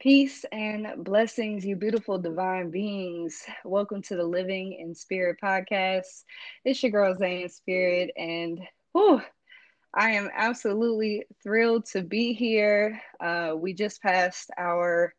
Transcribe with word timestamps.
Peace 0.00 0.44
and 0.52 1.02
blessings, 1.02 1.64
you 1.64 1.76
beautiful 1.76 2.18
divine 2.18 2.70
beings. 2.70 3.42
Welcome 3.64 4.02
to 4.02 4.16
the 4.16 4.24
Living 4.24 4.74
in 4.74 4.94
Spirit 4.94 5.38
podcast. 5.42 6.24
It's 6.64 6.82
your 6.82 6.92
girl 6.92 7.16
Zane 7.16 7.48
Spirit, 7.48 8.10
and 8.16 8.60
whew, 8.92 9.22
I 9.94 10.10
am 10.10 10.28
absolutely 10.36 11.24
thrilled 11.42 11.86
to 11.92 12.02
be 12.02 12.34
here. 12.34 13.00
Uh, 13.18 13.54
we 13.56 13.72
just 13.72 14.02
passed 14.02 14.50
our 14.58 15.14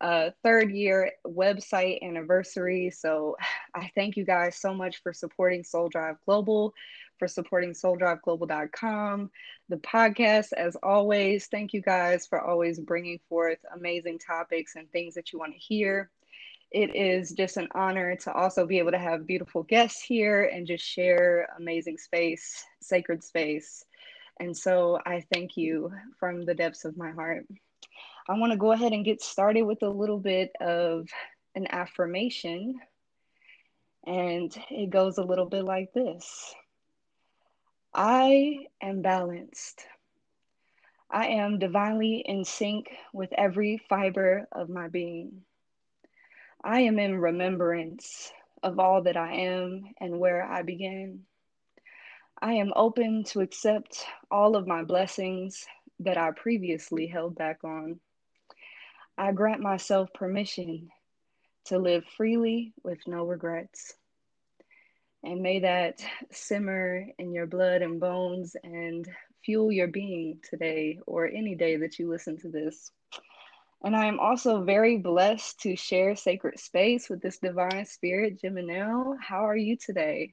uh, 0.00 0.30
third 0.42 0.72
year 0.72 1.12
website 1.24 2.02
anniversary, 2.02 2.90
so 2.90 3.36
I 3.74 3.90
thank 3.94 4.16
you 4.16 4.24
guys 4.24 4.56
so 4.60 4.74
much 4.74 5.02
for 5.02 5.12
supporting 5.12 5.62
Soul 5.62 5.88
Drive 5.88 6.16
Global 6.24 6.74
for 7.18 7.28
supporting 7.28 7.72
souldriveglobal.com, 7.72 9.30
the 9.68 9.76
podcast. 9.76 10.52
As 10.52 10.76
always, 10.82 11.46
thank 11.46 11.72
you 11.72 11.82
guys 11.82 12.26
for 12.26 12.40
always 12.40 12.80
bringing 12.80 13.18
forth 13.28 13.58
amazing 13.74 14.18
topics 14.18 14.76
and 14.76 14.90
things 14.90 15.14
that 15.14 15.32
you 15.32 15.38
want 15.38 15.52
to 15.52 15.58
hear. 15.58 16.10
It 16.70 16.94
is 16.96 17.32
just 17.32 17.56
an 17.56 17.68
honor 17.74 18.16
to 18.16 18.32
also 18.32 18.66
be 18.66 18.78
able 18.78 18.90
to 18.90 18.98
have 18.98 19.26
beautiful 19.26 19.62
guests 19.62 20.02
here 20.02 20.44
and 20.44 20.66
just 20.66 20.84
share 20.84 21.48
amazing 21.58 21.96
space, 21.98 22.64
sacred 22.80 23.22
space. 23.22 23.84
And 24.40 24.56
so 24.56 24.98
I 25.06 25.24
thank 25.32 25.56
you 25.56 25.92
from 26.18 26.44
the 26.44 26.54
depths 26.54 26.84
of 26.84 26.96
my 26.96 27.12
heart. 27.12 27.46
I 28.28 28.36
want 28.36 28.52
to 28.52 28.58
go 28.58 28.72
ahead 28.72 28.92
and 28.92 29.04
get 29.04 29.22
started 29.22 29.62
with 29.62 29.82
a 29.82 29.88
little 29.88 30.18
bit 30.18 30.50
of 30.60 31.08
an 31.54 31.68
affirmation. 31.70 32.74
And 34.04 34.54
it 34.70 34.90
goes 34.90 35.18
a 35.18 35.24
little 35.24 35.46
bit 35.46 35.64
like 35.64 35.92
this 35.94 36.54
I 37.98 38.66
am 38.82 39.00
balanced. 39.00 39.86
I 41.10 41.28
am 41.28 41.58
divinely 41.58 42.18
in 42.18 42.44
sync 42.44 42.94
with 43.14 43.32
every 43.32 43.78
fiber 43.88 44.46
of 44.52 44.68
my 44.68 44.88
being. 44.88 45.46
I 46.62 46.80
am 46.80 46.98
in 46.98 47.18
remembrance 47.18 48.30
of 48.62 48.78
all 48.78 49.04
that 49.04 49.16
I 49.16 49.36
am 49.36 49.94
and 49.98 50.20
where 50.20 50.44
I 50.44 50.60
began. 50.60 51.24
I 52.38 52.52
am 52.52 52.74
open 52.76 53.24
to 53.28 53.40
accept 53.40 54.04
all 54.30 54.56
of 54.56 54.66
my 54.66 54.84
blessings 54.84 55.66
that 56.00 56.18
I 56.18 56.32
previously 56.32 57.06
held 57.06 57.34
back 57.34 57.64
on. 57.64 57.98
I 59.16 59.32
grant 59.32 59.62
myself 59.62 60.12
permission 60.12 60.90
to 61.64 61.78
live 61.78 62.04
freely 62.04 62.74
with 62.84 62.98
no 63.06 63.24
regrets. 63.24 63.94
And 65.26 65.42
may 65.42 65.58
that 65.58 66.04
simmer 66.30 67.04
in 67.18 67.32
your 67.32 67.46
blood 67.46 67.82
and 67.82 67.98
bones 67.98 68.54
and 68.62 69.08
fuel 69.44 69.72
your 69.72 69.88
being 69.88 70.38
today 70.48 71.00
or 71.04 71.26
any 71.26 71.56
day 71.56 71.74
that 71.78 71.98
you 71.98 72.08
listen 72.08 72.38
to 72.38 72.48
this. 72.48 72.92
And 73.82 73.96
I 73.96 74.06
am 74.06 74.20
also 74.20 74.62
very 74.62 74.98
blessed 74.98 75.58
to 75.62 75.74
share 75.74 76.14
sacred 76.14 76.60
space 76.60 77.10
with 77.10 77.22
this 77.22 77.38
divine 77.38 77.86
spirit, 77.86 78.40
Jiminelle. 78.40 79.16
How 79.20 79.44
are 79.44 79.56
you 79.56 79.76
today? 79.76 80.32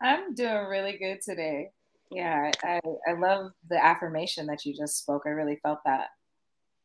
I'm 0.00 0.34
doing 0.34 0.64
really 0.68 0.96
good 0.96 1.20
today. 1.20 1.68
Yeah, 2.10 2.50
I, 2.64 2.80
I 3.06 3.12
love 3.12 3.52
the 3.68 3.84
affirmation 3.84 4.46
that 4.46 4.64
you 4.64 4.74
just 4.74 5.00
spoke. 5.00 5.24
I 5.26 5.30
really 5.30 5.60
felt 5.62 5.80
that. 5.84 6.08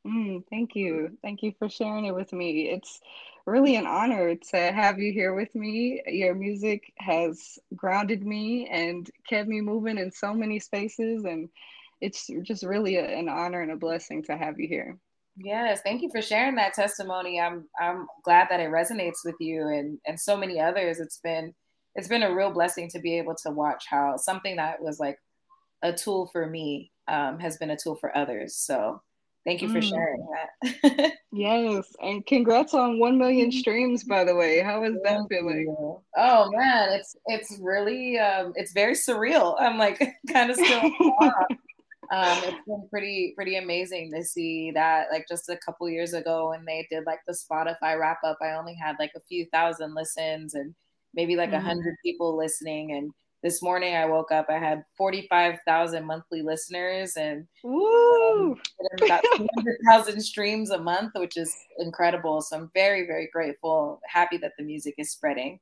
Mm, 0.07 0.43
thank 0.49 0.75
you. 0.75 1.17
Thank 1.21 1.43
you 1.43 1.53
for 1.59 1.69
sharing 1.69 2.05
it 2.05 2.15
with 2.15 2.31
me. 2.31 2.69
It's 2.69 3.01
really 3.45 3.75
an 3.75 3.85
honor 3.85 4.35
to 4.35 4.57
have 4.57 4.99
you 4.99 5.11
here 5.11 5.33
with 5.33 5.53
me. 5.53 6.01
Your 6.07 6.33
music 6.33 6.93
has 6.97 7.59
grounded 7.75 8.25
me 8.25 8.67
and 8.71 9.09
kept 9.27 9.49
me 9.49 9.59
moving 9.59 9.97
in 9.97 10.11
so 10.11 10.33
many 10.33 10.59
spaces. 10.59 11.25
And 11.25 11.49
it's 11.99 12.29
just 12.43 12.63
really 12.63 12.95
a, 12.95 13.05
an 13.05 13.27
honor 13.27 13.61
and 13.61 13.71
a 13.71 13.75
blessing 13.75 14.23
to 14.23 14.37
have 14.37 14.59
you 14.59 14.67
here. 14.67 14.97
Yes, 15.35 15.81
thank 15.83 16.01
you 16.01 16.09
for 16.09 16.21
sharing 16.21 16.55
that 16.55 16.73
testimony. 16.73 17.39
I'm 17.39 17.67
I'm 17.79 18.07
glad 18.23 18.47
that 18.49 18.59
it 18.59 18.71
resonates 18.71 19.25
with 19.25 19.35
you 19.39 19.67
and 19.67 19.99
and 20.07 20.19
so 20.19 20.37
many 20.37 20.59
others. 20.59 20.99
It's 20.99 21.19
been 21.19 21.53
it's 21.95 22.07
been 22.07 22.23
a 22.23 22.33
real 22.33 22.51
blessing 22.51 22.89
to 22.91 22.99
be 22.99 23.17
able 23.17 23.35
to 23.43 23.51
watch 23.51 23.85
how 23.89 24.17
something 24.17 24.55
that 24.55 24.81
was 24.81 24.99
like 24.99 25.19
a 25.83 25.93
tool 25.93 26.27
for 26.31 26.47
me 26.47 26.91
um, 27.07 27.39
has 27.39 27.57
been 27.57 27.71
a 27.71 27.77
tool 27.77 27.95
for 27.95 28.15
others. 28.17 28.55
So 28.55 29.01
Thank 29.47 29.61
you 29.61 29.69
for 29.69 29.79
mm. 29.79 29.89
sharing 29.89 30.27
that. 30.27 31.13
yes, 31.31 31.85
and 32.01 32.25
congrats 32.25 32.73
on 32.73 32.99
1 32.99 33.17
million 33.17 33.49
streams 33.49 34.03
by 34.03 34.25
the 34.25 34.35
way. 34.35 34.59
How 34.59 34.83
is 34.83 34.97
that 35.05 35.25
feeling? 35.29 35.73
Oh 36.17 36.51
man, 36.51 36.89
it's 36.91 37.15
it's 37.27 37.57
really 37.61 38.19
um 38.19 38.51
it's 38.55 38.73
very 38.73 38.93
surreal. 38.93 39.55
I'm 39.57 39.77
like 39.77 40.05
kind 40.33 40.49
of 40.49 40.57
still 40.57 40.91
um 41.21 42.37
it's 42.43 42.57
been 42.67 42.87
pretty 42.89 43.31
pretty 43.37 43.55
amazing 43.55 44.11
to 44.15 44.21
see 44.25 44.71
that 44.71 45.07
like 45.13 45.25
just 45.29 45.47
a 45.47 45.55
couple 45.65 45.89
years 45.89 46.11
ago 46.11 46.49
when 46.49 46.65
they 46.65 46.85
did 46.91 47.05
like 47.05 47.21
the 47.25 47.33
Spotify 47.33 47.97
wrap 47.97 48.19
up, 48.25 48.39
I 48.41 48.51
only 48.51 48.75
had 48.75 48.97
like 48.99 49.13
a 49.15 49.21
few 49.29 49.45
thousand 49.53 49.95
listens 49.95 50.55
and 50.55 50.75
maybe 51.13 51.37
like 51.37 51.53
a 51.53 51.55
mm. 51.55 51.63
hundred 51.63 51.95
people 52.03 52.35
listening 52.35 52.91
and 52.91 53.11
this 53.47 53.61
morning 53.61 53.95
I 53.95 54.05
woke 54.05 54.33
up, 54.33 54.47
I 54.49 54.57
had 54.57 54.83
45,000 54.97 56.05
monthly 56.05 56.41
listeners 56.41 57.15
and 57.15 57.47
um, 57.63 58.59
about 59.01 59.23
200,000 59.37 60.19
streams 60.19 60.71
a 60.71 60.77
month, 60.77 61.13
which 61.15 61.37
is 61.37 61.55
incredible. 61.79 62.41
So 62.41 62.57
I'm 62.57 62.71
very, 62.73 63.07
very 63.07 63.29
grateful, 63.31 64.01
happy 64.05 64.35
that 64.39 64.51
the 64.57 64.65
music 64.65 64.95
is 64.97 65.11
spreading. 65.11 65.61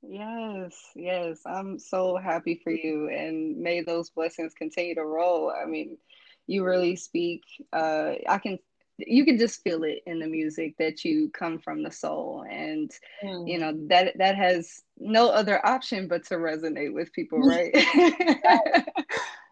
Yes, 0.00 0.76
yes. 0.94 1.40
I'm 1.44 1.76
so 1.80 2.16
happy 2.16 2.60
for 2.62 2.70
you 2.70 3.08
and 3.08 3.58
may 3.58 3.82
those 3.82 4.10
blessings 4.10 4.54
continue 4.54 4.94
to 4.94 5.04
roll. 5.04 5.50
I 5.50 5.66
mean, 5.66 5.98
you 6.46 6.64
really 6.64 6.94
speak 6.94 7.42
uh 7.72 8.12
I 8.28 8.38
can 8.38 8.60
you 8.98 9.24
can 9.24 9.38
just 9.38 9.62
feel 9.62 9.84
it 9.84 10.02
in 10.06 10.18
the 10.18 10.26
music 10.26 10.74
that 10.78 11.04
you 11.04 11.30
come 11.30 11.58
from 11.58 11.82
the 11.82 11.90
soul 11.90 12.44
and 12.50 12.90
mm. 13.22 13.48
you 13.48 13.58
know 13.58 13.72
that 13.86 14.16
that 14.18 14.34
has 14.34 14.82
no 14.98 15.28
other 15.28 15.64
option 15.64 16.08
but 16.08 16.24
to 16.24 16.34
resonate 16.34 16.92
with 16.92 17.12
people 17.12 17.38
right? 17.48 17.72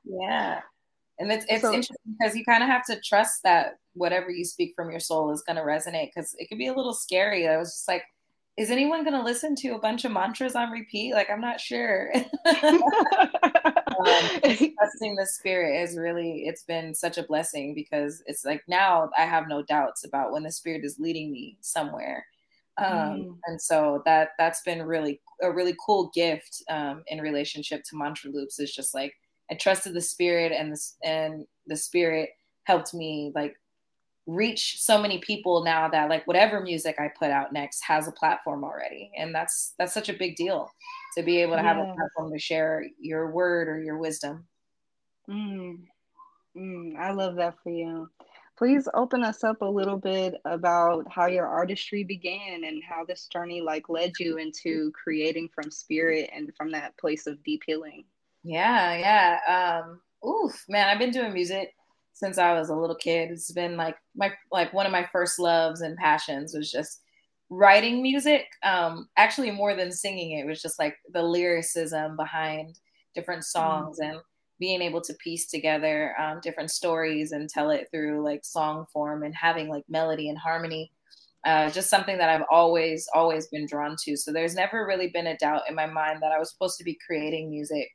Yeah. 0.06 0.60
And 1.18 1.32
it's 1.32 1.46
it's 1.48 1.62
so, 1.62 1.72
interesting 1.72 1.96
because 2.18 2.36
you 2.36 2.44
kind 2.44 2.62
of 2.62 2.68
have 2.68 2.84
to 2.86 3.00
trust 3.00 3.42
that 3.44 3.78
whatever 3.94 4.30
you 4.30 4.44
speak 4.44 4.74
from 4.76 4.90
your 4.90 5.00
soul 5.00 5.32
is 5.32 5.42
going 5.42 5.56
to 5.56 5.62
resonate 5.62 6.10
because 6.14 6.34
it 6.38 6.48
could 6.48 6.58
be 6.58 6.66
a 6.66 6.74
little 6.74 6.92
scary. 6.94 7.48
I 7.48 7.56
was 7.56 7.72
just 7.72 7.88
like 7.88 8.04
is 8.56 8.70
anyone 8.70 9.04
going 9.04 9.16
to 9.16 9.22
listen 9.22 9.54
to 9.54 9.74
a 9.74 9.78
bunch 9.78 10.06
of 10.06 10.12
mantras 10.12 10.54
on 10.54 10.70
repeat? 10.70 11.12
Like 11.12 11.28
i'm 11.30 11.40
not 11.40 11.60
sure 11.60 12.12
um, 13.98 14.30
trusting 14.78 15.16
the 15.16 15.26
spirit 15.26 15.82
is 15.82 15.96
really 15.96 16.44
it's 16.46 16.64
been 16.64 16.94
such 16.94 17.18
a 17.18 17.22
blessing 17.22 17.74
because 17.74 18.22
it's 18.26 18.44
like 18.44 18.62
now 18.68 19.10
I 19.16 19.22
have 19.22 19.48
no 19.48 19.62
doubts 19.62 20.04
about 20.04 20.32
when 20.32 20.42
the 20.42 20.52
spirit 20.52 20.84
is 20.84 20.98
leading 20.98 21.30
me 21.32 21.56
somewhere. 21.60 22.26
Um, 22.78 22.92
mm. 22.92 23.38
and 23.46 23.60
so 23.60 24.02
that 24.04 24.30
that's 24.38 24.62
been 24.62 24.82
really 24.82 25.20
a 25.42 25.50
really 25.50 25.74
cool 25.84 26.10
gift 26.14 26.62
um, 26.68 27.02
in 27.06 27.20
relationship 27.20 27.82
to 27.84 27.96
mantra 27.96 28.30
loops 28.30 28.60
is 28.60 28.74
just 28.74 28.94
like 28.94 29.14
I 29.50 29.54
trusted 29.54 29.94
the 29.94 30.00
spirit 30.00 30.52
and 30.52 30.72
this 30.72 30.96
and 31.02 31.46
the 31.66 31.76
spirit 31.76 32.30
helped 32.64 32.92
me 32.92 33.32
like 33.34 33.56
reach 34.26 34.80
so 34.80 35.00
many 35.00 35.18
people 35.18 35.62
now 35.62 35.88
that 35.88 36.10
like 36.10 36.26
whatever 36.26 36.60
music 36.60 36.96
I 36.98 37.08
put 37.08 37.30
out 37.30 37.52
next 37.52 37.80
has 37.82 38.08
a 38.08 38.12
platform 38.12 38.64
already. 38.64 39.10
And 39.16 39.34
that's 39.34 39.74
that's 39.78 39.94
such 39.94 40.08
a 40.08 40.14
big 40.14 40.36
deal 40.36 40.70
to 41.16 41.22
be 41.22 41.38
able 41.38 41.56
to 41.56 41.62
have 41.62 41.78
a 41.78 41.94
platform 41.94 42.32
to 42.32 42.38
share 42.38 42.84
your 43.00 43.30
word 43.30 43.68
or 43.68 43.80
your 43.80 43.98
wisdom. 43.98 44.46
Mm. 45.28 45.78
Mm, 46.56 46.96
I 46.98 47.12
love 47.12 47.36
that 47.36 47.56
for 47.62 47.70
you. 47.70 48.08
Please 48.58 48.88
open 48.94 49.22
us 49.22 49.44
up 49.44 49.60
a 49.60 49.66
little 49.66 49.98
bit 49.98 50.34
about 50.46 51.04
how 51.10 51.26
your 51.26 51.46
artistry 51.46 52.04
began 52.04 52.64
and 52.64 52.82
how 52.82 53.04
this 53.04 53.28
journey 53.30 53.60
like 53.60 53.90
led 53.90 54.12
you 54.18 54.38
into 54.38 54.90
creating 54.92 55.50
from 55.54 55.70
spirit 55.70 56.30
and 56.34 56.50
from 56.56 56.72
that 56.72 56.96
place 56.96 57.26
of 57.26 57.42
deep 57.44 57.62
healing. 57.66 58.04
Yeah, 58.42 58.96
yeah. 58.96 59.82
Um, 59.84 60.00
oof, 60.26 60.64
man, 60.68 60.88
I've 60.88 60.98
been 60.98 61.10
doing 61.10 61.34
music 61.34 61.74
since 62.16 62.38
I 62.38 62.58
was 62.58 62.70
a 62.70 62.74
little 62.74 62.96
kid. 62.96 63.30
It's 63.30 63.52
been 63.52 63.76
like 63.76 63.94
my 64.16 64.32
like 64.50 64.72
one 64.72 64.86
of 64.86 64.92
my 64.92 65.06
first 65.12 65.38
loves 65.38 65.82
and 65.82 65.98
passions 65.98 66.54
was 66.56 66.72
just 66.72 67.02
writing 67.50 68.00
music. 68.00 68.46
Um, 68.62 69.10
actually, 69.18 69.50
more 69.50 69.76
than 69.76 69.92
singing, 69.92 70.38
it 70.38 70.46
was 70.46 70.62
just 70.62 70.78
like 70.78 70.96
the 71.12 71.22
lyricism 71.22 72.16
behind 72.16 72.78
different 73.14 73.42
mm. 73.42 73.48
songs 73.48 73.98
mm. 74.00 74.08
and 74.08 74.20
being 74.58 74.80
able 74.80 75.02
to 75.02 75.12
piece 75.22 75.46
together 75.46 76.14
um, 76.18 76.40
different 76.42 76.70
stories 76.70 77.32
and 77.32 77.50
tell 77.50 77.68
it 77.68 77.88
through 77.92 78.24
like 78.24 78.46
song 78.46 78.86
form 78.90 79.22
and 79.22 79.34
having 79.34 79.68
like 79.68 79.84
melody 79.86 80.30
and 80.30 80.38
harmony. 80.38 80.90
Uh, 81.44 81.70
just 81.70 81.90
something 81.90 82.16
that 82.16 82.30
I've 82.30 82.46
always, 82.50 83.06
always 83.14 83.46
been 83.48 83.66
drawn 83.66 83.94
to. 84.04 84.16
So 84.16 84.32
there's 84.32 84.54
never 84.54 84.86
really 84.86 85.10
been 85.10 85.26
a 85.26 85.36
doubt 85.36 85.62
in 85.68 85.74
my 85.74 85.86
mind 85.86 86.22
that 86.22 86.32
I 86.32 86.38
was 86.38 86.50
supposed 86.50 86.78
to 86.78 86.84
be 86.84 86.98
creating 87.06 87.50
music 87.50 87.88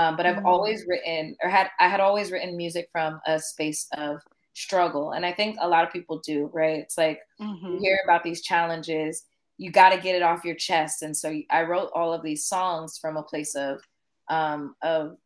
um, 0.00 0.16
but 0.16 0.24
I've 0.24 0.36
mm-hmm. 0.36 0.46
always 0.46 0.86
written 0.88 1.36
or 1.42 1.50
had 1.50 1.68
I 1.78 1.86
had 1.86 2.00
always 2.00 2.32
written 2.32 2.56
music 2.56 2.88
from 2.90 3.20
a 3.26 3.38
space 3.38 3.86
of 3.92 4.22
struggle, 4.54 5.12
and 5.12 5.26
I 5.26 5.32
think 5.32 5.58
a 5.60 5.68
lot 5.68 5.84
of 5.84 5.92
people 5.92 6.22
do. 6.24 6.48
Right? 6.54 6.78
It's 6.78 6.96
like 6.96 7.20
mm-hmm. 7.38 7.66
you 7.66 7.78
hear 7.80 7.98
about 8.04 8.24
these 8.24 8.40
challenges, 8.40 9.24
you 9.58 9.70
got 9.70 9.90
to 9.90 10.00
get 10.00 10.14
it 10.14 10.22
off 10.22 10.44
your 10.44 10.54
chest, 10.54 11.02
and 11.02 11.14
so 11.14 11.38
I 11.50 11.64
wrote 11.64 11.90
all 11.94 12.14
of 12.14 12.22
these 12.22 12.46
songs 12.46 12.96
from 12.96 13.18
a 13.18 13.22
place 13.22 13.54
of 13.54 13.82
um, 14.28 14.74
of 14.80 15.18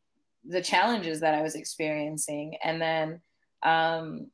the 0.44 0.60
challenges 0.60 1.20
that 1.20 1.34
I 1.34 1.42
was 1.42 1.54
experiencing, 1.54 2.56
and 2.64 2.82
then 2.82 3.20
um, 3.62 4.26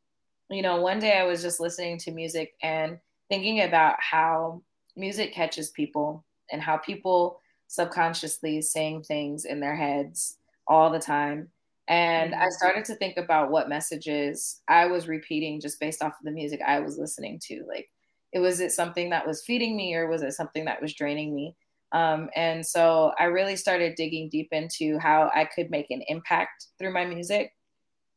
you 0.49 0.63
know, 0.63 0.81
one 0.81 1.01
day 1.01 1.19
I 1.19 1.25
was 1.25 1.43
just 1.43 1.61
listening 1.61 1.99
to 1.99 2.13
music 2.13 2.55
and 2.63 2.99
thinking 3.29 3.61
about 3.61 3.97
how 3.99 4.63
music 4.97 5.35
catches 5.35 5.69
people 5.69 6.25
and 6.51 6.63
how 6.63 6.79
people 6.79 7.40
subconsciously 7.71 8.61
saying 8.61 9.01
things 9.05 9.45
in 9.45 9.61
their 9.61 9.77
heads 9.77 10.39
all 10.67 10.91
the 10.91 10.99
time. 10.99 11.49
And 11.87 12.33
mm-hmm. 12.33 12.43
I 12.43 12.49
started 12.49 12.85
to 12.87 12.97
think 12.97 13.17
about 13.17 13.53
what 13.53 13.69
messages 13.69 14.61
I 14.67 14.87
was 14.87 15.07
repeating 15.07 15.61
just 15.61 15.79
based 15.79 16.03
off 16.03 16.19
of 16.19 16.25
the 16.25 16.33
music 16.33 16.61
I 16.67 16.81
was 16.81 16.99
listening 16.99 17.39
to. 17.45 17.65
Like, 17.69 17.89
it 18.33 18.41
was 18.41 18.59
it 18.59 18.73
something 18.73 19.11
that 19.11 19.25
was 19.25 19.45
feeding 19.45 19.77
me 19.77 19.95
or 19.95 20.09
was 20.09 20.23
it 20.23 20.33
something 20.33 20.65
that 20.65 20.83
was 20.83 20.95
draining 20.95 21.33
me? 21.33 21.55
Um, 21.93 22.29
and 22.35 22.67
so 22.67 23.13
I 23.21 23.25
really 23.25 23.55
started 23.55 23.95
digging 23.95 24.29
deep 24.29 24.49
into 24.51 24.99
how 24.99 25.31
I 25.33 25.45
could 25.45 25.71
make 25.71 25.93
an 25.93 26.03
impact 26.09 26.67
through 26.77 26.93
my 26.93 27.05
music. 27.05 27.55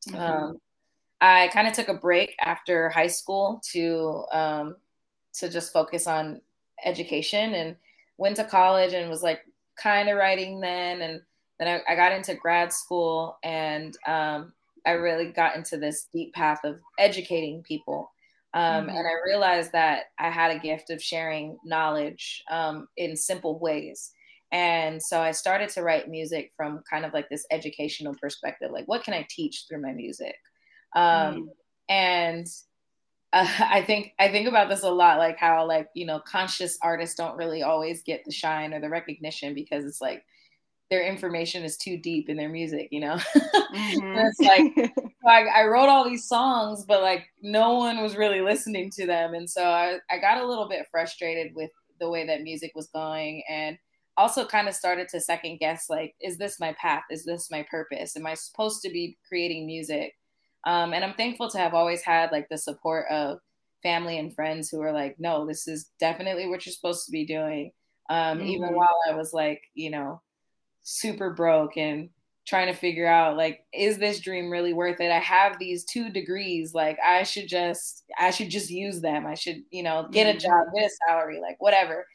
Mm-hmm. 0.10 0.20
Um, 0.20 0.62
I 1.22 1.50
kind 1.54 1.68
of 1.68 1.74
took 1.74 1.90
a 1.90 1.94
break 1.94 2.36
after 2.42 2.90
high 2.90 3.08
school 3.08 3.62
to 3.72 4.26
um, 4.32 4.76
to 5.36 5.48
just 5.48 5.72
focus 5.72 6.08
on 6.08 6.42
education 6.84 7.54
and 7.54 7.76
went 8.24 8.38
to 8.38 8.44
college 8.46 8.94
and 8.94 9.10
was 9.10 9.22
like 9.22 9.42
kind 9.78 10.08
of 10.08 10.18
writing 10.18 10.62
then 10.62 11.02
and 11.02 11.22
then 11.60 11.68
I, 11.68 11.94
I, 11.94 11.96
got 11.96 12.14
into 12.14 12.36
grad 12.36 12.72
school 12.72 13.38
and 13.44 13.94
um, 14.08 14.54
I 14.88 14.92
really 14.92 15.32
got 15.32 15.58
into 15.58 15.78
this 15.78 16.08
deep 16.14 16.34
path 16.34 16.62
of 16.64 16.80
educating 16.98 17.64
people 17.64 18.10
um, 18.54 18.86
mm-hmm. 18.86 18.90
And 18.90 19.08
I 19.08 19.14
realized 19.26 19.72
that 19.72 20.06
I 20.20 20.30
had 20.30 20.56
a 20.56 20.60
gift 20.60 20.92
of 20.92 21.02
sharing 21.02 21.58
knowledge 21.66 22.44
um, 22.52 22.88
in 22.98 23.16
simple 23.16 23.58
ways. 23.60 24.12
And 24.52 25.02
so 25.02 25.20
I 25.20 25.32
started 25.32 25.70
to 25.70 25.82
write 25.82 26.10
music 26.10 26.52
from 26.56 26.84
kind 26.88 27.06
of 27.06 27.14
like 27.14 27.28
this 27.30 27.46
educational 27.50 28.14
perspective 28.22 28.70
like, 28.72 28.88
what 28.88 29.04
can 29.04 29.16
I 29.16 29.26
teach 29.28 29.66
through 29.68 29.82
my 29.82 29.94
music? 29.94 30.36
Um, 30.96 31.04
mm-hmm. 31.04 31.42
And 31.90 32.48
uh, 33.34 33.48
I 33.60 33.82
think 33.82 34.14
I 34.20 34.30
think 34.30 34.48
about 34.48 34.70
this 34.70 34.84
a 34.84 34.92
lot, 34.92 35.18
like 35.18 35.38
how 35.38 35.68
like 35.68 35.90
you 35.94 36.06
know 36.06 36.22
conscious 36.26 36.78
artists 36.82 37.16
don't 37.16 37.38
really 37.38 37.64
always 37.64 38.02
get 38.04 38.24
the 38.26 38.32
shine 38.32 38.74
or 38.74 38.80
the 38.80 38.90
recognition 38.90 39.54
because 39.54 39.84
it's 39.86 40.00
like 40.00 40.24
their 40.94 41.04
information 41.04 41.64
is 41.64 41.76
too 41.76 41.98
deep 41.98 42.30
in 42.30 42.38
their 42.38 42.50
music, 42.50 42.90
you 42.92 43.00
know? 43.00 43.20
Mm-hmm. 43.74 44.16
it's 44.18 44.40
like, 44.40 44.94
like 45.26 45.48
I 45.48 45.66
wrote 45.66 45.90
all 45.90 46.08
these 46.08 46.28
songs, 46.28 46.86
but 46.86 47.02
like 47.02 47.26
no 47.42 47.74
one 47.74 48.04
was 48.04 48.16
really 48.16 48.42
listening 48.42 48.92
to 48.92 49.08
them. 49.08 49.34
And 49.34 49.50
so 49.50 49.64
I, 49.64 49.98
I 50.12 50.20
got 50.20 50.38
a 50.38 50.46
little 50.46 50.70
bit 50.70 50.86
frustrated 50.92 51.54
with 51.56 51.72
the 52.00 52.08
way 52.08 52.28
that 52.28 52.44
music 52.44 52.74
was 52.76 52.90
going 52.94 53.42
and 53.50 53.80
also 54.16 54.46
kind 54.46 54.68
of 54.68 54.76
started 54.76 55.10
to 55.10 55.20
second 55.20 55.58
guess 55.58 55.88
like, 55.90 56.14
is 56.22 56.38
this 56.38 56.60
my 56.60 56.76
path? 56.80 57.02
Is 57.10 57.26
this 57.26 57.50
my 57.50 57.66
purpose? 57.72 58.16
Am 58.16 58.28
I 58.28 58.36
supposed 58.36 58.84
to 58.84 58.92
be 58.92 59.18
creating 59.28 59.66
music? 59.66 60.14
Um, 60.66 60.94
and 60.94 61.04
I'm 61.04 61.14
thankful 61.14 61.50
to 61.50 61.58
have 61.58 61.74
always 61.74 62.02
had 62.02 62.32
like 62.32 62.48
the 62.50 62.58
support 62.58 63.06
of 63.10 63.40
family 63.82 64.18
and 64.18 64.34
friends 64.34 64.70
who 64.70 64.82
are 64.82 64.94
like, 64.94 65.20
no, 65.20 65.46
this 65.46 65.68
is 65.68 65.90
definitely 66.00 66.48
what 66.48 66.66
you're 66.66 66.74
supposed 66.74 67.06
to 67.06 67.12
be 67.12 67.26
doing. 67.26 67.72
Um, 68.10 68.40
mm-hmm. 68.40 68.48
Even 68.48 68.76
while 68.76 68.98
I 69.10 69.14
was 69.14 69.34
like, 69.34 69.62
you 69.74 69.90
know, 69.90 70.22
super 70.84 71.34
broke 71.34 71.78
and 71.78 72.10
trying 72.46 72.68
to 72.68 72.78
figure 72.78 73.08
out 73.08 73.38
like 73.38 73.62
is 73.74 73.98
this 73.98 74.20
dream 74.20 74.50
really 74.50 74.74
worth 74.74 75.00
it 75.00 75.12
i 75.12 75.20
have 75.20 75.58
these 75.58 75.86
two 75.86 76.10
degrees 76.10 76.74
like 76.74 76.98
i 77.06 77.24
should 77.24 77.48
just 77.48 78.04
i 78.20 78.30
should 78.30 78.50
just 78.50 78.70
use 78.70 79.00
them 79.00 79.26
i 79.26 79.34
should 79.34 79.64
you 79.72 79.82
know 79.82 80.08
get 80.12 80.28
a 80.28 80.32
mm-hmm. 80.32 80.40
job 80.40 80.66
get 80.76 80.86
a 80.86 80.90
salary 81.08 81.40
like 81.42 81.56
whatever 81.60 82.06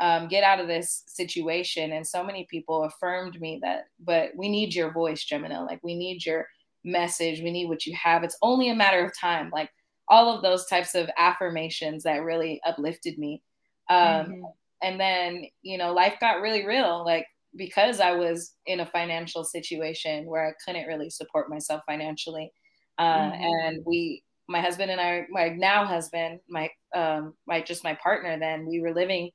um, 0.00 0.28
get 0.28 0.44
out 0.44 0.60
of 0.60 0.66
this 0.66 1.02
situation 1.06 1.92
and 1.92 2.06
so 2.06 2.24
many 2.24 2.46
people 2.50 2.84
affirmed 2.84 3.38
me 3.38 3.58
that 3.62 3.88
but 4.02 4.30
we 4.34 4.48
need 4.48 4.74
your 4.74 4.92
voice 4.92 5.26
gemina 5.26 5.66
like 5.66 5.80
we 5.82 5.94
need 5.94 6.24
your 6.24 6.46
message 6.84 7.42
we 7.42 7.50
need 7.50 7.68
what 7.68 7.86
you 7.86 7.94
have 7.94 8.22
it's 8.24 8.38
only 8.42 8.70
a 8.70 8.74
matter 8.74 9.04
of 9.04 9.12
time 9.18 9.50
like 9.52 9.70
all 10.08 10.34
of 10.34 10.42
those 10.42 10.66
types 10.66 10.94
of 10.94 11.08
affirmations 11.16 12.02
that 12.02 12.22
really 12.22 12.60
uplifted 12.66 13.18
me 13.18 13.42
um, 13.90 13.98
mm-hmm. 13.98 14.42
and 14.82 14.98
then 14.98 15.44
you 15.62 15.76
know 15.76 15.92
life 15.92 16.14
got 16.20 16.40
really 16.40 16.66
real 16.66 17.04
like 17.04 17.26
because 17.56 18.00
I 18.00 18.12
was 18.12 18.54
in 18.66 18.80
a 18.80 18.86
financial 18.86 19.44
situation 19.44 20.26
where 20.26 20.48
I 20.48 20.52
couldn't 20.64 20.86
really 20.86 21.10
support 21.10 21.50
myself 21.50 21.82
financially. 21.86 22.52
Uh, 22.98 23.30
mm-hmm. 23.30 23.42
And 23.42 23.82
we, 23.84 24.22
my 24.48 24.60
husband 24.60 24.90
and 24.90 25.00
I, 25.00 25.26
my 25.30 25.48
now 25.48 25.84
husband, 25.84 26.40
my, 26.48 26.70
um, 26.94 27.34
my, 27.46 27.60
just 27.60 27.84
my 27.84 27.94
partner, 27.94 28.38
then 28.38 28.66
we 28.66 28.80
were 28.80 28.94
living 28.94 29.30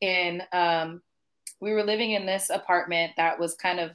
in, 0.00 0.42
um, 0.52 1.00
we 1.60 1.72
were 1.72 1.84
living 1.84 2.12
in 2.12 2.26
this 2.26 2.50
apartment 2.50 3.12
that 3.16 3.38
was 3.38 3.54
kind 3.54 3.80
of 3.80 3.92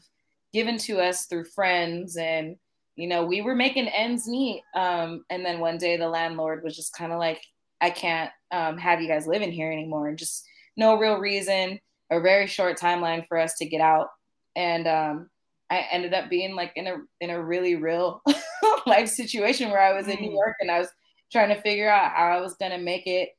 given 0.52 0.78
to 0.78 1.00
us 1.00 1.26
through 1.26 1.46
friends 1.46 2.18
and, 2.18 2.56
you 2.96 3.08
know, 3.08 3.26
we 3.26 3.42
were 3.42 3.56
making 3.56 3.88
ends 3.88 4.28
meet. 4.28 4.64
Um, 4.76 5.26
and 5.30 5.46
then 5.46 5.60
one 5.60 5.78
day 5.78 5.98
the 5.98 6.08
landlord 6.08 6.64
was 6.64 6.76
just 6.76 6.96
kind 6.96 7.12
of 7.12 7.20
like, 7.20 7.42
I 7.82 7.90
can't 7.90 8.32
um, 8.52 8.78
have 8.78 9.02
you 9.02 9.08
guys 9.08 9.28
live 9.28 9.42
in 9.42 9.52
here 9.52 9.72
anymore. 9.72 10.08
And 10.08 10.18
just 10.18 10.46
no 10.78 10.98
real 10.98 11.18
reason 11.18 11.80
a 12.12 12.22
very 12.22 12.48
short 12.48 12.78
timeline 12.78 13.28
for 13.28 13.38
us 13.38 13.56
to 13.56 13.66
get 13.66 13.82
out. 13.82 14.10
And 14.56 14.88
um, 14.88 15.30
I 15.70 15.86
ended 15.92 16.14
up 16.14 16.30
being 16.30 16.56
like 16.56 16.72
in 16.76 16.88
a 16.88 16.98
in 17.20 17.30
a 17.30 17.44
really 17.44 17.76
real 17.76 18.22
life 18.86 19.10
situation 19.10 19.70
where 19.70 19.82
I 19.82 19.94
was 19.94 20.08
in 20.08 20.20
New 20.20 20.30
mm. 20.30 20.36
York 20.36 20.56
and 20.60 20.70
I 20.70 20.80
was 20.80 20.90
trying 21.32 21.50
to 21.50 21.62
figure 21.62 21.90
out 21.90 22.12
how 22.12 22.38
I 22.38 22.42
was 22.42 22.56
gonna 22.56 22.78
make 22.78 23.08
it 23.08 23.30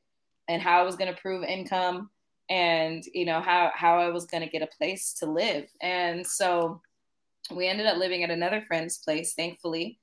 and 0.49 0.61
how 0.61 0.81
I 0.81 0.83
was 0.83 0.95
gonna 0.95 1.15
prove 1.15 1.43
income 1.43 2.09
and 2.49 3.03
you 3.13 3.25
know 3.25 3.39
how 3.39 3.71
how 3.73 3.97
I 3.97 4.09
was 4.09 4.25
gonna 4.25 4.49
get 4.49 4.61
a 4.61 4.77
place 4.77 5.13
to 5.19 5.25
live. 5.25 5.67
And 5.81 6.25
so 6.25 6.81
we 7.53 7.67
ended 7.67 7.85
up 7.85 7.97
living 7.97 8.23
at 8.23 8.31
another 8.31 8.61
friend's 8.61 8.97
place, 8.97 9.33
thankfully. 9.33 9.99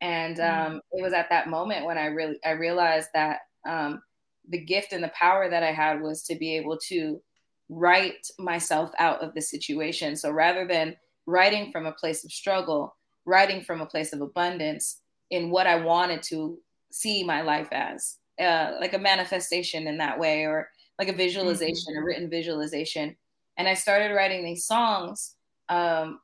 And 0.00 0.36
mm. 0.36 0.66
um, 0.66 0.80
it 0.92 1.02
was 1.02 1.12
at 1.12 1.30
that 1.30 1.48
moment 1.48 1.86
when 1.86 1.98
I 1.98 2.06
really 2.06 2.38
I 2.44 2.50
realized 2.50 3.08
that 3.14 3.40
um, 3.66 4.02
the 4.48 4.64
gift 4.64 4.92
and 4.92 5.02
the 5.02 5.12
power 5.18 5.48
that 5.50 5.62
I 5.62 5.72
had 5.72 6.00
was 6.00 6.22
to 6.24 6.36
be 6.36 6.56
able 6.56 6.78
to 6.88 7.20
write 7.68 8.28
myself 8.38 8.92
out 8.98 9.22
of 9.22 9.34
the 9.34 9.42
situation. 9.42 10.16
So 10.16 10.30
rather 10.30 10.66
than 10.66 10.96
writing 11.26 11.72
from 11.72 11.86
a 11.86 11.92
place 11.92 12.24
of 12.24 12.30
struggle, 12.30 12.96
writing 13.24 13.62
from 13.62 13.80
a 13.80 13.86
place 13.86 14.12
of 14.12 14.20
abundance 14.20 15.00
in 15.30 15.50
what 15.50 15.66
I 15.66 15.76
wanted 15.76 16.22
to 16.24 16.58
see 16.92 17.24
my 17.24 17.42
life 17.42 17.68
as, 17.72 18.18
uh, 18.40 18.72
like 18.80 18.94
a 18.94 18.98
manifestation 18.98 19.88
in 19.88 19.98
that 19.98 20.18
way, 20.18 20.44
or 20.44 20.68
like 20.98 21.08
a 21.08 21.12
visualization, 21.12 21.94
mm-hmm. 21.94 22.02
a 22.02 22.04
written 22.04 22.30
visualization. 22.30 23.16
And 23.58 23.66
I 23.66 23.74
started 23.74 24.14
writing 24.14 24.44
these 24.44 24.66
songs 24.66 25.34
um, 25.68 26.20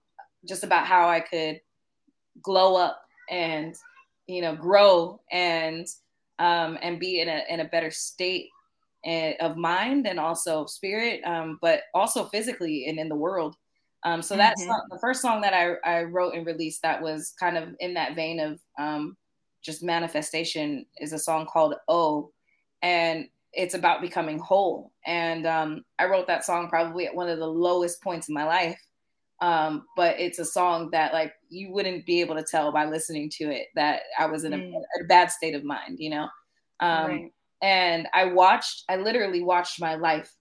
just 0.49 0.65
about 0.65 0.87
how 0.87 1.09
I 1.09 1.21
could 1.21 1.61
glow 2.43 2.77
up 2.77 3.01
and, 3.31 3.75
you 4.27 4.43
know, 4.43 4.57
grow 4.57 5.21
and 5.31 5.87
um, 6.39 6.79
and 6.83 6.99
be 6.99 7.21
in 7.21 7.29
a 7.29 7.43
in 7.49 7.61
a 7.61 7.67
better 7.67 7.91
state 7.91 8.49
and, 9.05 9.35
of 9.41 9.57
mind 9.57 10.07
and 10.07 10.19
also 10.19 10.67
spirit, 10.67 11.23
um, 11.25 11.59
but 11.61 11.83
also 11.95 12.25
physically 12.25 12.87
and 12.89 12.99
in 12.99 13.09
the 13.09 13.17
world. 13.17 13.57
Um, 14.05 14.23
so 14.23 14.37
that's 14.37 14.63
mm-hmm. 14.63 14.73
the 14.91 14.99
first 14.99 15.23
song 15.23 15.43
that 15.43 15.55
I, 15.55 15.75
I 15.89 16.03
wrote 16.03 16.35
and 16.35 16.45
released 16.45 16.83
that 16.83 17.01
was 17.01 17.35
kind 17.39 17.57
of 17.57 17.69
in 17.79 17.95
that 17.95 18.17
vein 18.17 18.41
of 18.41 18.61
um, 18.79 19.17
just 19.63 19.83
manifestation 19.83 20.87
is 20.99 21.13
a 21.13 21.19
song 21.19 21.47
called 21.47 21.75
Oh, 21.87 22.33
and 22.83 23.29
it's 23.53 23.75
about 23.75 24.01
becoming 24.01 24.39
whole. 24.39 24.93
And 25.07 25.47
um, 25.47 25.85
I 25.99 26.07
wrote 26.07 26.27
that 26.27 26.45
song 26.45 26.69
probably 26.69 27.07
at 27.07 27.15
one 27.15 27.29
of 27.29 27.39
the 27.39 27.47
lowest 27.47 28.03
points 28.03 28.29
in 28.29 28.35
my 28.35 28.45
life. 28.45 28.81
Um, 29.43 29.85
but 29.97 30.19
it's 30.19 30.39
a 30.39 30.45
song 30.45 30.89
that 30.93 31.13
like 31.13 31.35
you 31.51 31.71
wouldn't 31.71 32.07
be 32.07 32.23
able 32.23 32.37
to 32.37 32.45
tell 32.49 32.73
by 32.73 32.87
listening 32.87 33.29
to 33.39 33.45
it 33.51 33.67
that 33.75 34.03
I 34.19 34.27
was 34.27 34.45
in 34.45 34.55
a, 34.55 34.57
mm. 34.57 34.73
a 34.75 35.05
bad 35.05 35.31
state 35.31 35.55
of 35.55 35.65
mind, 35.65 35.99
you 35.99 36.09
know. 36.09 36.29
Um, 36.81 37.07
right 37.07 37.33
and 37.63 38.09
I 38.13 38.25
watched, 38.25 38.85
I 38.89 38.97
literally 38.97 39.43
watched 39.43 39.81
my 39.81 39.95
life 39.95 40.35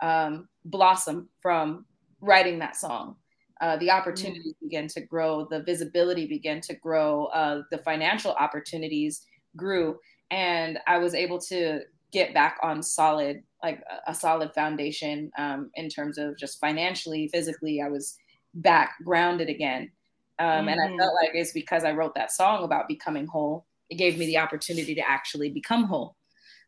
um, 0.00 0.48
blossom 0.64 1.28
from 1.42 1.84
writing 2.20 2.60
that 2.60 2.76
song. 2.76 3.16
Uh, 3.60 3.76
the 3.76 3.90
opportunities 3.90 4.54
mm. 4.54 4.68
began 4.68 4.86
to 4.86 5.00
grow, 5.00 5.46
the 5.50 5.64
visibility 5.64 6.26
began 6.26 6.60
to 6.60 6.74
grow, 6.76 7.26
uh, 7.26 7.62
the 7.72 7.78
financial 7.78 8.32
opportunities 8.34 9.26
grew, 9.56 9.98
and 10.30 10.78
I 10.86 10.98
was 10.98 11.14
able 11.14 11.40
to 11.40 11.80
get 12.12 12.32
back 12.32 12.58
on 12.62 12.82
solid, 12.82 13.42
like 13.62 13.82
a, 13.90 14.12
a 14.12 14.14
solid 14.14 14.54
foundation 14.54 15.32
um, 15.36 15.70
in 15.74 15.88
terms 15.88 16.16
of 16.16 16.38
just 16.38 16.60
financially, 16.60 17.28
physically. 17.32 17.82
I 17.82 17.88
was 17.88 18.16
back 18.58 18.96
grounded 19.04 19.48
again. 19.48 19.90
Um, 20.38 20.46
mm-hmm. 20.46 20.68
And 20.68 20.80
I 20.80 20.86
mm-hmm. 20.86 20.98
felt 20.98 21.14
like 21.14 21.30
it's 21.34 21.52
because 21.52 21.84
I 21.84 21.92
wrote 21.92 22.14
that 22.14 22.32
song 22.32 22.64
about 22.64 22.88
becoming 22.88 23.26
whole. 23.26 23.66
It 23.90 23.96
gave 23.96 24.18
me 24.18 24.26
the 24.26 24.38
opportunity 24.38 24.94
to 24.94 25.08
actually 25.08 25.50
become 25.50 25.84
whole. 25.84 26.16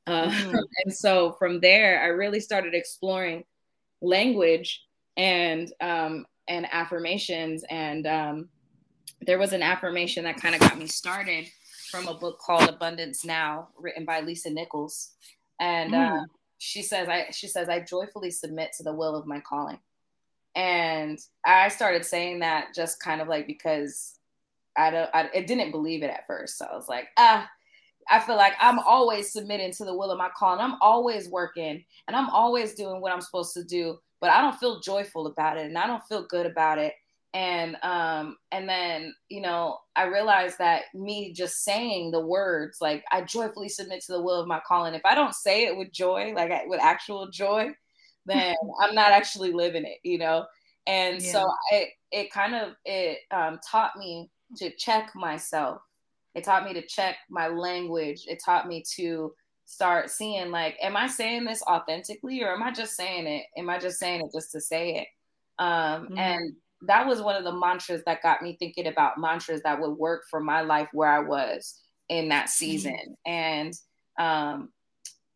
Uh, 0.07 0.29
mm-hmm. 0.29 0.57
And 0.85 0.95
so 0.95 1.33
from 1.39 1.61
there, 1.61 2.03
I 2.03 2.07
really 2.07 2.41
started 2.41 2.75
exploring 2.75 3.45
language 4.01 4.83
and 5.17 5.71
um, 5.81 6.27
and 6.49 6.67
affirmations. 6.73 7.65
And 7.71 8.07
um, 8.07 8.49
there 9.21 9.39
was 9.39 9.53
an 9.53 9.63
affirmation 9.63 10.25
that 10.25 10.41
kind 10.41 10.55
of 10.55 10.61
got 10.61 10.79
me 10.79 10.87
started 10.87 11.47
from 11.91 12.09
a 12.09 12.15
book 12.15 12.39
called 12.39 12.69
Abundance 12.69 13.25
Now, 13.25 13.69
written 13.79 14.05
by 14.05 14.21
Lisa 14.21 14.51
Nichols. 14.51 15.13
And 15.61 15.93
mm. 15.93 16.23
uh, 16.23 16.25
she 16.59 16.83
says, 16.83 17.09
I 17.09 17.29
she 17.31 17.47
says, 17.47 17.69
I 17.69 17.81
joyfully 17.81 18.31
submit 18.31 18.73
to 18.79 18.83
the 18.83 18.95
will 18.95 19.15
of 19.15 19.27
my 19.27 19.41
calling. 19.41 19.79
And 20.55 21.19
I 21.45 21.69
started 21.69 22.05
saying 22.05 22.41
that 22.41 22.75
just 22.75 23.01
kind 23.01 23.21
of 23.21 23.29
like 23.29 23.47
because 23.47 24.19
I 24.77 24.91
don't, 24.91 25.11
I, 25.15 25.29
didn't 25.43 25.71
believe 25.71 26.03
it 26.03 26.11
at 26.11 26.27
first. 26.27 26.59
So 26.59 26.67
I 26.71 26.75
was 26.75 26.89
like, 26.89 27.09
ah, 27.19 27.49
I 28.11 28.19
feel 28.19 28.37
like 28.37 28.55
I'm 28.61 28.79
always 28.81 29.33
submitting 29.33 29.73
to 29.75 29.85
the 29.85 29.97
will 29.97 30.11
of 30.11 30.19
my 30.19 30.31
call 30.37 30.55
and 30.55 30.63
I'm 30.63 30.79
always 30.81 31.29
working 31.29 31.85
and 32.09 32.17
I'm 32.17 32.29
always 32.31 32.75
doing 32.75 33.01
what 33.01 33.13
I'm 33.13 33.21
supposed 33.21 33.55
to 33.55 33.65
do, 33.65 33.99
but 34.21 34.31
I 34.31 34.41
don't 34.41 34.59
feel 34.59 34.81
joyful 34.81 35.27
about 35.27 35.59
it 35.59 35.67
and 35.67 35.79
I 35.79 35.87
don't 35.87 36.05
feel 36.09 36.27
good 36.27 36.47
about 36.47 36.79
it. 36.79 36.95
And 37.33 37.77
um 37.85 38.37
and 38.51 38.69
then, 38.69 39.15
you 39.29 39.41
know, 39.41 39.79
I 39.95 40.05
realized 40.05 40.59
that 40.59 40.85
me 40.95 41.33
just 41.33 41.63
saying 41.63 42.11
the 42.11 42.21
words 42.21 42.79
like 42.81 43.05
I 43.13 43.23
joyfully 43.23 43.69
submit 43.69 44.03
to 44.07 44.13
the 44.13 44.23
will 44.23 44.41
of 44.41 44.49
my 44.49 44.61
calling. 44.67 44.95
If 44.95 45.05
I 45.05 45.15
don't 45.15 45.35
say 45.35 45.67
it 45.67 45.77
with 45.77 45.93
joy, 45.93 46.33
like 46.35 46.51
with 46.67 46.81
actual 46.81 47.31
joy, 47.31 47.71
then 48.27 48.55
I'm 48.83 48.95
not 48.95 49.13
actually 49.13 49.53
living 49.53 49.85
it, 49.85 49.99
you 50.03 50.19
know. 50.19 50.47
And 50.87 51.23
yeah. 51.23 51.33
so 51.33 51.51
it 51.73 51.89
it 52.11 52.33
kind 52.33 52.55
of 52.55 52.75
it 52.85 53.19
um, 53.31 53.59
taught 53.69 53.97
me 53.97 54.31
to 54.57 54.71
check 54.77 55.13
myself 55.15 55.81
it 56.35 56.45
taught 56.45 56.65
me 56.65 56.73
to 56.75 56.87
check 56.87 57.17
my 57.29 57.49
language. 57.49 58.25
It 58.29 58.41
taught 58.45 58.69
me 58.69 58.85
to 58.97 59.33
start 59.65 60.11
seeing 60.11 60.51
like, 60.51 60.77
am 60.81 60.97
I 60.97 61.07
saying 61.07 61.45
this 61.45 61.63
authentically 61.63 62.43
or 62.43 62.53
am 62.53 62.63
I 62.63 62.73
just 62.73 62.97
saying 62.97 63.27
it? 63.27 63.45
Am 63.57 63.69
I 63.69 63.79
just 63.79 63.99
saying 63.99 64.21
it 64.21 64.33
just 64.33 64.53
to 64.53 64.61
say 64.61 64.97
it? 64.97 65.09
Um, 65.63 66.07
mm-hmm. 66.07 66.19
And 66.19 66.53
that 66.83 67.07
was 67.07 67.21
one 67.21 67.37
of 67.37 67.45
the 67.45 67.53
mantras 67.53 68.03
that 68.07 68.23
got 68.23 68.43
me 68.43 68.57
thinking 68.59 68.87
about 68.87 69.19
mantras 69.19 69.63
that 69.63 69.81
would 69.81 69.93
work 69.93 70.23
for 70.31 70.41
my 70.41 70.63
life 70.63 70.89
where 70.93 71.11
I 71.11 71.21
was 71.21 71.81
in 72.09 72.29
that 72.29 72.47
mm-hmm. 72.47 72.51
season. 72.51 73.17
Mm-hmm. 73.27 73.33
And 73.33 73.75
um, 74.19 74.73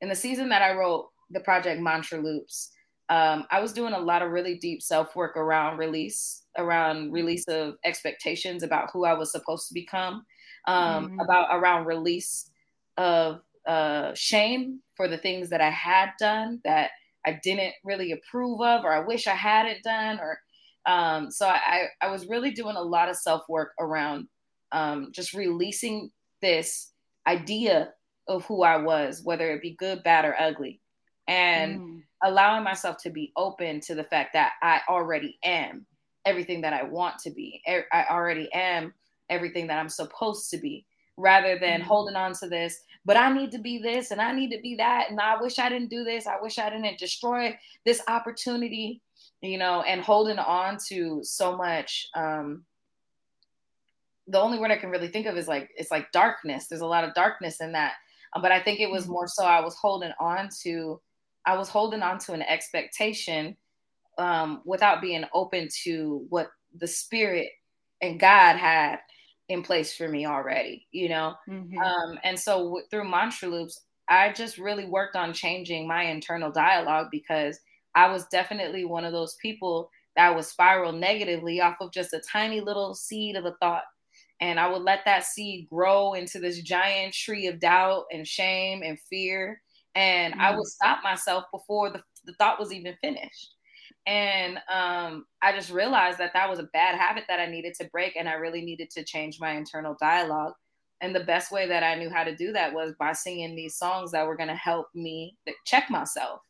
in 0.01 0.09
the 0.09 0.15
season 0.15 0.49
that 0.51 0.63
I 0.63 0.75
wrote 0.75 1.09
the 1.31 1.41
project 1.41 1.81
Mantra 1.81 2.19
Loops, 2.19 2.71
um, 3.09 3.45
I 3.51 3.61
was 3.61 3.73
doing 3.73 3.93
a 3.93 3.99
lot 3.99 4.23
of 4.23 4.31
really 4.31 4.57
deep 4.57 4.83
self 4.83 5.15
work 5.15 5.37
around 5.37 5.79
release, 5.79 6.43
around 6.57 7.13
release 7.13 7.45
of 7.49 7.75
expectations 7.85 8.63
about 8.63 8.91
who 8.93 9.05
I 9.05 9.15
was 9.15 9.31
supposed 9.31 9.69
to 9.69 9.75
become 9.75 10.25
um, 10.67 11.07
mm-hmm. 11.07 11.21
about 11.21 11.49
around 11.51 11.85
release 11.87 12.51
of 12.97 13.43
uh, 13.67 14.13
shame 14.15 14.81
for 14.95 15.09
the 15.09 15.19
things 15.19 15.51
that 15.51 15.61
I 15.61 15.71
had 15.71 16.11
done 16.19 16.61
that 16.65 16.91
I 17.27 17.41
didn't 17.43 17.75
really 17.85 18.13
approve 18.13 18.61
of, 18.61 18.85
or 18.85 18.93
I 18.93 19.01
wish 19.01 19.27
I 19.27 19.35
hadn't 19.35 19.83
done, 19.83 20.21
or 20.21 20.39
um, 20.87 21.31
so 21.31 21.47
I, 21.47 21.87
I 22.01 22.11
was 22.11 22.27
really 22.27 22.51
doing 22.51 22.77
a 22.77 22.83
lot 22.83 23.09
of 23.09 23.17
self 23.17 23.49
work 23.49 23.73
around 23.79 24.29
um, 24.73 25.11
just 25.13 25.33
releasing 25.33 26.11
this 26.43 26.91
idea 27.27 27.93
of 28.29 28.45
who 28.47 28.63
I 28.63 28.77
was, 28.77 29.23
whether 29.23 29.53
it 29.53 29.63
be 29.63 29.77
good, 29.79 30.03
bad, 30.03 30.25
or 30.25 30.35
ugly, 30.39 30.81
and 31.29 31.81
mm. 31.81 32.03
allowing 32.23 32.65
myself 32.65 32.97
to 33.03 33.11
be 33.11 33.33
open 33.37 33.81
to 33.81 33.95
the 33.95 34.05
fact 34.05 34.33
that 34.35 34.53
I 34.63 34.81
already 34.89 35.39
am 35.45 35.87
everything 36.25 36.61
that 36.63 36.73
I 36.73 36.83
want 36.83 37.19
to 37.21 37.31
be. 37.31 37.63
I 37.67 38.07
already 38.11 38.51
am 38.53 38.95
everything 39.31 39.67
that 39.69 39.79
I'm 39.79 39.89
supposed 39.89 40.51
to 40.51 40.59
be 40.59 40.87
rather 41.17 41.59
than 41.59 41.81
mm-hmm. 41.81 41.89
holding 41.89 42.17
on 42.17 42.33
to 42.35 42.49
this, 42.49 42.81
but 43.05 43.17
I 43.17 43.33
need 43.33 43.53
to 43.53 43.59
be 43.59 43.79
this 43.79 44.11
and 44.11 44.21
I 44.21 44.33
need 44.33 44.51
to 44.51 44.61
be 44.61 44.77
that. 44.77 45.11
And 45.11 45.21
I 45.21 45.41
wish 45.41 45.59
I 45.59 45.69
didn't 45.69 45.91
do 45.91 46.05
this. 46.05 46.27
I 46.27 46.41
wish 46.41 46.59
I 46.59 46.71
didn't 46.71 46.99
destroy 46.99 47.57
this 47.85 48.03
opportunity, 48.09 49.01
you 49.41 49.59
know, 49.59 49.83
and 49.83 50.01
holding 50.01 50.39
on 50.39 50.79
to 50.89 51.21
so 51.23 51.57
much. 51.57 52.09
Um, 52.15 52.65
the 54.27 54.41
only 54.41 54.59
word 54.59 54.71
I 54.71 54.77
can 54.77 54.91
really 54.91 55.09
think 55.09 55.27
of 55.27 55.37
is 55.37 55.47
like, 55.47 55.71
it's 55.77 55.91
like 55.91 56.11
darkness. 56.11 56.67
There's 56.67 56.81
a 56.81 56.87
lot 56.87 57.05
of 57.05 57.15
darkness 57.15 57.61
in 57.61 57.73
that. 57.73 57.93
But 58.41 58.51
I 58.51 58.61
think 58.61 58.81
it 58.81 58.91
was 58.91 59.05
mm-hmm. 59.05 59.13
more 59.13 59.29
so 59.29 59.45
I 59.45 59.61
was 59.61 59.77
holding 59.77 60.13
on 60.19 60.49
to, 60.63 61.01
I 61.47 61.57
was 61.57 61.69
holding 61.69 62.03
on 62.03 62.19
to 62.21 62.33
an 62.33 62.43
expectation 62.43 63.57
um, 64.19 64.63
without 64.65 65.03
being 65.03 65.25
open 65.35 65.69
to 65.85 66.25
what 66.29 66.49
the 66.79 66.87
spirit 66.87 67.49
and 68.01 68.21
God 68.21 68.57
had 68.57 68.99
in 69.49 69.63
place 69.63 69.95
for 69.97 70.09
me 70.09 70.27
already, 70.27 70.87
you 70.91 71.09
know? 71.09 71.35
Mm-hmm. 71.49 71.79
Um, 71.79 72.19
and 72.25 72.39
so 72.39 72.65
w- 72.65 72.87
through 72.91 73.09
mantra 73.09 73.49
loops, 73.49 73.83
I 74.09 74.33
just 74.33 74.59
really 74.59 74.87
worked 74.87 75.17
on 75.17 75.33
changing 75.33 75.87
my 75.87 76.05
internal 76.05 76.51
dialogue 76.51 77.09
because 77.11 77.59
I 77.95 78.11
was 78.11 78.27
definitely 78.27 78.85
one 78.85 79.05
of 79.05 79.13
those 79.13 79.37
people 79.41 79.91
that 80.17 80.35
would 80.35 80.45
spiral 80.45 80.93
negatively 80.93 81.61
off 81.61 81.77
of 81.81 81.93
just 81.93 82.13
a 82.13 82.23
tiny 82.31 82.61
little 82.61 82.95
seed 82.95 83.37
of 83.37 83.45
a 83.45 83.55
thought. 83.61 83.85
And 84.41 84.59
I 84.59 84.69
would 84.69 84.83
let 84.83 85.01
that 85.07 85.25
seed 85.25 85.69
grow 85.69 86.15
into 86.15 86.39
this 86.39 86.61
giant 86.61 87.15
tree 87.15 87.47
of 87.47 87.61
doubt 87.61 88.05
and 88.13 88.27
shame 88.27 88.83
and 88.83 88.99
fear. 89.09 89.61
And 89.95 90.35
mm-hmm. 90.35 90.43
I 90.43 90.57
would 90.57 90.67
stop 90.67 91.03
myself 91.03 91.45
before 91.53 91.91
the, 91.91 92.03
the 92.25 92.35
thought 92.35 92.59
was 92.59 92.73
even 92.73 92.97
finished. 93.01 93.55
And 94.07 94.59
um, 94.73 95.25
I 95.41 95.53
just 95.53 95.71
realized 95.71 96.19
that 96.19 96.33
that 96.35 96.49
was 96.49 96.59
a 96.59 96.69
bad 96.75 96.99
habit 96.99 97.25
that 97.29 97.41
I 97.41 97.47
needed 97.47 97.75
to 97.81 97.89
break, 97.91 98.17
and 98.17 98.29
I 98.29 98.35
really 98.35 98.63
needed 98.63 98.91
to 98.91 99.05
change 99.05 99.41
my 99.41 99.53
internal 99.53 99.97
dialogue. 99.99 100.53
And 101.01 101.15
the 101.15 101.21
best 101.21 101.51
way 101.51 101.67
that 101.69 101.83
I 101.83 101.95
knew 101.97 102.11
how 102.11 102.25
to 102.25 102.37
do 102.37 102.53
that 102.53 102.73
was 102.73 102.95
by 102.99 103.13
singing 103.13 103.55
these 103.55 103.77
songs 103.77 104.13
that 104.13 104.27
were 104.27 104.37
going 104.37 104.49
to 104.49 104.55
help 104.55 104.89
me 104.95 105.37
check 105.65 105.91
myself, 105.91 106.41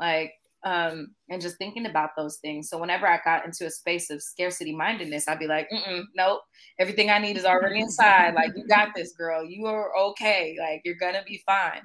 like, 0.00 0.32
um, 0.64 1.14
and 1.28 1.42
just 1.42 1.58
thinking 1.58 1.86
about 1.86 2.10
those 2.16 2.38
things. 2.38 2.70
So 2.70 2.78
whenever 2.78 3.06
I 3.06 3.20
got 3.22 3.44
into 3.44 3.66
a 3.66 3.70
space 3.70 4.08
of 4.08 4.22
scarcity 4.22 4.74
mindedness, 4.74 5.28
I'd 5.28 5.38
be 5.38 5.46
like, 5.46 5.68
nope, 6.16 6.40
everything 6.78 7.10
I 7.10 7.18
need 7.18 7.36
is 7.36 7.44
already 7.44 7.80
inside. 7.82 8.34
like, 8.34 8.52
you 8.56 8.66
got 8.66 8.88
this, 8.96 9.12
girl. 9.12 9.44
You 9.44 9.66
are 9.66 9.94
okay. 9.96 10.56
Like, 10.58 10.80
you're 10.84 10.96
gonna 10.96 11.22
be 11.26 11.42
fine. 11.44 11.82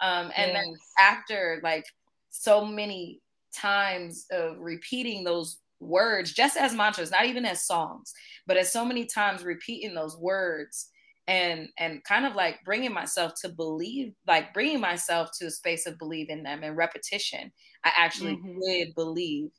Um, 0.00 0.30
and 0.36 0.52
yes. 0.52 0.54
then 0.54 0.74
after 0.98 1.60
like 1.62 1.84
so 2.30 2.64
many 2.64 3.20
times 3.54 4.26
of 4.30 4.58
repeating 4.58 5.24
those 5.24 5.58
words 5.80 6.32
just 6.32 6.56
as 6.56 6.72
mantras 6.72 7.10
not 7.10 7.26
even 7.26 7.44
as 7.44 7.66
songs 7.66 8.14
but 8.46 8.56
as 8.56 8.72
so 8.72 8.84
many 8.84 9.04
times 9.04 9.44
repeating 9.44 9.94
those 9.94 10.16
words 10.16 10.88
and 11.28 11.68
and 11.78 12.02
kind 12.04 12.24
of 12.24 12.34
like 12.34 12.58
bringing 12.64 12.92
myself 12.92 13.32
to 13.40 13.48
believe 13.48 14.12
like 14.26 14.54
bringing 14.54 14.80
myself 14.80 15.30
to 15.38 15.46
a 15.46 15.50
space 15.50 15.86
of 15.86 15.98
believing 15.98 16.42
them 16.42 16.62
and 16.62 16.76
repetition 16.76 17.52
i 17.84 17.92
actually 17.96 18.36
mm-hmm. 18.36 18.60
did 18.60 18.94
believe 18.94 19.50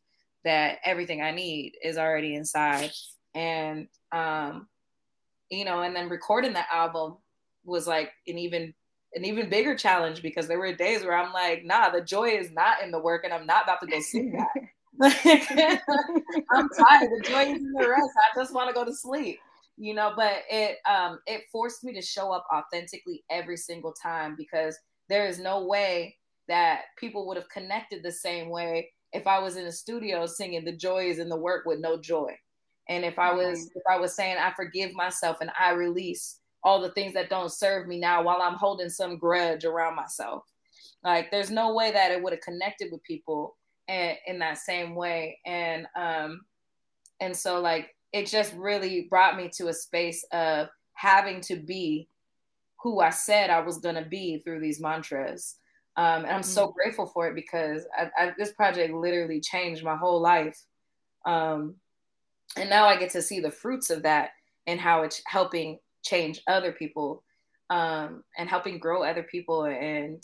that 0.43 0.79
everything 0.83 1.21
i 1.21 1.31
need 1.31 1.73
is 1.83 1.97
already 1.97 2.35
inside 2.35 2.91
and 3.35 3.87
um 4.11 4.67
you 5.49 5.65
know 5.65 5.81
and 5.81 5.95
then 5.95 6.09
recording 6.09 6.53
that 6.53 6.67
album 6.71 7.17
was 7.63 7.87
like 7.87 8.11
an 8.27 8.37
even 8.37 8.73
an 9.15 9.25
even 9.25 9.49
bigger 9.49 9.75
challenge 9.75 10.21
because 10.21 10.47
there 10.47 10.59
were 10.59 10.73
days 10.73 11.03
where 11.03 11.15
I'm 11.15 11.33
like, 11.33 11.63
nah, 11.63 11.89
the 11.89 12.01
joy 12.01 12.29
is 12.29 12.51
not 12.51 12.81
in 12.83 12.91
the 12.91 12.99
work, 12.99 13.23
and 13.23 13.33
I'm 13.33 13.45
not 13.45 13.63
about 13.63 13.81
to 13.81 13.87
go 13.87 13.99
sing 13.99 14.31
that. 14.37 14.69
I'm 15.01 16.69
tired. 16.69 17.09
The 17.11 17.23
joy 17.27 17.41
is 17.43 17.57
in 17.57 17.73
the 17.73 17.87
rest. 17.87 18.09
I 18.17 18.39
just 18.39 18.53
want 18.53 18.69
to 18.69 18.73
go 18.73 18.85
to 18.85 18.93
sleep, 18.93 19.39
you 19.77 19.93
know. 19.93 20.13
But 20.15 20.43
it 20.49 20.77
um 20.89 21.19
it 21.25 21.43
forced 21.51 21.83
me 21.83 21.93
to 21.93 22.01
show 22.01 22.31
up 22.31 22.45
authentically 22.53 23.23
every 23.29 23.57
single 23.57 23.93
time 23.93 24.35
because 24.37 24.77
there 25.09 25.25
is 25.25 25.39
no 25.39 25.65
way 25.65 26.17
that 26.47 26.81
people 26.97 27.27
would 27.27 27.37
have 27.37 27.49
connected 27.49 28.03
the 28.03 28.11
same 28.11 28.49
way 28.49 28.89
if 29.13 29.27
I 29.27 29.39
was 29.39 29.55
in 29.55 29.65
a 29.65 29.71
studio 29.71 30.25
singing 30.25 30.65
the 30.65 30.75
joy 30.75 31.05
is 31.09 31.19
in 31.19 31.29
the 31.29 31.37
work 31.37 31.65
with 31.65 31.79
no 31.79 31.99
joy. 31.99 32.35
And 32.89 33.05
if 33.05 33.17
I 33.17 33.33
was 33.33 33.69
if 33.75 33.83
I 33.89 33.97
was 33.97 34.15
saying 34.15 34.37
I 34.37 34.53
forgive 34.55 34.93
myself 34.93 35.37
and 35.41 35.51
I 35.59 35.71
release 35.71 36.39
all 36.63 36.81
the 36.81 36.91
things 36.91 37.13
that 37.13 37.29
don't 37.29 37.51
serve 37.51 37.87
me 37.87 37.99
now 37.99 38.23
while 38.23 38.41
I'm 38.41 38.55
holding 38.55 38.89
some 38.89 39.17
grudge 39.17 39.65
around 39.65 39.95
myself. 39.95 40.43
Like 41.03 41.31
there's 41.31 41.51
no 41.51 41.73
way 41.73 41.91
that 41.91 42.11
it 42.11 42.23
would 42.23 42.33
have 42.33 42.41
connected 42.41 42.91
with 42.91 43.03
people 43.03 43.57
in, 43.87 44.15
in 44.27 44.39
that 44.39 44.57
same 44.57 44.95
way. 44.95 45.39
And 45.45 45.85
um 45.95 46.41
and 47.19 47.35
so 47.35 47.59
like 47.59 47.95
it 48.11 48.27
just 48.27 48.53
really 48.53 49.07
brought 49.09 49.35
me 49.35 49.49
to 49.55 49.67
a 49.67 49.73
space 49.73 50.25
of 50.31 50.69
having 50.93 51.41
to 51.41 51.55
be 51.57 52.07
who 52.81 52.99
I 52.99 53.09
said 53.09 53.49
I 53.49 53.59
was 53.59 53.79
gonna 53.79 54.05
be 54.05 54.39
through 54.39 54.61
these 54.61 54.79
mantras. 54.79 55.55
Um, 55.95 56.23
and 56.23 56.31
I'm 56.31 56.43
so 56.43 56.67
mm. 56.67 56.73
grateful 56.73 57.05
for 57.05 57.27
it 57.27 57.35
because 57.35 57.85
I, 57.95 58.09
I, 58.17 58.31
this 58.37 58.51
project 58.53 58.93
literally 58.93 59.39
changed 59.39 59.83
my 59.83 59.95
whole 59.95 60.19
life. 60.19 60.59
Um, 61.25 61.75
and 62.57 62.69
now 62.69 62.85
I 62.85 62.97
get 62.97 63.11
to 63.11 63.21
see 63.21 63.39
the 63.39 63.51
fruits 63.51 63.91
of 63.91 64.01
that 64.03 64.31
and 64.65 64.79
how 64.79 65.03
it's 65.03 65.21
helping 65.27 65.77
change 66.03 66.41
other 66.47 66.71
people 66.71 67.23
um, 67.69 68.23
and 68.37 68.49
helping 68.49 68.79
grow 68.79 69.03
other 69.03 69.23
people. 69.23 69.65
And 69.65 70.23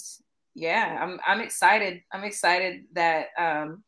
yeah, 0.56 0.98
I'm 1.02 1.20
I'm 1.26 1.42
excited. 1.42 2.02
I'm 2.12 2.24
excited 2.24 2.84
that 2.94 3.28
um, 3.38 3.84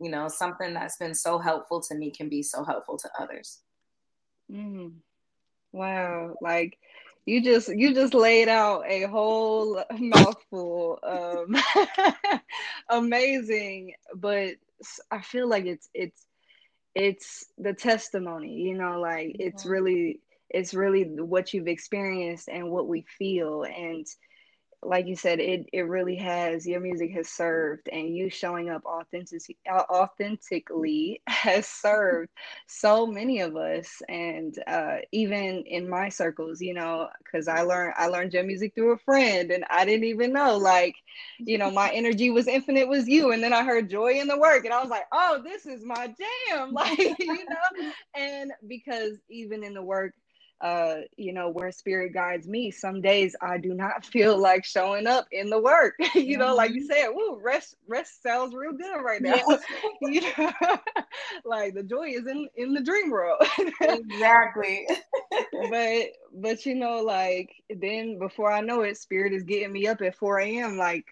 you 0.00 0.10
know 0.10 0.28
something 0.28 0.74
that's 0.74 0.96
been 0.96 1.14
so 1.14 1.38
helpful 1.38 1.80
to 1.82 1.94
me 1.94 2.10
can 2.10 2.28
be 2.28 2.42
so 2.42 2.64
helpful 2.64 2.98
to 2.98 3.10
others. 3.20 3.60
Mm. 4.50 4.94
Wow, 5.72 6.34
like 6.40 6.78
you 7.26 7.42
just 7.42 7.68
you 7.68 7.94
just 7.94 8.14
laid 8.14 8.48
out 8.48 8.84
a 8.86 9.02
whole 9.02 9.84
mouthful. 9.98 10.98
Um, 11.02 11.56
amazing, 12.88 13.92
but 14.14 14.54
I 15.10 15.20
feel 15.20 15.48
like 15.48 15.66
it's 15.66 15.88
it's 15.92 16.24
it's 16.94 17.44
the 17.58 17.74
testimony. 17.74 18.54
You 18.54 18.78
know, 18.78 18.98
like 18.98 19.36
it's 19.38 19.66
really 19.66 20.20
it's 20.50 20.74
really 20.74 21.04
what 21.04 21.52
you've 21.54 21.68
experienced 21.68 22.48
and 22.48 22.70
what 22.70 22.88
we 22.88 23.04
feel 23.18 23.64
and 23.64 24.06
like 24.82 25.06
you 25.08 25.16
said, 25.16 25.40
it 25.40 25.66
it 25.72 25.80
really 25.82 26.14
has 26.16 26.64
your 26.66 26.78
music 26.80 27.10
has 27.12 27.28
served, 27.28 27.88
and 27.90 28.14
you 28.14 28.30
showing 28.30 28.70
up 28.70 28.84
authentic 28.84 29.56
authentically 29.68 31.20
has 31.28 31.66
served 31.66 32.30
so 32.68 33.04
many 33.04 33.40
of 33.40 33.56
us, 33.56 34.00
and 34.08 34.54
uh, 34.68 34.98
even 35.10 35.64
in 35.66 35.88
my 35.88 36.08
circles, 36.08 36.60
you 36.60 36.74
know, 36.74 37.08
because 37.24 37.48
I 37.48 37.62
learned 37.62 37.94
I 37.96 38.06
learned 38.06 38.32
your 38.34 38.44
music 38.44 38.72
through 38.74 38.92
a 38.92 38.98
friend, 38.98 39.50
and 39.50 39.64
I 39.68 39.84
didn't 39.84 40.04
even 40.04 40.32
know, 40.32 40.56
like, 40.56 40.94
you 41.44 41.58
know, 41.58 41.70
my 41.72 41.90
energy 41.90 42.30
was 42.30 42.46
infinite 42.46 42.88
was 42.88 43.08
you, 43.08 43.32
and 43.32 43.42
then 43.42 43.52
I 43.52 43.64
heard 43.64 43.90
joy 43.90 44.12
in 44.20 44.28
the 44.28 44.38
work, 44.38 44.64
and 44.64 44.72
I 44.72 44.80
was 44.80 44.90
like, 44.90 45.06
oh, 45.12 45.42
this 45.42 45.66
is 45.66 45.84
my 45.84 46.06
jam, 46.06 46.72
like, 46.72 46.98
you 47.18 47.44
know, 47.48 47.92
and 48.14 48.52
because 48.68 49.18
even 49.28 49.64
in 49.64 49.74
the 49.74 49.82
work 49.82 50.14
uh, 50.60 50.96
you 51.16 51.32
know, 51.32 51.48
where 51.48 51.70
spirit 51.70 52.12
guides 52.12 52.48
me. 52.48 52.70
Some 52.70 53.00
days 53.00 53.36
I 53.40 53.58
do 53.58 53.74
not 53.74 54.04
feel 54.12 54.36
like 54.38 54.64
showing 54.64 55.06
up 55.06 55.26
in 55.30 55.50
the 55.50 55.60
work. 55.60 55.94
you 56.14 56.38
know, 56.38 56.54
like 56.54 56.72
you 56.72 56.82
mm-hmm. 56.82 56.92
said, 56.92 57.08
woo, 57.12 57.38
rest 57.42 57.76
rest 57.86 58.22
sounds 58.22 58.54
real 58.54 58.72
good 58.72 59.00
right 59.02 59.22
now. 59.22 59.40
you 60.02 60.20
know, 60.20 60.52
like 61.44 61.74
the 61.74 61.82
joy 61.82 62.08
is 62.08 62.26
in 62.26 62.48
in 62.56 62.74
the 62.74 62.82
dream 62.82 63.10
world. 63.10 63.40
exactly. 63.80 64.86
but 65.70 66.06
but 66.34 66.66
you 66.66 66.74
know, 66.74 67.02
like 67.02 67.50
then 67.68 68.18
before 68.18 68.52
I 68.52 68.60
know 68.60 68.82
it, 68.82 68.96
spirit 68.96 69.32
is 69.32 69.44
getting 69.44 69.72
me 69.72 69.86
up 69.86 70.00
at 70.02 70.16
4 70.16 70.40
a.m. 70.40 70.76
like 70.76 71.06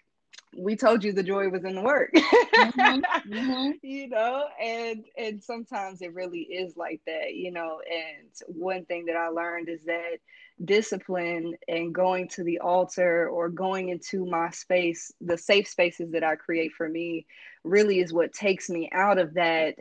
we 0.57 0.75
told 0.75 1.03
you 1.03 1.13
the 1.13 1.23
joy 1.23 1.47
was 1.49 1.63
in 1.63 1.75
the 1.75 1.81
work 1.81 2.11
mm-hmm. 2.13 2.99
Mm-hmm. 3.31 3.71
you 3.83 4.09
know 4.09 4.45
and 4.61 5.05
and 5.17 5.41
sometimes 5.41 6.01
it 6.01 6.13
really 6.13 6.41
is 6.41 6.75
like 6.75 7.01
that 7.05 7.35
you 7.35 7.51
know 7.51 7.79
and 7.89 8.29
one 8.47 8.85
thing 8.85 9.05
that 9.05 9.15
i 9.15 9.27
learned 9.27 9.69
is 9.69 9.83
that 9.85 10.17
discipline 10.65 11.53
and 11.67 11.93
going 11.93 12.27
to 12.29 12.43
the 12.43 12.59
altar 12.59 13.29
or 13.29 13.49
going 13.49 13.89
into 13.89 14.25
my 14.25 14.49
space 14.49 15.11
the 15.21 15.37
safe 15.37 15.67
spaces 15.67 16.11
that 16.11 16.23
i 16.23 16.35
create 16.35 16.71
for 16.73 16.89
me 16.89 17.25
really 17.63 17.99
is 17.99 18.11
what 18.11 18.33
takes 18.33 18.69
me 18.69 18.89
out 18.93 19.19
of 19.19 19.35
that 19.35 19.75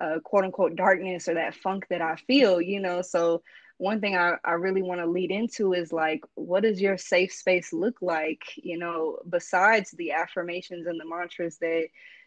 uh, 0.00 0.18
quote 0.24 0.44
unquote 0.44 0.76
darkness 0.76 1.28
or 1.28 1.34
that 1.34 1.54
funk 1.54 1.84
that 1.90 2.00
i 2.00 2.14
feel 2.26 2.60
you 2.60 2.80
know 2.80 3.02
so 3.02 3.42
one 3.80 3.98
thing 3.98 4.14
I, 4.14 4.34
I 4.44 4.52
really 4.52 4.82
want 4.82 5.00
to 5.00 5.06
lead 5.06 5.30
into 5.30 5.72
is 5.72 5.90
like, 5.90 6.22
what 6.34 6.64
does 6.64 6.82
your 6.82 6.98
safe 6.98 7.32
space 7.32 7.72
look 7.72 8.02
like? 8.02 8.42
You 8.56 8.76
know, 8.76 9.16
besides 9.30 9.92
the 9.92 10.12
affirmations 10.12 10.86
and 10.86 11.00
the 11.00 11.06
mantras 11.06 11.56
that, 11.62 11.86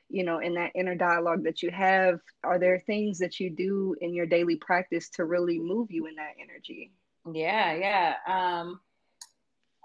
you 0.09 0.23
know, 0.23 0.39
in 0.39 0.55
that 0.55 0.71
inner 0.73 0.95
dialogue 0.95 1.43
that 1.43 1.61
you 1.61 1.69
have, 1.69 2.19
are 2.43 2.57
there 2.57 2.79
things 2.79 3.19
that 3.19 3.39
you 3.39 3.51
do 3.51 3.95
in 4.01 4.15
your 4.15 4.25
daily 4.25 4.55
practice 4.55 5.09
to 5.09 5.25
really 5.25 5.59
move 5.59 5.91
you 5.91 6.07
in 6.07 6.15
that 6.15 6.33
energy? 6.41 6.91
Yeah, 7.31 7.75
yeah. 7.75 8.15
Um, 8.25 8.79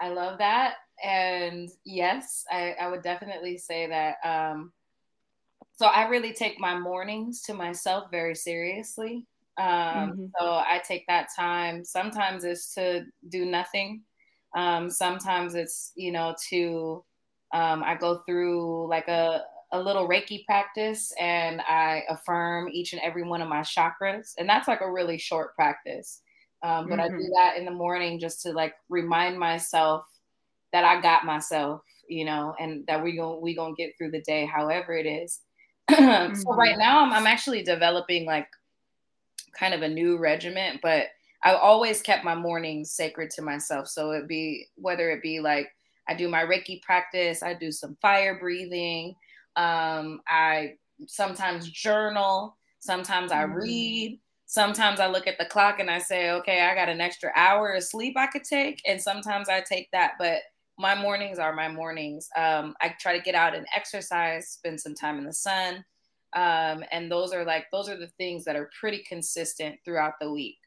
I 0.00 0.08
love 0.08 0.38
that. 0.38 0.76
And 1.04 1.68
yes, 1.84 2.46
I, 2.50 2.76
I 2.80 2.88
would 2.88 3.02
definitely 3.02 3.58
say 3.58 3.88
that. 3.88 4.16
Um, 4.24 4.72
so 5.76 5.84
I 5.84 6.08
really 6.08 6.32
take 6.32 6.58
my 6.58 6.78
mornings 6.78 7.42
to 7.42 7.52
myself 7.52 8.10
very 8.10 8.34
seriously. 8.34 9.26
Um, 9.58 9.66
mm-hmm. 9.66 10.24
So 10.38 10.46
I 10.46 10.80
take 10.86 11.04
that 11.08 11.28
time. 11.34 11.84
Sometimes 11.84 12.44
it's 12.44 12.74
to 12.74 13.04
do 13.28 13.44
nothing. 13.44 14.02
Um, 14.56 14.88
sometimes 14.90 15.54
it's, 15.54 15.92
you 15.96 16.12
know, 16.12 16.34
to, 16.50 17.04
um, 17.52 17.82
I 17.84 17.96
go 17.96 18.22
through 18.26 18.88
like 18.88 19.08
a, 19.08 19.42
a 19.72 19.80
little 19.80 20.08
Reiki 20.08 20.44
practice 20.46 21.12
and 21.20 21.60
I 21.62 22.04
affirm 22.08 22.68
each 22.72 22.92
and 22.92 23.02
every 23.02 23.22
one 23.24 23.42
of 23.42 23.48
my 23.48 23.60
chakras. 23.60 24.32
And 24.38 24.48
that's 24.48 24.68
like 24.68 24.80
a 24.80 24.90
really 24.90 25.18
short 25.18 25.54
practice. 25.54 26.22
Um, 26.62 26.88
but 26.88 26.98
mm-hmm. 26.98 27.00
I 27.00 27.08
do 27.08 27.14
mm-hmm. 27.14 27.32
that 27.34 27.56
in 27.56 27.64
the 27.64 27.70
morning 27.70 28.18
just 28.18 28.42
to 28.42 28.52
like 28.52 28.74
remind 28.88 29.38
myself 29.38 30.04
that 30.72 30.84
I 30.84 31.00
got 31.00 31.24
myself, 31.24 31.82
you 32.08 32.24
know, 32.24 32.54
and 32.58 32.84
that 32.86 33.02
we 33.02 33.16
going 33.16 33.40
we 33.40 33.54
gonna 33.54 33.74
get 33.74 33.96
through 33.96 34.10
the 34.10 34.22
day, 34.22 34.46
however 34.46 34.92
it 34.92 35.06
is. 35.06 35.40
mm-hmm. 35.90 36.34
So 36.34 36.50
right 36.54 36.76
now 36.76 37.04
I'm, 37.04 37.12
I'm 37.12 37.26
actually 37.26 37.62
developing 37.62 38.26
like 38.26 38.48
kind 39.58 39.74
of 39.74 39.82
a 39.82 39.88
new 39.88 40.18
regiment, 40.18 40.80
but 40.82 41.06
I 41.42 41.54
always 41.54 42.02
kept 42.02 42.24
my 42.24 42.34
mornings 42.34 42.92
sacred 42.92 43.30
to 43.32 43.42
myself. 43.42 43.88
So 43.88 44.12
it'd 44.12 44.28
be 44.28 44.66
whether 44.76 45.10
it 45.10 45.22
be 45.22 45.40
like 45.40 45.68
I 46.08 46.14
do 46.14 46.28
my 46.28 46.42
Reiki 46.42 46.80
practice, 46.82 47.42
I 47.42 47.54
do 47.54 47.70
some 47.70 47.96
fire 48.00 48.38
breathing, 48.38 49.14
um, 49.56 50.20
I 50.26 50.74
sometimes 51.06 51.70
journal, 51.70 52.56
sometimes 52.78 53.30
I 53.30 53.44
mm-hmm. 53.44 53.54
read, 53.54 54.20
sometimes 54.46 55.00
I 55.00 55.06
look 55.08 55.26
at 55.26 55.38
the 55.38 55.44
clock 55.44 55.80
and 55.80 55.90
I 55.90 55.98
say, 55.98 56.30
okay, 56.30 56.62
I 56.62 56.74
got 56.74 56.88
an 56.88 57.00
extra 57.00 57.30
hour 57.36 57.72
of 57.72 57.84
sleep 57.84 58.16
I 58.16 58.26
could 58.26 58.44
take, 58.44 58.80
and 58.86 59.00
sometimes 59.00 59.48
I 59.48 59.60
take 59.60 59.90
that, 59.92 60.12
but 60.18 60.38
my 60.78 60.94
mornings 60.94 61.38
are 61.38 61.52
my 61.52 61.68
mornings. 61.68 62.28
Um, 62.36 62.74
I 62.80 62.94
try 63.00 63.16
to 63.16 63.22
get 63.22 63.34
out 63.34 63.54
and 63.54 63.66
exercise, 63.74 64.48
spend 64.48 64.80
some 64.80 64.94
time 64.94 65.18
in 65.18 65.24
the 65.24 65.32
sun 65.32 65.84
um, 66.34 66.84
and 66.90 67.10
those 67.10 67.32
are 67.32 67.44
like 67.44 67.66
those 67.72 67.88
are 67.88 67.96
the 67.96 68.10
things 68.18 68.44
that 68.44 68.56
are 68.56 68.70
pretty 68.78 69.02
consistent 69.08 69.76
throughout 69.84 70.14
the 70.20 70.30
week 70.30 70.58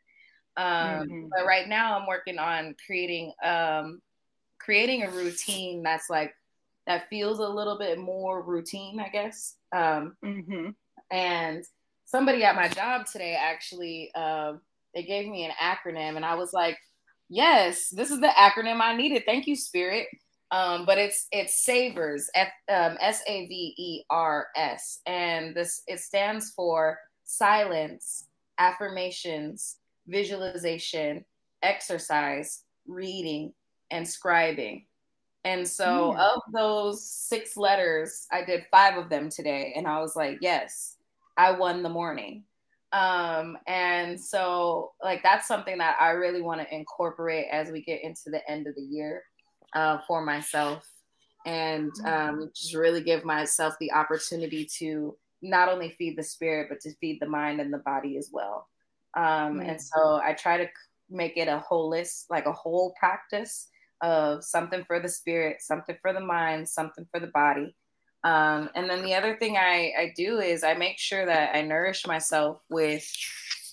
um, 0.58 0.66
mm-hmm. 0.66 1.26
but 1.30 1.46
right 1.46 1.68
now 1.68 1.98
i'm 1.98 2.08
working 2.08 2.40
on 2.40 2.76
creating 2.86 3.32
um, 3.44 4.02
creating 4.60 5.04
a 5.04 5.12
routine 5.12 5.84
that's 5.84 6.10
like 6.10 6.34
that 6.88 7.08
feels 7.10 7.40
a 7.40 7.48
little 7.48 7.78
bit 7.78 8.00
more 8.00 8.42
routine 8.42 9.00
i 9.00 9.10
guess 9.10 9.56
um, 9.74 10.16
mm-hmm. 10.24 10.70
and 11.12 11.64
somebody 12.06 12.44
at 12.44 12.56
my 12.56 12.68
job 12.68 13.06
today 13.06 13.38
actually 13.40 14.12
uh, 14.16 14.54
they 14.94 15.04
gave 15.04 15.28
me 15.28 15.46
an 15.46 15.52
acronym 15.62 16.16
and 16.16 16.26
i 16.26 16.36
was 16.36 16.54
like 16.54 16.78
yes 17.30 17.90
this 17.90 18.12
is 18.12 18.20
the 18.20 18.28
acronym 18.28 18.82
i 18.82 18.96
needed 18.96 19.24
thank 19.26 19.48
you 19.48 19.56
spirit 19.56 20.08
um, 20.52 20.86
but 20.86 20.98
it's 20.98 21.28
it's 21.32 21.64
Savers, 21.64 22.30
um, 22.36 22.98
S 23.00 23.22
A 23.28 23.48
V 23.48 23.74
E 23.78 24.04
R 24.10 24.48
S, 24.56 25.00
and 25.06 25.56
this 25.56 25.82
it 25.88 26.00
stands 26.00 26.52
for 26.52 27.00
silence, 27.24 28.28
affirmations, 28.58 29.78
visualization, 30.08 31.24
exercise, 31.64 32.64
reading, 32.86 33.54
and 33.92 34.06
scribing. 34.06 34.86
And 35.46 35.68
so, 35.68 36.14
mm. 36.14 36.20
of 36.20 36.42
those 36.54 37.10
six 37.10 37.56
letters, 37.56 38.28
I 38.32 38.44
did 38.44 38.66
five 38.70 38.98
of 38.98 39.10
them 39.10 39.30
today, 39.30 39.74
and 39.76 39.88
I 39.88 40.00
was 40.02 40.16
like, 40.18 40.38
yes, 40.42 40.98
I 41.38 41.52
won 41.52 41.82
the 41.82 41.90
morning. 41.90 42.44
Um, 42.92 43.58
and 43.68 44.20
so, 44.20 44.92
like, 45.02 45.24
that's 45.24 45.48
something 45.48 45.78
that 45.78 45.96
I 46.00 46.10
really 46.10 46.42
want 46.42 46.60
to 46.60 46.76
incorporate 46.76 47.48
as 47.52 47.72
we 47.72 47.82
get 47.82 48.04
into 48.04 48.24
the 48.28 48.48
end 48.52 48.68
of 48.68 48.76
the 48.76 48.82
year 48.82 49.24
uh, 49.74 50.00
for 50.08 50.24
myself 50.24 50.88
and 51.46 51.92
um, 52.06 52.52
just 52.56 52.76
really 52.76 53.02
give 53.02 53.26
myself 53.26 53.76
the 53.80 53.92
opportunity 53.92 54.68
to 54.78 55.16
not 55.42 55.70
only 55.70 55.90
feed 55.98 56.18
the 56.18 56.24
spirit 56.24 56.68
but 56.70 56.80
to 56.80 56.94
feed 56.96 57.20
the 57.20 57.28
mind 57.28 57.60
and 57.60 57.74
the 57.74 57.80
body 57.80 58.18
as 58.18 58.30
well 58.32 58.68
um, 59.18 59.24
mm-hmm. 59.24 59.62
and 59.62 59.82
so 59.82 60.22
i 60.24 60.34
try 60.34 60.58
to 60.58 60.68
make 61.10 61.36
it 61.38 61.48
a 61.48 61.64
holist 61.70 62.26
like 62.30 62.46
a 62.46 62.52
whole 62.52 62.94
practice 63.00 63.68
of 64.02 64.44
something 64.44 64.84
for 64.84 65.00
the 65.00 65.10
spirit 65.10 65.58
something 65.62 65.98
for 66.02 66.14
the 66.14 66.20
mind 66.20 66.68
something 66.68 67.06
for 67.10 67.20
the 67.20 67.28
body 67.28 67.76
um, 68.24 68.70
and 68.76 68.88
then 68.88 69.04
the 69.04 69.16
other 69.16 69.36
thing 69.38 69.58
I, 69.58 69.94
I 69.98 70.14
do 70.16 70.40
is 70.40 70.64
i 70.64 70.74
make 70.76 71.00
sure 71.00 71.26
that 71.26 71.56
i 71.56 71.62
nourish 71.62 72.06
myself 72.06 72.62
with 72.70 73.04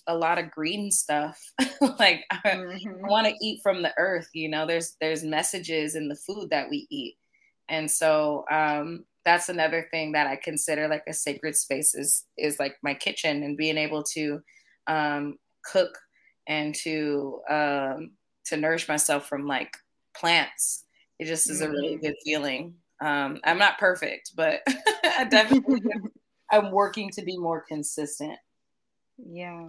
a 0.09 0.17
lot 0.17 0.39
of 0.39 0.51
green 0.51 0.91
stuff. 0.91 1.39
like 1.99 2.25
mm-hmm. 2.33 3.05
I, 3.05 3.09
want 3.09 3.27
to 3.27 3.35
eat 3.41 3.61
from 3.63 3.83
the 3.83 3.93
earth, 3.99 4.29
you 4.33 4.49
know, 4.49 4.67
there's 4.67 4.97
there's 5.01 5.23
messages 5.23 5.95
in 5.95 6.09
the 6.09 6.17
food 6.17 6.49
that 6.51 6.69
we 6.69 6.87
eat. 6.91 7.17
And 7.69 7.89
so 7.91 8.45
um 8.51 9.05
that's 9.25 9.51
another 9.51 9.87
thing 9.91 10.13
that 10.13 10.27
I 10.27 10.37
consider 10.37 10.89
like 10.89 11.05
a 11.07 11.13
sacred 11.13 11.55
space 11.55 11.95
is 11.95 12.25
is 12.37 12.59
like 12.59 12.77
my 12.83 12.95
kitchen 12.95 13.43
and 13.43 13.57
being 13.57 13.77
able 13.77 14.03
to 14.15 14.41
um 14.87 15.39
cook 15.65 15.97
and 16.47 16.75
to 16.77 17.41
um 17.51 18.13
to 18.47 18.57
nourish 18.57 18.89
myself 18.89 19.29
from 19.29 19.47
like 19.47 19.77
plants. 20.17 20.85
It 21.19 21.27
just 21.27 21.51
is 21.51 21.61
mm-hmm. 21.61 21.71
a 21.71 21.73
really 21.73 21.95
mm-hmm. 21.95 22.07
good 22.07 22.17
feeling. 22.25 22.75
Um 23.03 23.39
I'm 23.45 23.59
not 23.59 23.79
perfect, 23.79 24.33
but 24.35 24.61
I 25.05 25.25
definitely 25.31 25.83
I'm 26.51 26.71
working 26.71 27.11
to 27.11 27.23
be 27.23 27.37
more 27.37 27.63
consistent. 27.69 28.39
Yeah. 29.19 29.69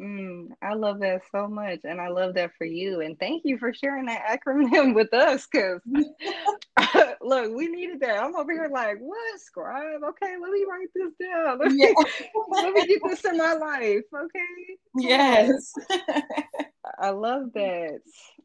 Mm, 0.00 0.48
I 0.62 0.74
love 0.74 1.00
that 1.00 1.22
so 1.30 1.46
much. 1.46 1.80
And 1.84 2.00
I 2.00 2.08
love 2.08 2.34
that 2.34 2.52
for 2.56 2.64
you. 2.64 3.00
And 3.02 3.18
thank 3.18 3.42
you 3.44 3.58
for 3.58 3.74
sharing 3.74 4.06
that 4.06 4.40
acronym 4.40 4.94
with 4.94 5.12
us 5.12 5.46
because 5.46 5.80
look, 7.20 7.54
we 7.54 7.68
needed 7.68 8.00
that. 8.00 8.22
I'm 8.22 8.34
over 8.34 8.52
here 8.52 8.70
like, 8.72 8.98
what? 8.98 9.40
Scribe? 9.40 10.02
Okay, 10.02 10.36
let 10.40 10.50
me 10.50 10.64
write 10.68 10.88
this 10.94 11.12
down. 11.20 11.58
Let 11.58 11.72
me, 11.72 11.94
let 12.48 12.72
me 12.72 12.86
get 12.86 13.00
this 13.04 13.24
in 13.24 13.36
my 13.36 13.52
life. 13.52 14.04
Okay. 14.14 14.78
Yes. 14.96 15.72
I 16.98 17.10
love 17.10 17.52
that. 17.54 18.00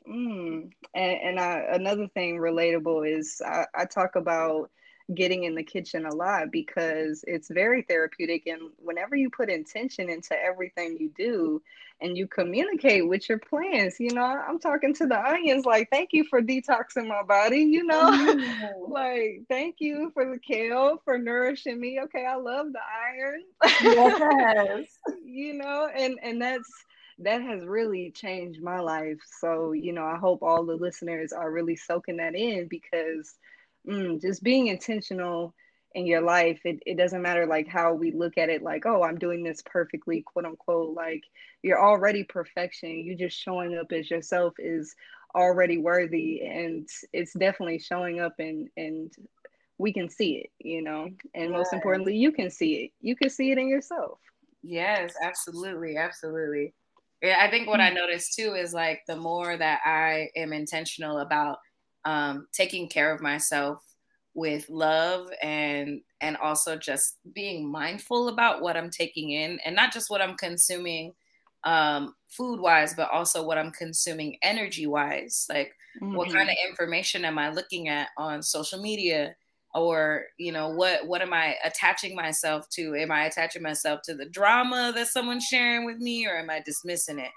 Mm. 0.10 0.70
And, 0.94 1.22
and 1.22 1.40
I, 1.40 1.64
another 1.72 2.08
thing 2.14 2.38
relatable 2.38 3.18
is 3.18 3.42
I, 3.46 3.66
I 3.74 3.86
talk 3.86 4.16
about 4.16 4.70
getting 5.14 5.44
in 5.44 5.54
the 5.54 5.64
kitchen 5.64 6.06
a 6.06 6.14
lot 6.14 6.52
because 6.52 7.24
it's 7.28 7.50
very 7.50 7.84
therapeutic. 7.84 8.48
And 8.48 8.72
whenever 8.78 9.16
you 9.16 9.30
put 9.30 9.50
intention 9.50 10.10
into 10.10 10.36
everything 10.36 10.98
you 11.00 11.10
do 11.16 11.62
and 12.02 12.18
you 12.18 12.28
communicate 12.28 13.08
with 13.08 13.30
your 13.30 13.38
plants, 13.38 14.00
you 14.00 14.14
know, 14.14 14.24
I'm 14.24 14.60
talking 14.60 14.94
to 14.96 15.06
the 15.06 15.20
onions 15.20 15.66
like, 15.66 15.90
thank 15.92 16.10
you 16.12 16.24
for 16.24 16.42
detoxing 16.42 17.08
my 17.08 17.22
body, 17.22 17.60
you 17.60 17.84
know, 17.84 18.02
mm-hmm. 18.12 18.92
like, 18.92 19.44
thank 19.48 19.76
you 19.80 20.10
for 20.14 20.26
the 20.30 20.40
kale 20.40 21.02
for 21.06 21.18
nourishing 21.18 21.80
me. 21.80 22.00
Okay, 22.02 22.26
I 22.26 22.36
love 22.36 22.68
the 22.74 22.80
iron. 23.06 23.44
Yes. 23.82 24.88
you 25.24 25.54
know, 25.54 25.88
and 25.96 26.18
and 26.24 26.42
that's 26.42 26.70
that 27.20 27.42
has 27.42 27.64
really 27.64 28.12
changed 28.12 28.62
my 28.62 28.80
life. 28.80 29.20
So, 29.40 29.72
you 29.72 29.94
know, 29.94 30.06
I 30.06 30.18
hope 30.18 30.44
all 30.44 30.66
the 30.66 30.76
listeners 30.76 31.32
are 31.32 31.52
really 31.52 31.76
soaking 31.76 32.18
that 32.18 32.36
in 32.36 32.68
because 32.68 33.36
mm, 33.88 34.22
just 34.22 34.44
being 34.44 34.68
intentional 34.68 35.54
in 35.94 36.06
your 36.06 36.22
life, 36.22 36.60
it, 36.66 36.80
it 36.86 36.98
doesn't 36.98 37.22
matter 37.22 37.46
like 37.46 37.68
how 37.68 37.94
we 37.94 38.12
look 38.12 38.38
at 38.38 38.50
it, 38.50 38.62
like, 38.62 38.86
oh, 38.86 39.04
I'm 39.04 39.18
doing 39.18 39.44
this 39.44 39.62
perfectly, 39.66 40.22
quote 40.22 40.46
unquote. 40.46 40.94
Like, 40.96 41.24
you're 41.64 41.84
already 41.84 42.24
perfection. 42.24 42.90
You 42.90 43.16
just 43.16 43.38
showing 43.38 43.78
up 43.78 43.92
as 43.92 44.12
yourself 44.12 44.56
is 44.60 44.94
already 45.34 45.78
worthy. 45.78 46.42
And 46.42 46.88
it's 47.14 47.34
definitely 47.34 47.80
showing 47.80 48.20
up 48.20 48.36
and, 48.40 48.70
and, 48.76 49.12
we 49.78 49.92
can 49.92 50.10
see 50.10 50.36
it, 50.38 50.52
you 50.60 50.82
know, 50.82 51.04
and 51.34 51.50
yes. 51.50 51.52
most 51.52 51.74
importantly, 51.74 52.16
you 52.16 52.32
can 52.32 52.50
see 52.50 52.76
it. 52.76 52.92
You 53.02 53.16
can 53.16 53.30
see 53.30 53.52
it 53.52 53.58
in 53.58 53.68
yourself. 53.68 54.20
Yes, 54.64 55.14
absolutely, 55.22 55.98
absolutely. 55.98 56.74
I 57.24 57.50
think 57.50 57.68
what 57.68 57.82
I 57.82 57.92
mm. 57.92 57.96
noticed 57.96 58.36
too 58.36 58.54
is 58.54 58.74
like 58.74 59.02
the 59.08 59.16
more 59.16 59.56
that 59.56 59.80
I 59.86 60.30
am 60.36 60.54
intentional 60.54 61.20
about 61.20 61.60
um, 62.06 62.48
taking 62.54 62.88
care 62.88 63.14
of 63.14 63.22
myself 63.22 63.84
with 64.34 64.70
love 64.70 65.30
and 65.42 66.02
and 66.22 66.36
also 66.38 66.76
just 66.76 67.18
being 67.34 67.70
mindful 67.70 68.28
about 68.28 68.62
what 68.62 68.76
I'm 68.76 68.90
taking 68.90 69.32
in 69.32 69.60
and 69.66 69.76
not 69.76 69.94
just 69.94 70.10
what 70.10 70.22
I'm 70.22 70.36
consuming 70.36 71.14
um, 71.64 72.14
food 72.30 72.60
wise, 72.60 72.94
but 72.94 73.10
also 73.12 73.44
what 73.44 73.58
I'm 73.58 73.72
consuming 73.72 74.38
energy 74.44 74.88
wise. 74.88 75.48
Like, 75.50 75.74
mm-hmm. 76.02 76.16
what 76.16 76.32
kind 76.32 76.50
of 76.50 76.56
information 76.70 77.26
am 77.26 77.40
I 77.40 77.50
looking 77.50 77.88
at 77.90 78.10
on 78.18 78.44
social 78.44 78.82
media? 78.82 79.36
Or 79.76 80.24
you 80.38 80.52
know 80.52 80.70
what 80.70 81.06
what 81.06 81.22
am 81.22 81.34
i 81.34 81.56
attaching 81.64 82.16
myself 82.16 82.68
to 82.70 82.96
am 82.96 83.12
i 83.12 83.26
attaching 83.26 83.62
myself 83.62 84.00
to 84.04 84.16
the 84.16 84.30
drama 84.30 84.92
that 84.96 85.08
someone's 85.08 85.44
sharing 85.44 85.86
with 85.86 85.98
me 85.98 86.26
or 86.26 86.38
am 86.38 86.50
i 86.50 86.62
dismissing 86.66 87.20
it 87.20 87.32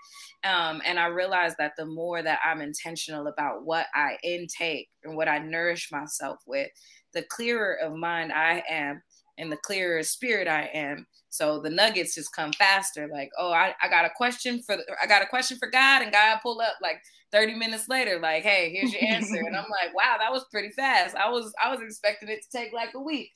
um, 0.48 0.80
and 0.86 0.98
i 0.98 1.06
realize 1.06 1.54
that 1.58 1.72
the 1.76 1.86
more 1.86 2.22
that 2.22 2.38
i'm 2.44 2.60
intentional 2.60 3.26
about 3.26 3.64
what 3.64 3.86
i 3.94 4.16
intake 4.22 4.88
and 5.04 5.16
what 5.16 5.28
i 5.28 5.38
nourish 5.38 5.90
myself 5.92 6.38
with 6.46 6.68
the 7.12 7.22
clearer 7.30 7.74
of 7.82 7.92
mind 7.92 8.32
i 8.32 8.62
am 8.68 9.02
and 9.38 9.50
the 9.50 9.56
clearer 9.56 10.02
spirit 10.02 10.48
I 10.48 10.68
am. 10.74 11.06
So 11.30 11.60
the 11.60 11.70
nuggets 11.70 12.14
just 12.14 12.34
come 12.34 12.52
faster. 12.52 13.08
Like, 13.10 13.30
oh, 13.38 13.52
I, 13.52 13.74
I 13.82 13.88
got 13.88 14.04
a 14.04 14.10
question 14.16 14.62
for 14.62 14.76
I 15.02 15.06
got 15.06 15.22
a 15.22 15.26
question 15.26 15.56
for 15.58 15.70
God, 15.70 16.02
and 16.02 16.12
God 16.12 16.38
pull 16.42 16.60
up 16.60 16.74
like 16.82 17.00
30 17.32 17.54
minutes 17.54 17.88
later, 17.88 18.18
like, 18.20 18.42
hey, 18.42 18.72
here's 18.72 18.92
your 18.92 19.04
answer. 19.04 19.36
and 19.36 19.56
I'm 19.56 19.70
like, 19.70 19.94
wow, 19.94 20.16
that 20.18 20.32
was 20.32 20.46
pretty 20.50 20.70
fast. 20.70 21.14
I 21.16 21.30
was 21.30 21.52
I 21.62 21.70
was 21.70 21.80
expecting 21.80 22.28
it 22.28 22.40
to 22.42 22.58
take 22.58 22.72
like 22.72 22.90
a 22.94 23.00
week. 23.00 23.30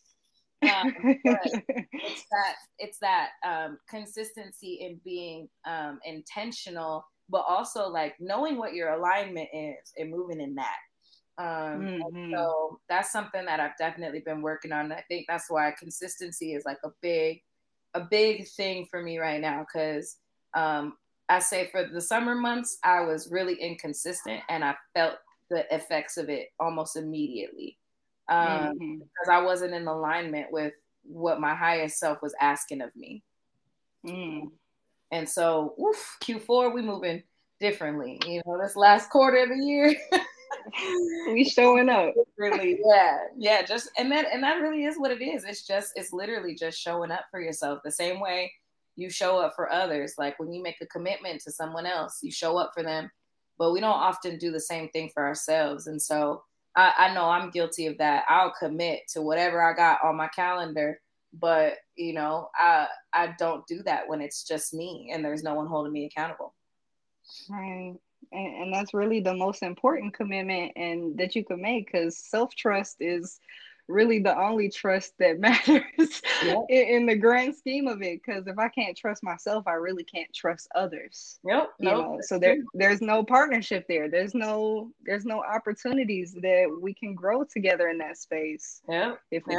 Um, 0.62 0.94
it's 1.24 2.24
that 2.30 2.54
it's 2.78 2.98
that 3.00 3.30
um, 3.44 3.78
consistency 3.88 4.78
in 4.80 5.00
being 5.04 5.48
um, 5.66 5.98
intentional, 6.04 7.04
but 7.28 7.44
also 7.48 7.88
like 7.88 8.14
knowing 8.20 8.58
what 8.58 8.74
your 8.74 8.90
alignment 8.90 9.48
is 9.52 9.92
and 9.96 10.10
moving 10.10 10.40
in 10.40 10.54
that. 10.54 10.76
Um, 11.38 11.46
mm-hmm. 11.80 12.32
so 12.34 12.78
that's 12.88 13.10
something 13.10 13.44
that 13.46 13.58
I've 13.58 13.76
definitely 13.78 14.20
been 14.24 14.42
working 14.42 14.72
on. 14.72 14.92
I 14.92 15.02
think 15.08 15.26
that's 15.28 15.50
why 15.50 15.72
consistency 15.78 16.52
is 16.52 16.64
like 16.64 16.78
a 16.84 16.90
big, 17.00 17.40
a 17.94 18.00
big 18.00 18.46
thing 18.48 18.86
for 18.90 19.02
me 19.02 19.18
right 19.18 19.40
now. 19.40 19.64
Cause 19.72 20.18
um, 20.54 20.94
I 21.32 21.38
say 21.38 21.68
for 21.72 21.88
the 21.88 22.00
summer 22.00 22.34
months, 22.34 22.76
I 22.84 23.00
was 23.00 23.30
really 23.30 23.54
inconsistent 23.54 24.42
and 24.50 24.62
I 24.62 24.74
felt 24.92 25.14
the 25.48 25.64
effects 25.74 26.18
of 26.18 26.28
it 26.28 26.52
almost 26.60 26.94
immediately. 26.94 27.78
Um, 28.28 28.48
mm-hmm. 28.48 28.94
because 28.98 29.28
I 29.30 29.40
wasn't 29.40 29.72
in 29.72 29.86
alignment 29.86 30.52
with 30.52 30.74
what 31.04 31.40
my 31.40 31.54
highest 31.54 31.98
self 31.98 32.20
was 32.20 32.34
asking 32.38 32.82
of 32.82 32.94
me. 32.94 33.22
Mm. 34.06 34.50
And 35.10 35.26
so, 35.26 35.74
oof, 35.80 36.18
Q4, 36.22 36.74
we 36.74 36.82
moving 36.82 37.22
differently. 37.60 38.20
You 38.26 38.42
know, 38.44 38.60
this 38.60 38.76
last 38.76 39.08
quarter 39.08 39.38
of 39.38 39.48
the 39.48 39.64
year, 39.64 39.94
we 41.32 41.44
showing 41.44 41.88
up. 41.88 42.12
Really, 42.38 42.80
yeah, 42.84 43.18
yeah. 43.36 43.62
Just 43.62 43.90
and 43.96 44.10
that 44.10 44.26
and 44.32 44.42
that 44.42 44.60
really 44.60 44.84
is 44.84 44.96
what 44.96 45.12
it 45.12 45.22
is. 45.22 45.44
It's 45.44 45.64
just 45.64 45.92
it's 45.94 46.12
literally 46.12 46.56
just 46.56 46.76
showing 46.76 47.12
up 47.12 47.26
for 47.30 47.40
yourself 47.40 47.82
the 47.84 47.90
same 47.92 48.18
way 48.18 48.50
you 48.96 49.10
show 49.10 49.38
up 49.38 49.54
for 49.54 49.70
others. 49.72 50.14
Like 50.18 50.38
when 50.38 50.52
you 50.52 50.62
make 50.62 50.76
a 50.80 50.86
commitment 50.86 51.40
to 51.42 51.52
someone 51.52 51.86
else, 51.86 52.18
you 52.22 52.30
show 52.30 52.58
up 52.58 52.72
for 52.74 52.82
them. 52.82 53.10
But 53.58 53.72
we 53.72 53.80
don't 53.80 53.90
often 53.90 54.38
do 54.38 54.50
the 54.50 54.60
same 54.60 54.88
thing 54.88 55.10
for 55.12 55.24
ourselves. 55.24 55.86
And 55.86 56.00
so 56.00 56.42
I, 56.74 56.92
I 56.96 57.14
know 57.14 57.26
I'm 57.26 57.50
guilty 57.50 57.86
of 57.86 57.98
that. 57.98 58.24
I'll 58.28 58.54
commit 58.58 59.02
to 59.12 59.22
whatever 59.22 59.62
I 59.62 59.74
got 59.74 60.02
on 60.04 60.16
my 60.16 60.28
calendar, 60.28 61.00
but 61.32 61.74
you 61.96 62.14
know, 62.14 62.48
I 62.54 62.86
I 63.12 63.34
don't 63.38 63.66
do 63.66 63.82
that 63.84 64.08
when 64.08 64.20
it's 64.20 64.44
just 64.44 64.74
me 64.74 65.10
and 65.12 65.24
there's 65.24 65.42
no 65.42 65.54
one 65.54 65.66
holding 65.66 65.92
me 65.92 66.06
accountable. 66.06 66.54
Right 67.48 67.96
and, 68.32 68.62
and 68.62 68.74
that's 68.74 68.94
really 68.94 69.20
the 69.20 69.34
most 69.34 69.62
important 69.62 70.14
commitment 70.14 70.72
and 70.76 71.16
that 71.18 71.36
you 71.36 71.44
can 71.44 71.60
make 71.60 71.92
because 71.92 72.16
self-trust 72.16 72.96
is 73.00 73.38
really 73.88 74.18
the 74.18 74.36
only 74.38 74.68
trust 74.68 75.12
that 75.18 75.38
matters 75.40 76.22
yep. 76.44 76.58
in, 76.68 76.88
in, 76.88 77.06
the 77.06 77.16
grand 77.16 77.54
scheme 77.54 77.88
of 77.88 78.02
it. 78.02 78.20
Because 78.24 78.46
if 78.46 78.58
I 78.58 78.68
can't 78.68 78.96
trust 78.96 79.22
myself, 79.22 79.64
I 79.66 79.72
really 79.72 80.04
can't 80.04 80.32
trust 80.34 80.68
others. 80.74 81.38
Yep. 81.44 81.70
You 81.80 81.88
nope. 81.90 81.98
know, 81.98 82.18
so 82.22 82.38
there 82.38 82.58
there's 82.74 83.00
no 83.00 83.24
partnership 83.24 83.86
there. 83.88 84.08
There's 84.08 84.34
no 84.34 84.90
there's 85.04 85.24
no 85.24 85.42
opportunities 85.42 86.34
that 86.42 86.78
we 86.80 86.94
can 86.94 87.14
grow 87.14 87.44
together 87.44 87.88
in 87.88 87.98
that 87.98 88.18
space. 88.18 88.80
Yeah. 88.88 89.14
If 89.30 89.44
we. 89.46 89.56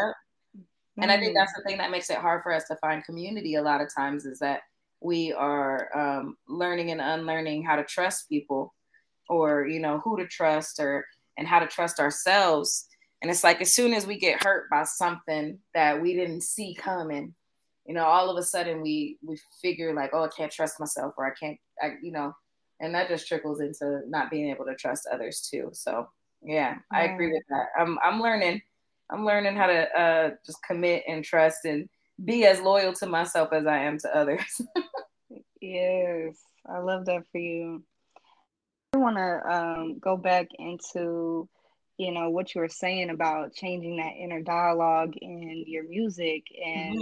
And 0.97 1.11
I 1.11 1.17
think 1.17 1.31
mm. 1.31 1.39
that's 1.39 1.53
the 1.53 1.63
thing 1.63 1.79
that 1.79 1.89
makes 1.89 2.11
it 2.11 2.17
hard 2.17 2.43
for 2.43 2.53
us 2.53 2.65
to 2.65 2.75
find 2.75 3.03
community 3.03 3.55
a 3.55 3.63
lot 3.63 3.81
of 3.81 3.87
times 3.93 4.25
is 4.25 4.37
that 4.39 4.61
we 5.01 5.33
are 5.33 5.89
um, 5.97 6.37
learning 6.47 6.91
and 6.91 7.01
unlearning 7.01 7.63
how 7.63 7.75
to 7.75 7.83
trust 7.83 8.29
people 8.29 8.73
or 9.27 9.67
you 9.67 9.79
know 9.79 9.99
who 9.99 10.17
to 10.17 10.27
trust 10.27 10.79
or 10.79 11.05
and 11.37 11.47
how 11.47 11.59
to 11.59 11.67
trust 11.67 11.99
ourselves 11.99 12.87
and 13.23 13.31
it's 13.31 13.43
like 13.43 13.59
as 13.61 13.73
soon 13.73 13.93
as 13.93 14.05
we 14.05 14.19
get 14.19 14.43
hurt 14.43 14.69
by 14.69 14.83
something 14.83 15.57
that 15.73 15.99
we 15.99 16.13
didn't 16.13 16.41
see 16.41 16.75
coming 16.75 17.33
you 17.85 17.95
know 17.95 18.05
all 18.05 18.29
of 18.29 18.37
a 18.37 18.43
sudden 18.43 18.81
we 18.81 19.17
we 19.23 19.39
figure 19.61 19.95
like 19.95 20.11
oh 20.13 20.25
i 20.25 20.29
can't 20.29 20.51
trust 20.51 20.79
myself 20.79 21.15
or 21.17 21.25
i 21.25 21.33
can't 21.33 21.57
I, 21.81 21.93
you 22.03 22.11
know 22.11 22.33
and 22.79 22.93
that 22.93 23.07
just 23.07 23.27
trickles 23.27 23.61
into 23.61 24.01
not 24.07 24.29
being 24.29 24.49
able 24.49 24.65
to 24.65 24.75
trust 24.75 25.07
others 25.11 25.47
too 25.49 25.69
so 25.73 26.07
yeah, 26.43 26.75
yeah. 26.91 26.99
i 26.99 27.03
agree 27.05 27.31
with 27.31 27.43
that 27.49 27.67
i'm 27.79 27.97
i'm 28.03 28.21
learning 28.21 28.61
i'm 29.09 29.25
learning 29.25 29.55
how 29.55 29.65
to 29.65 29.99
uh 29.99 30.29
just 30.45 30.59
commit 30.63 31.03
and 31.07 31.23
trust 31.23 31.65
and 31.65 31.89
be 32.23 32.45
as 32.45 32.61
loyal 32.61 32.93
to 32.93 33.05
myself 33.05 33.49
as 33.53 33.65
I 33.65 33.79
am 33.79 33.97
to 33.99 34.15
others. 34.15 34.61
yes, 35.61 36.37
I 36.67 36.79
love 36.79 37.05
that 37.05 37.23
for 37.31 37.37
you. 37.39 37.83
I 38.93 38.97
want 38.97 39.17
to 39.17 39.51
um, 39.51 39.99
go 39.99 40.15
back 40.15 40.47
into, 40.59 41.49
you 41.97 42.11
know, 42.11 42.29
what 42.29 42.53
you 42.53 42.61
were 42.61 42.69
saying 42.69 43.09
about 43.09 43.53
changing 43.53 43.97
that 43.97 44.13
inner 44.19 44.41
dialogue 44.41 45.13
in 45.21 45.63
your 45.67 45.87
music 45.87 46.43
and, 46.65 46.99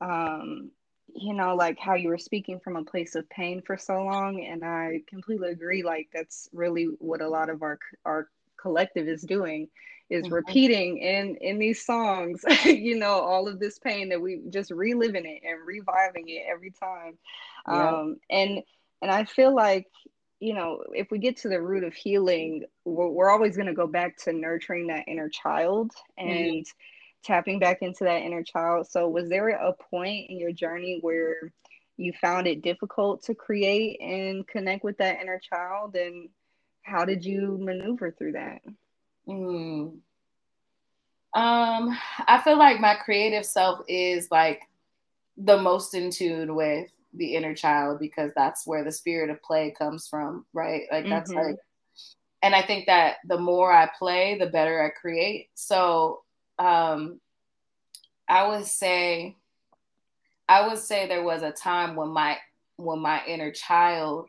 mm-hmm. 0.00 0.10
um, 0.10 0.70
you 1.14 1.34
know, 1.34 1.54
like 1.54 1.78
how 1.78 1.94
you 1.94 2.08
were 2.08 2.18
speaking 2.18 2.60
from 2.60 2.76
a 2.76 2.84
place 2.84 3.14
of 3.14 3.28
pain 3.28 3.62
for 3.66 3.76
so 3.76 4.02
long. 4.02 4.44
And 4.44 4.64
I 4.64 5.00
completely 5.08 5.50
agree. 5.50 5.82
Like 5.82 6.08
that's 6.12 6.48
really 6.52 6.88
what 6.98 7.20
a 7.20 7.28
lot 7.28 7.50
of 7.50 7.62
our, 7.62 7.78
our 8.04 8.28
collective 8.56 9.08
is 9.08 9.22
doing 9.22 9.68
is 10.10 10.24
mm-hmm. 10.24 10.34
repeating 10.34 10.98
in 10.98 11.36
in 11.36 11.58
these 11.58 11.84
songs 11.84 12.44
you 12.64 12.98
know 12.98 13.12
all 13.12 13.48
of 13.48 13.58
this 13.58 13.78
pain 13.78 14.08
that 14.10 14.20
we 14.20 14.40
just 14.50 14.70
reliving 14.70 15.24
it 15.24 15.42
and 15.46 15.66
reviving 15.66 16.28
it 16.28 16.42
every 16.48 16.70
time 16.70 17.16
yeah. 17.68 17.88
um 17.90 18.16
and 18.30 18.62
and 19.00 19.10
i 19.10 19.24
feel 19.24 19.54
like 19.54 19.86
you 20.40 20.54
know 20.54 20.82
if 20.92 21.10
we 21.10 21.18
get 21.18 21.36
to 21.36 21.48
the 21.48 21.60
root 21.60 21.84
of 21.84 21.94
healing 21.94 22.64
we're, 22.84 23.08
we're 23.08 23.30
always 23.30 23.56
going 23.56 23.68
to 23.68 23.74
go 23.74 23.86
back 23.86 24.16
to 24.16 24.32
nurturing 24.32 24.86
that 24.86 25.04
inner 25.06 25.28
child 25.28 25.92
mm-hmm. 26.18 26.28
and 26.28 26.66
mm-hmm. 26.66 27.32
tapping 27.32 27.58
back 27.58 27.78
into 27.82 28.04
that 28.04 28.22
inner 28.22 28.42
child 28.42 28.86
so 28.86 29.08
was 29.08 29.28
there 29.28 29.48
a 29.48 29.72
point 29.90 30.28
in 30.28 30.38
your 30.38 30.52
journey 30.52 30.98
where 31.02 31.52
you 31.96 32.12
found 32.20 32.46
it 32.46 32.62
difficult 32.62 33.22
to 33.22 33.34
create 33.34 34.00
and 34.00 34.46
connect 34.48 34.82
with 34.82 34.98
that 34.98 35.20
inner 35.20 35.38
child 35.38 35.94
and 35.94 36.28
how 36.82 37.04
did 37.04 37.24
you 37.24 37.56
maneuver 37.60 38.10
through 38.10 38.32
that 38.32 38.60
Mm. 39.28 39.98
Um, 41.34 41.98
I 42.26 42.40
feel 42.44 42.58
like 42.58 42.80
my 42.80 42.94
creative 42.94 43.44
self 43.44 43.80
is 43.88 44.30
like 44.30 44.62
the 45.36 45.56
most 45.58 45.94
in 45.94 46.10
tune 46.10 46.54
with 46.54 46.90
the 47.14 47.34
inner 47.34 47.54
child 47.54 47.98
because 48.00 48.32
that's 48.34 48.66
where 48.66 48.84
the 48.84 48.92
spirit 48.92 49.30
of 49.30 49.42
play 49.42 49.74
comes 49.76 50.08
from, 50.08 50.44
right? 50.52 50.82
Like 50.90 51.08
that's 51.08 51.30
mm-hmm. 51.30 51.46
like 51.46 51.56
and 52.44 52.54
I 52.54 52.60
think 52.60 52.86
that 52.86 53.16
the 53.26 53.38
more 53.38 53.72
I 53.72 53.88
play, 53.98 54.36
the 54.38 54.46
better 54.46 54.82
I 54.84 54.90
create. 54.90 55.48
So 55.54 56.24
um, 56.58 57.18
I 58.28 58.46
would 58.46 58.66
say, 58.66 59.36
I 60.46 60.68
would 60.68 60.76
say 60.76 61.08
there 61.08 61.22
was 61.22 61.42
a 61.42 61.50
time 61.50 61.96
when 61.96 62.10
my 62.10 62.36
when 62.76 62.98
my 62.98 63.24
inner 63.26 63.50
child 63.50 64.28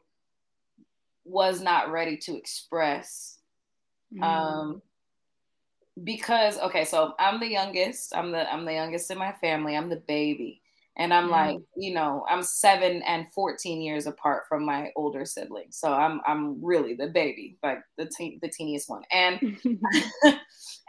was 1.25 1.59
not 1.59 1.91
ready 1.91 2.15
to 2.15 2.37
express. 2.37 3.37
Mm. 4.13 4.23
Um, 4.23 4.81
because 6.01 6.57
okay, 6.59 6.85
so 6.85 7.15
I'm 7.19 7.41
the 7.41 7.49
youngest. 7.49 8.15
I'm 8.15 8.31
the 8.31 8.49
I'm 8.49 8.63
the 8.63 8.73
youngest 8.73 9.11
in 9.11 9.17
my 9.17 9.33
family. 9.33 9.75
I'm 9.75 9.89
the 9.89 9.97
baby. 9.97 10.61
And 10.97 11.13
I'm 11.13 11.27
mm. 11.27 11.31
like, 11.31 11.57
you 11.75 11.93
know, 11.93 12.25
I'm 12.29 12.41
seven 12.41 13.01
and 13.01 13.31
14 13.33 13.81
years 13.81 14.07
apart 14.07 14.43
from 14.47 14.65
my 14.65 14.91
older 14.95 15.25
siblings. 15.25 15.77
So 15.77 15.91
I'm 15.91 16.21
I'm 16.25 16.63
really 16.63 16.95
the 16.95 17.07
baby, 17.07 17.57
like 17.61 17.79
the 17.97 18.05
te- 18.05 18.39
the 18.41 18.49
teeniest 18.49 18.89
one. 18.89 19.03
And 19.11 19.39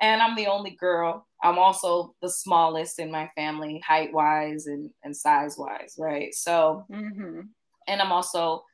and 0.01 0.23
I'm 0.23 0.37
the 0.37 0.47
only 0.47 0.71
girl. 0.71 1.27
I'm 1.43 1.59
also 1.59 2.15
the 2.23 2.31
smallest 2.31 2.99
in 3.01 3.11
my 3.11 3.29
family, 3.35 3.83
height 3.87 4.13
wise 4.13 4.67
and, 4.67 4.91
and 5.03 5.17
size 5.17 5.57
wise, 5.59 5.97
right? 5.99 6.33
So 6.35 6.85
mm-hmm. 6.91 7.41
and 7.89 8.01
I'm 8.01 8.13
also 8.13 8.65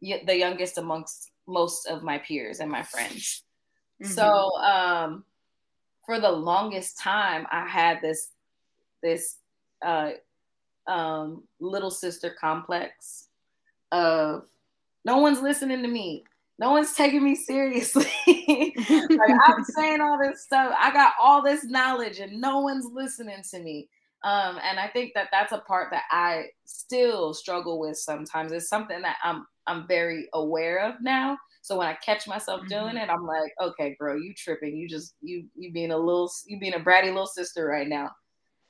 the 0.00 0.36
youngest 0.36 0.78
amongst 0.78 1.30
most 1.46 1.86
of 1.86 2.02
my 2.02 2.18
peers 2.18 2.60
and 2.60 2.70
my 2.70 2.82
friends. 2.82 3.42
Mm-hmm. 4.02 4.12
So 4.12 4.56
um 4.56 5.24
for 6.06 6.18
the 6.18 6.32
longest 6.32 6.98
time 6.98 7.46
I 7.50 7.66
had 7.66 8.00
this 8.00 8.30
this 9.02 9.36
uh 9.84 10.12
um, 10.88 11.44
little 11.60 11.90
sister 11.90 12.34
complex 12.40 13.28
of 13.92 14.44
no 15.04 15.18
one's 15.18 15.40
listening 15.40 15.82
to 15.82 15.88
me. 15.88 16.24
No 16.58 16.72
one's 16.72 16.94
taking 16.94 17.22
me 17.22 17.36
seriously. 17.36 18.10
like 18.26 19.30
I'm 19.46 19.62
saying 19.64 20.00
all 20.00 20.18
this 20.18 20.42
stuff. 20.42 20.74
I 20.76 20.92
got 20.92 21.12
all 21.22 21.42
this 21.42 21.64
knowledge 21.64 22.18
and 22.18 22.40
no 22.40 22.60
one's 22.60 22.86
listening 22.92 23.42
to 23.50 23.60
me. 23.60 23.88
Um, 24.24 24.58
and 24.64 24.80
I 24.80 24.88
think 24.88 25.12
that 25.14 25.28
that's 25.30 25.52
a 25.52 25.58
part 25.58 25.90
that 25.92 26.02
I 26.10 26.46
still 26.64 27.32
struggle 27.32 27.78
with 27.78 27.96
sometimes. 27.96 28.50
It's 28.50 28.68
something 28.68 29.00
that 29.02 29.16
I'm 29.22 29.46
I'm 29.68 29.86
very 29.86 30.28
aware 30.32 30.84
of 30.84 30.94
now. 31.00 31.38
So 31.62 31.76
when 31.76 31.86
I 31.86 31.94
catch 32.04 32.26
myself 32.26 32.62
mm-hmm. 32.62 32.68
doing 32.68 32.96
it, 32.96 33.08
I'm 33.08 33.26
like, 33.26 33.52
okay, 33.60 33.94
bro, 33.98 34.16
you 34.16 34.34
tripping. 34.34 34.76
You 34.76 34.88
just 34.88 35.14
you 35.20 35.44
you 35.54 35.70
being 35.70 35.92
a 35.92 35.96
little 35.96 36.30
you 36.46 36.58
being 36.58 36.74
a 36.74 36.80
bratty 36.80 37.06
little 37.06 37.26
sister 37.26 37.66
right 37.66 37.88
now. 37.88 38.10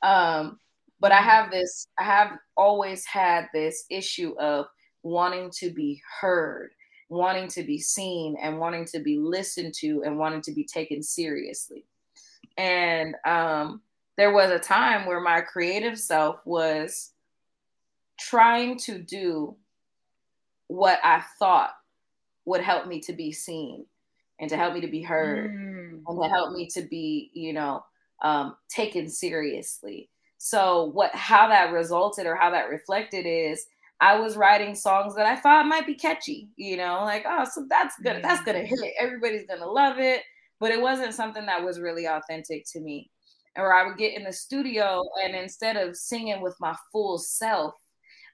Um, 0.02 0.58
but 1.00 1.12
I 1.12 1.20
have 1.20 1.50
this, 1.50 1.88
I 1.98 2.04
have 2.04 2.32
always 2.56 3.04
had 3.06 3.48
this 3.52 3.84
issue 3.90 4.34
of 4.38 4.66
wanting 5.02 5.50
to 5.58 5.70
be 5.70 6.02
heard, 6.20 6.70
wanting 7.08 7.48
to 7.48 7.62
be 7.62 7.78
seen, 7.78 8.36
and 8.42 8.58
wanting 8.58 8.84
to 8.86 8.98
be 8.98 9.18
listened 9.18 9.74
to, 9.80 10.02
and 10.04 10.18
wanting 10.18 10.42
to 10.42 10.52
be 10.52 10.64
taken 10.64 11.02
seriously. 11.02 11.84
And 12.56 13.14
um, 13.24 13.82
there 14.16 14.32
was 14.32 14.50
a 14.50 14.58
time 14.58 15.06
where 15.06 15.20
my 15.20 15.40
creative 15.40 15.98
self 15.98 16.44
was 16.44 17.12
trying 18.18 18.76
to 18.78 18.98
do 18.98 19.56
what 20.66 20.98
I 21.04 21.22
thought 21.38 21.70
would 22.44 22.60
help 22.60 22.86
me 22.86 23.00
to 23.00 23.12
be 23.12 23.32
seen 23.32 23.86
and 24.40 24.50
to 24.50 24.56
help 24.56 24.74
me 24.74 24.80
to 24.80 24.88
be 24.88 25.02
heard 25.02 25.50
mm. 25.50 26.02
and 26.06 26.22
to 26.22 26.28
help 26.28 26.52
me 26.52 26.66
to 26.68 26.82
be, 26.82 27.30
you 27.32 27.52
know, 27.52 27.84
um, 28.22 28.56
taken 28.68 29.08
seriously. 29.08 30.10
So 30.38 30.84
what 30.94 31.14
how 31.14 31.48
that 31.48 31.72
resulted 31.72 32.26
or 32.26 32.36
how 32.36 32.50
that 32.50 32.70
reflected 32.70 33.26
is 33.26 33.66
I 34.00 34.18
was 34.18 34.36
writing 34.36 34.74
songs 34.74 35.16
that 35.16 35.26
I 35.26 35.36
thought 35.36 35.66
might 35.66 35.86
be 35.86 35.94
catchy, 35.94 36.48
you 36.56 36.76
know, 36.76 37.00
like, 37.02 37.24
oh, 37.28 37.44
so 37.52 37.66
that's 37.68 37.96
good, 38.02 38.22
that's 38.22 38.44
gonna 38.44 38.60
hit. 38.64 38.78
Everybody's 38.98 39.46
gonna 39.46 39.66
love 39.66 39.98
it. 39.98 40.22
But 40.60 40.70
it 40.72 40.80
wasn't 40.80 41.14
something 41.14 41.46
that 41.46 41.64
was 41.64 41.80
really 41.80 42.06
authentic 42.06 42.64
to 42.72 42.80
me. 42.80 43.10
Or 43.56 43.72
I 43.74 43.86
would 43.86 43.98
get 43.98 44.16
in 44.16 44.24
the 44.24 44.32
studio 44.32 45.02
and 45.24 45.34
instead 45.34 45.76
of 45.76 45.96
singing 45.96 46.40
with 46.40 46.56
my 46.60 46.76
full 46.92 47.18
self, 47.18 47.74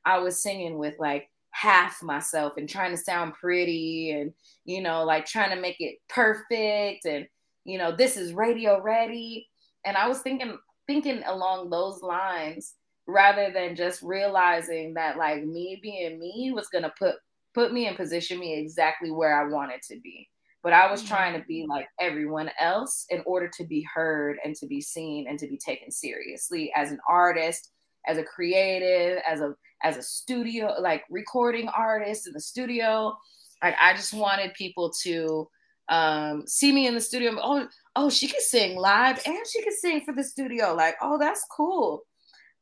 I 0.04 0.18
was 0.18 0.42
singing 0.42 0.78
with 0.78 0.94
like 0.98 1.30
half 1.50 2.02
myself 2.02 2.54
and 2.56 2.68
trying 2.68 2.90
to 2.90 2.96
sound 3.02 3.34
pretty 3.34 4.10
and 4.12 4.32
you 4.66 4.82
know, 4.82 5.04
like 5.04 5.24
trying 5.26 5.50
to 5.54 5.60
make 5.60 5.80
it 5.80 5.96
perfect 6.08 7.06
and 7.06 7.26
you 7.64 7.78
know, 7.78 7.94
this 7.96 8.16
is 8.18 8.34
radio 8.34 8.80
ready. 8.82 9.48
And 9.86 9.96
I 9.96 10.08
was 10.08 10.20
thinking 10.20 10.58
thinking 10.86 11.22
along 11.26 11.70
those 11.70 12.02
lines 12.02 12.74
rather 13.06 13.50
than 13.52 13.76
just 13.76 14.02
realizing 14.02 14.94
that 14.94 15.16
like 15.16 15.44
me 15.44 15.78
being 15.82 16.18
me 16.18 16.52
was 16.54 16.68
going 16.68 16.84
to 16.84 16.92
put 16.98 17.16
put 17.54 17.72
me 17.72 17.86
and 17.86 17.96
position 17.96 18.38
me 18.38 18.58
exactly 18.58 19.10
where 19.10 19.40
I 19.40 19.48
wanted 19.48 19.80
to 19.88 20.00
be. 20.00 20.28
But 20.62 20.72
I 20.72 20.90
was 20.90 21.04
trying 21.04 21.38
to 21.38 21.46
be 21.46 21.62
mm-hmm. 21.62 21.70
like 21.70 21.88
everyone 22.00 22.50
else 22.58 23.06
in 23.10 23.22
order 23.26 23.48
to 23.56 23.64
be 23.64 23.86
heard 23.94 24.38
and 24.44 24.56
to 24.56 24.66
be 24.66 24.80
seen 24.80 25.26
and 25.28 25.38
to 25.38 25.46
be 25.46 25.58
taken 25.58 25.90
seriously 25.90 26.72
as 26.74 26.90
an 26.90 26.98
artist, 27.08 27.70
as 28.06 28.18
a 28.18 28.24
creative, 28.24 29.22
as 29.28 29.40
a 29.40 29.54
as 29.82 29.96
a 29.98 30.02
studio 30.02 30.74
like 30.80 31.04
recording 31.10 31.68
artist 31.68 32.26
in 32.26 32.32
the 32.32 32.40
studio. 32.40 33.14
Like 33.62 33.76
I 33.80 33.92
just 33.94 34.14
wanted 34.14 34.54
people 34.54 34.90
to 35.02 35.48
um, 35.88 36.46
see 36.46 36.72
me 36.72 36.86
in 36.86 36.94
the 36.94 37.00
studio. 37.00 37.36
Oh, 37.42 37.68
oh, 37.96 38.10
she 38.10 38.28
could 38.28 38.40
sing 38.40 38.76
live 38.76 39.20
and 39.26 39.38
she 39.50 39.62
could 39.62 39.74
sing 39.74 40.02
for 40.04 40.14
the 40.14 40.24
studio. 40.24 40.74
Like, 40.74 40.96
oh, 41.02 41.18
that's 41.18 41.46
cool. 41.50 42.04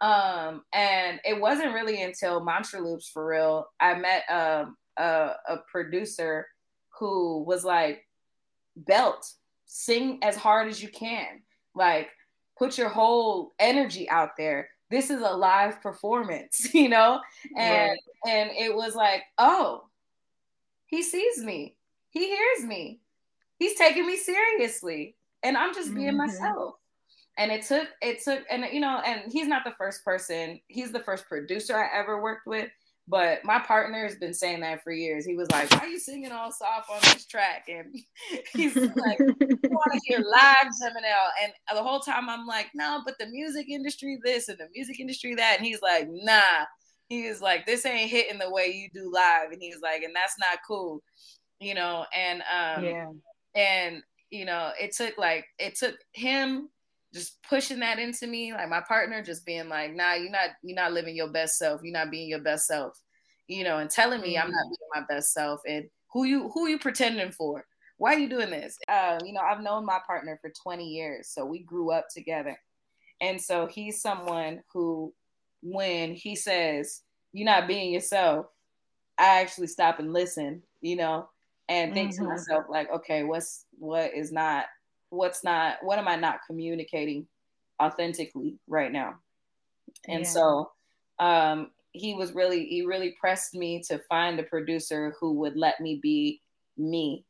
Um, 0.01 0.63
and 0.73 1.21
it 1.25 1.41
wasn't 1.41 1.75
really 1.75 2.03
until 2.03 2.45
Mantra 2.45 2.81
Loops 2.81 3.09
for 3.09 3.25
real. 3.25 3.67
I 3.79 3.95
met 3.95 4.25
um, 4.29 4.77
a, 4.97 5.31
a 5.49 5.59
producer 5.71 6.49
who 6.99 7.45
was 7.45 7.65
like, 7.65 8.05
belt, 8.77 9.25
sing 9.67 10.19
as 10.23 10.37
hard 10.37 10.69
as 10.69 10.83
you 10.83 10.89
can. 10.89 11.43
Like, 11.75 12.11
put 12.59 12.77
your 12.77 12.89
whole 12.89 13.53
energy 13.61 14.11
out 14.11 14.31
there. 14.37 14.71
This 14.91 15.09
is 15.09 15.21
a 15.21 15.31
live 15.31 15.81
performance, 15.81 16.69
you 16.75 16.89
know? 16.89 17.21
And 17.57 17.91
right. 17.91 18.33
and 18.33 18.51
it 18.51 18.75
was 18.75 18.95
like, 18.97 19.23
oh, 19.39 19.85
he 20.87 21.03
sees 21.03 21.39
me. 21.39 21.77
He 22.11 22.27
hears 22.27 22.65
me 22.65 23.01
he's 23.63 23.79
taking 23.79 24.07
me 24.07 24.17
seriously 24.17 25.15
and 25.43 25.57
i'm 25.57 25.73
just 25.73 25.95
being 25.95 26.09
mm-hmm. 26.09 26.19
myself. 26.19 26.75
And 27.39 27.51
it 27.51 27.65
took 27.65 27.89
it 28.03 28.23
took 28.23 28.45
and 28.51 28.67
you 28.73 28.81
know 28.81 29.01
and 29.07 29.33
he's 29.33 29.49
not 29.49 29.65
the 29.65 29.71
first 29.79 30.05
person 30.05 30.61
he's 30.69 30.93
the 30.93 31.01
first 31.01 31.27
producer 31.27 31.75
i 31.75 31.89
ever 31.99 32.21
worked 32.21 32.47
with 32.47 32.69
but 33.09 33.45
my 33.45 33.59
partner 33.59 34.05
has 34.05 34.17
been 34.17 34.33
saying 34.33 34.61
that 34.61 34.85
for 34.85 34.93
years. 34.93 35.27
He 35.27 35.35
was 35.35 35.51
like 35.51 35.71
why 35.73 35.79
are 35.79 35.89
you 35.89 35.99
singing 35.99 36.31
all 36.31 36.53
soft 36.53 36.89
on 36.89 37.01
this 37.03 37.27
track? 37.27 37.67
And 37.69 37.97
he's 38.53 38.77
like 38.77 39.19
"You 39.19 39.35
want 39.39 39.93
to 39.93 40.01
hear 40.05 40.19
live 40.21 40.67
Zeminelle. 40.81 41.31
and 41.43 41.53
the 41.75 41.83
whole 41.83 41.99
time 42.01 42.29
i'm 42.29 42.47
like 42.47 42.71
no 42.75 43.03
but 43.05 43.19
the 43.19 43.27
music 43.27 43.69
industry 43.69 44.21
this 44.23 44.49
and 44.49 44.59
the 44.59 44.69
music 44.75 45.01
industry 45.01 45.35
that. 45.35 45.57
And 45.59 45.67
he's 45.67 45.83
like 45.83 46.09
nah. 46.11 46.67
He 47.09 47.29
was 47.29 47.43
like 47.43 47.67
this 47.67 47.85
ain't 47.85 48.11
hitting 48.11 48.39
the 48.39 48.51
way 48.51 48.73
you 48.73 48.89
do 48.95 49.11
live. 49.13 49.51
And 49.51 49.61
he's 49.61 49.81
like 49.83 50.03
and 50.03 50.15
that's 50.15 50.39
not 50.39 50.61
cool 50.67 51.03
you 51.61 51.75
know 51.75 52.05
and 52.15 52.43
um 52.43 52.85
yeah 52.85 53.07
and 53.55 54.03
you 54.31 54.45
know 54.45 54.71
it 54.81 54.95
took 54.95 55.17
like 55.19 55.45
it 55.59 55.75
took 55.77 55.95
him 56.13 56.69
just 57.13 57.43
pushing 57.43 57.81
that 57.81 57.99
into 57.99 58.27
me 58.27 58.53
like 58.53 58.69
my 58.69 58.81
partner 58.81 59.23
just 59.23 59.45
being 59.45 59.69
like 59.69 59.95
nah 59.95 60.15
you're 60.15 60.31
not 60.31 60.51
you're 60.63 60.77
not 60.77 60.93
living 60.93 61.15
your 61.17 61.29
best 61.29 61.59
self. 61.59 61.81
You're 61.83 61.93
not 61.93 62.11
being 62.11 62.29
your 62.29 62.41
best 62.41 62.67
self. 62.67 62.99
You 63.49 63.65
know 63.65 63.79
and 63.79 63.91
telling 63.91 64.21
me 64.21 64.39
i'm 64.39 64.51
not 64.51 64.65
mm-hmm. 64.65 64.69
being 64.69 64.91
my 64.95 65.15
best 65.15 65.33
self 65.33 65.61
and 65.69 65.85
who 66.13 66.25
you 66.25 66.51
who 66.55 66.69
you 66.69 66.79
pretending 66.79 67.33
for? 67.33 67.65
Why 67.99 68.15
are 68.15 68.19
you 68.19 68.29
doing 68.29 68.51
this? 68.51 68.79
Uh, 68.89 69.19
you 69.25 69.33
know 69.33 69.41
i've 69.41 69.63
known 69.63 69.85
my 69.85 69.99
partner 70.07 70.39
for 70.41 70.51
20 70.63 70.85
years 70.85 71.29
so 71.29 71.45
we 71.45 71.61
grew 71.61 71.91
up 71.91 72.07
together. 72.13 72.57
And 73.21 73.41
so 73.41 73.67
he's 73.67 74.01
someone 74.01 74.63
who 74.73 75.15
when 75.63 76.13
he 76.15 76.35
says 76.35 77.03
you're 77.33 77.47
not 77.47 77.69
being 77.69 77.93
yourself 77.93 78.47
i 79.19 79.41
actually 79.41 79.69
stop 79.69 79.99
and 79.99 80.13
listen 80.13 80.63
you 80.81 80.97
know 80.97 81.29
and 81.73 81.95
think 81.95 82.13
mm-hmm. 82.13 82.25
to 82.25 82.29
myself 82.29 82.65
like 82.69 82.91
okay 82.91 83.23
what's 83.23 83.65
what 83.79 84.15
is 84.15 84.31
not 84.31 84.67
what's 85.11 85.43
not 85.43 85.77
what 85.83 85.99
am 85.99 86.09
i 86.09 86.17
not 86.17 86.41
communicating 86.47 87.27
authentically 87.83 88.59
right 88.69 88.93
now 88.93 89.15
and 90.09 90.21
yeah. 90.21 90.29
so 90.29 90.71
um 91.19 91.71
he 91.93 92.15
was 92.15 92.33
really 92.33 92.67
he 92.67 92.83
really 92.83 93.15
pressed 93.19 93.55
me 93.55 93.83
to 93.83 93.99
find 94.09 94.39
a 94.39 94.45
producer 94.45 95.15
who 95.19 95.33
would 95.33 95.57
let 95.57 95.81
me 95.81 95.99
be 96.03 96.41
me 96.77 97.25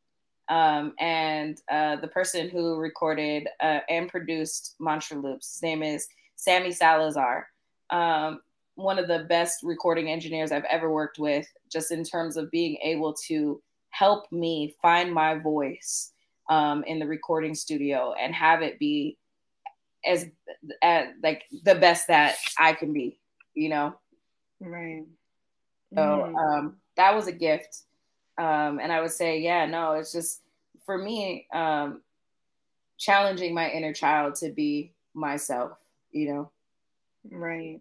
um, 0.49 0.93
and 0.99 1.61
uh, 1.71 1.95
the 1.97 2.07
person 2.07 2.49
who 2.49 2.75
recorded 2.75 3.47
uh, 3.61 3.79
and 3.89 4.09
produced 4.09 4.75
Mantra 4.79 5.17
Loops, 5.17 5.53
his 5.53 5.61
name 5.61 5.83
is 5.83 6.07
Sammy 6.35 6.71
Salazar. 6.71 7.47
Um, 7.89 8.41
one 8.75 8.99
of 8.99 9.07
the 9.07 9.25
best 9.29 9.63
recording 9.63 10.09
engineers 10.09 10.51
I've 10.51 10.65
ever 10.65 10.91
worked 10.91 11.17
with, 11.17 11.47
just 11.71 11.91
in 11.91 12.03
terms 12.03 12.37
of 12.37 12.51
being 12.51 12.77
able 12.83 13.13
to 13.27 13.61
help 13.93 14.31
me 14.31 14.75
find 14.81 15.13
my 15.13 15.35
voice 15.35 16.11
um, 16.49 16.83
in 16.85 16.97
the 16.97 17.05
recording 17.05 17.53
studio 17.53 18.13
and 18.19 18.33
have 18.33 18.63
it 18.63 18.79
be 18.79 19.17
as, 20.03 20.25
as 20.81 21.09
like 21.21 21.43
the 21.63 21.75
best 21.75 22.07
that 22.07 22.35
I 22.57 22.73
can 22.73 22.91
be, 22.91 23.19
you 23.53 23.69
know? 23.69 23.93
Right. 24.59 25.03
So 25.93 26.01
mm. 26.01 26.35
um, 26.35 26.77
that 26.97 27.13
was 27.13 27.27
a 27.27 27.31
gift. 27.31 27.83
Um, 28.39 28.79
and 28.81 28.91
I 28.91 28.99
would 28.99 29.11
say, 29.11 29.39
yeah, 29.39 29.67
no, 29.67 29.93
it's 29.93 30.11
just 30.11 30.41
for 30.87 30.97
me, 30.97 31.45
um, 31.53 32.01
challenging 32.97 33.53
my 33.53 33.69
inner 33.69 33.93
child 33.93 34.35
to 34.35 34.49
be 34.49 34.93
myself, 35.13 35.77
you 36.11 36.33
know. 36.33 36.51
Right. 37.29 37.79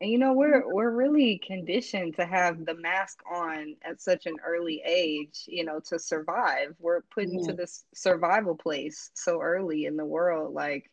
And 0.00 0.10
you 0.10 0.18
know, 0.18 0.34
we're 0.34 0.62
we're 0.70 0.90
really 0.90 1.40
conditioned 1.46 2.16
to 2.16 2.26
have 2.26 2.66
the 2.66 2.74
mask 2.74 3.18
on 3.30 3.76
at 3.82 4.00
such 4.00 4.26
an 4.26 4.36
early 4.46 4.82
age, 4.86 5.44
you 5.46 5.64
know, 5.64 5.80
to 5.88 5.98
survive. 5.98 6.74
We're 6.78 7.00
put 7.14 7.24
into 7.24 7.38
mm-hmm. 7.38 7.56
this 7.56 7.84
survival 7.94 8.56
place 8.56 9.10
so 9.14 9.40
early 9.40 9.86
in 9.86 9.96
the 9.96 10.04
world, 10.04 10.52
like 10.52 10.90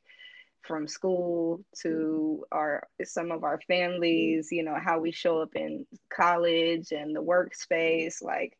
from 0.61 0.87
school 0.87 1.65
to 1.81 2.45
our 2.53 2.87
some 3.03 3.31
of 3.31 3.43
our 3.43 3.59
families, 3.67 4.49
you 4.51 4.63
know, 4.63 4.77
how 4.81 4.99
we 4.99 5.11
show 5.11 5.41
up 5.41 5.55
in 5.55 5.85
college 6.09 6.93
and 6.93 7.13
the 7.13 7.21
workspace, 7.21 8.21
like 8.21 8.57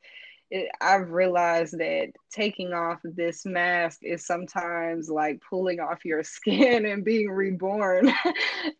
it, 0.53 0.69
I've 0.79 1.09
realized 1.09 1.79
that 1.79 2.11
taking 2.31 2.73
off 2.73 2.99
this 3.03 3.43
mask 3.43 4.01
is 4.03 4.27
sometimes 4.27 5.09
like 5.09 5.41
pulling 5.49 5.79
off 5.79 6.05
your 6.05 6.21
skin 6.21 6.85
and 6.91 7.03
being 7.03 7.31
reborn. 7.31 8.07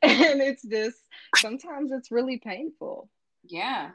and 0.04 0.40
it's 0.40 0.62
just 0.62 1.00
sometimes 1.38 1.92
it's 1.92 2.12
really 2.12 2.38
painful. 2.38 3.10
Yeah. 3.44 3.90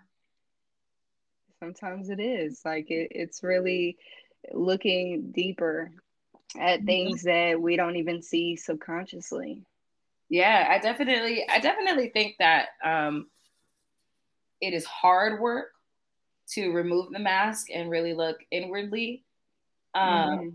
Sometimes 1.61 2.11
it 2.11 2.19
is. 2.19 2.61
Like 2.65 2.91
it, 2.91 3.13
it's 3.13 3.45
really 3.45 3.97
looking 4.53 5.31
deeper 5.31 5.93
at 6.59 6.79
mm-hmm. 6.79 6.87
things 6.87 7.23
that 7.23 7.63
we 7.63 7.77
don't 7.77 7.97
even 7.97 8.23
see 8.23 8.57
subconsciously. 8.57 9.63
Yeah, 10.29 10.67
I 10.69 10.79
definitely 10.81 11.47
I 11.49 11.61
definitely 11.61 12.09
think 12.09 12.35
that 12.41 12.71
um 12.85 13.29
it 14.61 14.75
is 14.75 14.85
hard 14.85 15.41
work 15.41 15.69
to 16.53 16.73
remove 16.73 17.11
the 17.11 17.19
mask 17.19 17.69
and 17.73 17.91
really 17.91 18.15
look 18.15 18.39
inwardly. 18.51 19.25
Um, 19.95 20.11
mm-hmm. 20.11 20.49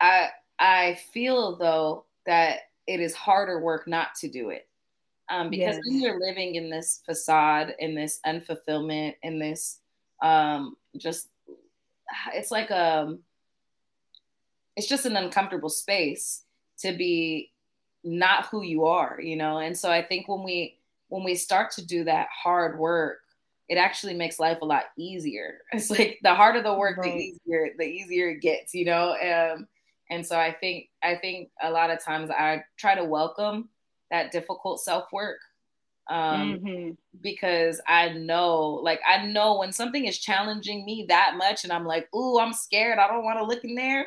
I 0.00 0.28
I 0.58 0.98
feel 1.12 1.56
though 1.56 2.04
that 2.26 2.60
it 2.86 3.00
is 3.00 3.14
harder 3.14 3.60
work 3.60 3.86
not 3.86 4.14
to 4.16 4.28
do 4.28 4.50
it 4.50 4.68
um, 5.28 5.50
because 5.50 5.76
yes. 5.76 5.84
when 5.84 6.00
you're 6.00 6.20
living 6.20 6.54
in 6.54 6.70
this 6.70 7.02
facade, 7.04 7.74
in 7.78 7.94
this 7.94 8.20
unfulfillment, 8.26 9.16
in 9.22 9.38
this 9.38 9.78
um, 10.22 10.76
just 10.96 11.28
it's 12.32 12.50
like 12.50 12.70
a 12.70 12.98
um, 12.98 13.18
it's 14.76 14.86
just 14.86 15.06
an 15.06 15.16
uncomfortable 15.16 15.68
space 15.68 16.42
to 16.78 16.92
be 16.92 17.50
not 18.04 18.46
who 18.46 18.62
you 18.62 18.84
are, 18.84 19.18
you 19.20 19.36
know. 19.36 19.58
And 19.58 19.76
so 19.76 19.90
I 19.90 20.02
think 20.02 20.28
when 20.28 20.42
we 20.42 20.78
when 21.08 21.24
we 21.24 21.34
start 21.34 21.70
to 21.72 21.84
do 21.84 22.04
that 22.04 22.28
hard 22.30 22.78
work 22.78 23.20
it 23.68 23.76
actually 23.76 24.14
makes 24.14 24.38
life 24.38 24.58
a 24.62 24.64
lot 24.64 24.84
easier. 24.96 25.58
It's 25.72 25.90
like 25.90 26.18
the 26.22 26.34
harder 26.34 26.62
the 26.62 26.74
work, 26.74 26.98
right. 26.98 27.12
the 27.12 27.18
easier 27.18 27.70
the 27.78 27.84
easier 27.84 28.30
it 28.30 28.40
gets, 28.40 28.74
you 28.74 28.84
know. 28.84 29.12
Um, 29.14 29.66
and 30.10 30.24
so 30.24 30.38
I 30.38 30.52
think 30.52 30.88
I 31.02 31.16
think 31.16 31.50
a 31.62 31.70
lot 31.70 31.90
of 31.90 32.02
times 32.02 32.30
I 32.30 32.64
try 32.76 32.94
to 32.94 33.04
welcome 33.04 33.68
that 34.10 34.32
difficult 34.32 34.80
self 34.80 35.12
work 35.12 35.38
um, 36.08 36.60
mm-hmm. 36.60 36.90
because 37.20 37.80
I 37.88 38.10
know, 38.10 38.80
like 38.82 39.00
I 39.06 39.26
know 39.26 39.58
when 39.58 39.72
something 39.72 40.06
is 40.06 40.18
challenging 40.18 40.84
me 40.84 41.06
that 41.08 41.34
much, 41.36 41.64
and 41.64 41.72
I'm 41.72 41.84
like, 41.84 42.08
"Ooh, 42.14 42.38
I'm 42.38 42.52
scared. 42.52 42.98
I 42.98 43.08
don't 43.08 43.24
want 43.24 43.38
to 43.38 43.44
look 43.44 43.64
in 43.64 43.74
there." 43.74 44.06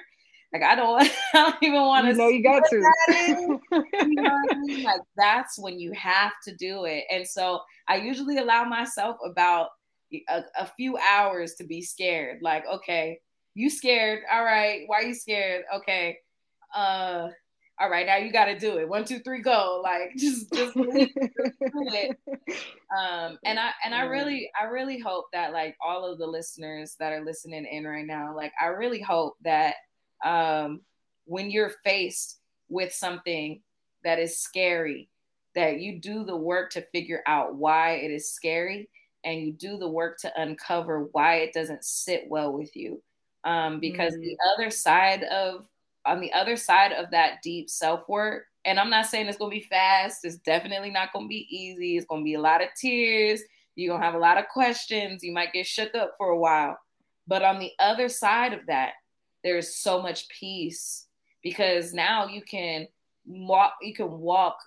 Like 0.53 0.63
I 0.63 0.75
don't, 0.75 1.01
I 1.33 1.51
don't 1.51 1.55
even 1.61 1.81
want 1.81 2.05
to. 2.05 2.11
You 2.11 2.17
know, 2.17 2.27
you 2.27 2.43
got 2.43 2.63
to. 2.69 2.75
you 4.07 4.15
know 4.15 4.23
what 4.23 4.55
I 4.55 4.59
mean? 4.59 4.83
Like 4.83 5.01
that's 5.15 5.59
when 5.59 5.79
you 5.79 5.91
have 5.93 6.33
to 6.45 6.55
do 6.55 6.85
it. 6.85 7.05
And 7.11 7.27
so 7.27 7.61
I 7.87 7.97
usually 7.97 8.37
allow 8.37 8.63
myself 8.63 9.17
about 9.25 9.69
a, 10.29 10.43
a 10.57 10.65
few 10.65 10.97
hours 10.97 11.55
to 11.55 11.63
be 11.63 11.81
scared. 11.81 12.39
Like, 12.41 12.65
okay, 12.65 13.19
you 13.53 13.69
scared? 13.69 14.23
All 14.31 14.43
right. 14.43 14.83
Why 14.87 14.97
are 14.97 15.03
you 15.03 15.15
scared? 15.15 15.65
Okay. 15.75 16.17
Uh, 16.75 17.29
all 17.81 17.89
right, 17.89 18.05
now 18.05 18.17
you 18.17 18.29
got 18.31 18.45
to 18.45 18.59
do 18.59 18.77
it. 18.77 18.89
One, 18.89 19.05
two, 19.05 19.19
three, 19.19 19.41
go. 19.41 19.79
Like 19.81 20.11
just, 20.17 20.51
just 20.51 20.73
do 20.73 20.85
it. 20.85 22.17
Um, 22.97 23.37
and 23.45 23.57
I, 23.57 23.71
and 23.85 23.95
I 23.95 24.01
really, 24.01 24.51
I 24.59 24.65
really 24.65 24.99
hope 24.99 25.27
that 25.31 25.53
like 25.53 25.77
all 25.85 26.05
of 26.05 26.17
the 26.17 26.27
listeners 26.27 26.95
that 26.99 27.13
are 27.13 27.23
listening 27.23 27.65
in 27.65 27.85
right 27.85 28.05
now, 28.05 28.35
like 28.35 28.51
I 28.61 28.65
really 28.65 29.01
hope 29.01 29.35
that 29.43 29.75
um, 30.23 30.81
when 31.25 31.49
you're 31.49 31.73
faced 31.83 32.39
with 32.69 32.93
something 32.93 33.61
that 34.03 34.19
is 34.19 34.39
scary, 34.39 35.09
that 35.55 35.79
you 35.79 35.99
do 35.99 36.23
the 36.23 36.35
work 36.35 36.71
to 36.71 36.81
figure 36.81 37.21
out 37.25 37.55
why 37.55 37.93
it 37.93 38.11
is 38.11 38.31
scary 38.31 38.89
and 39.23 39.41
you 39.41 39.51
do 39.51 39.77
the 39.77 39.87
work 39.87 40.17
to 40.19 40.41
uncover 40.41 41.09
why 41.11 41.37
it 41.37 41.53
doesn't 41.53 41.83
sit 41.83 42.25
well 42.29 42.53
with 42.53 42.75
you. 42.75 43.01
Um, 43.43 43.79
because 43.79 44.13
mm-hmm. 44.13 44.21
the 44.21 44.37
other 44.55 44.69
side 44.69 45.23
of, 45.23 45.65
on 46.05 46.19
the 46.19 46.31
other 46.33 46.55
side 46.55 46.91
of 46.93 47.11
that 47.11 47.41
deep 47.43 47.69
self 47.69 48.07
work, 48.07 48.45
and 48.65 48.79
I'm 48.79 48.89
not 48.89 49.05
saying 49.05 49.27
it's 49.27 49.37
going 49.37 49.51
to 49.51 49.59
be 49.59 49.67
fast, 49.69 50.25
it's 50.25 50.37
definitely 50.37 50.91
not 50.91 51.13
going 51.13 51.25
to 51.25 51.29
be 51.29 51.47
easy. 51.49 51.97
It's 51.97 52.05
going 52.05 52.21
to 52.21 52.25
be 52.25 52.33
a 52.35 52.41
lot 52.41 52.61
of 52.61 52.69
tears. 52.79 53.41
You're 53.75 53.91
going 53.91 54.01
to 54.01 54.05
have 54.05 54.15
a 54.15 54.19
lot 54.19 54.37
of 54.37 54.47
questions. 54.49 55.23
You 55.23 55.31
might 55.31 55.53
get 55.53 55.65
shook 55.65 55.95
up 55.95 56.13
for 56.17 56.29
a 56.29 56.37
while. 56.37 56.77
But 57.27 57.43
on 57.43 57.59
the 57.59 57.71
other 57.79 58.09
side 58.09 58.53
of 58.53 58.65
that, 58.67 58.93
there's 59.43 59.75
so 59.75 60.01
much 60.01 60.27
peace 60.29 61.07
because 61.43 61.93
now 61.93 62.27
you 62.27 62.41
can 62.41 62.87
walk 63.25 63.73
you 63.81 63.93
can 63.93 64.11
walk 64.19 64.57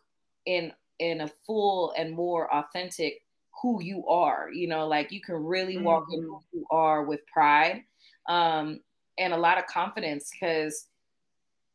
in 0.46 0.72
in 0.98 1.22
a 1.22 1.28
full 1.46 1.92
and 1.96 2.14
more 2.14 2.52
authentic 2.54 3.22
who 3.61 3.82
you 3.82 4.06
are 4.06 4.50
you 4.52 4.66
know 4.66 4.87
like 4.87 5.12
you 5.12 5.20
can 5.20 5.35
really 5.35 5.78
walk 5.78 6.04
mm-hmm. 6.04 6.22
in 6.22 6.28
who 6.28 6.42
you 6.52 6.66
are 6.70 7.04
with 7.04 7.20
pride 7.26 7.82
um 8.28 8.80
and 9.18 9.32
a 9.32 9.37
lot 9.37 9.58
of 9.58 9.66
confidence 9.66 10.30
because 10.32 10.87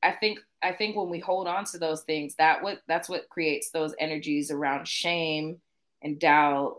i 0.02 0.12
think 0.12 0.40
i 0.64 0.72
think 0.72 0.96
when 0.96 1.10
we 1.10 1.20
hold 1.20 1.48
on 1.48 1.66
to 1.66 1.78
those 1.78 2.04
things 2.04 2.36
that 2.36 2.62
what 2.62 2.80
that's 2.88 3.10
what 3.10 3.30
creates 3.30 3.70
those 3.72 3.94
energies 4.00 4.50
around 4.50 4.88
shame 4.88 5.58
and 6.02 6.20
doubt 6.20 6.78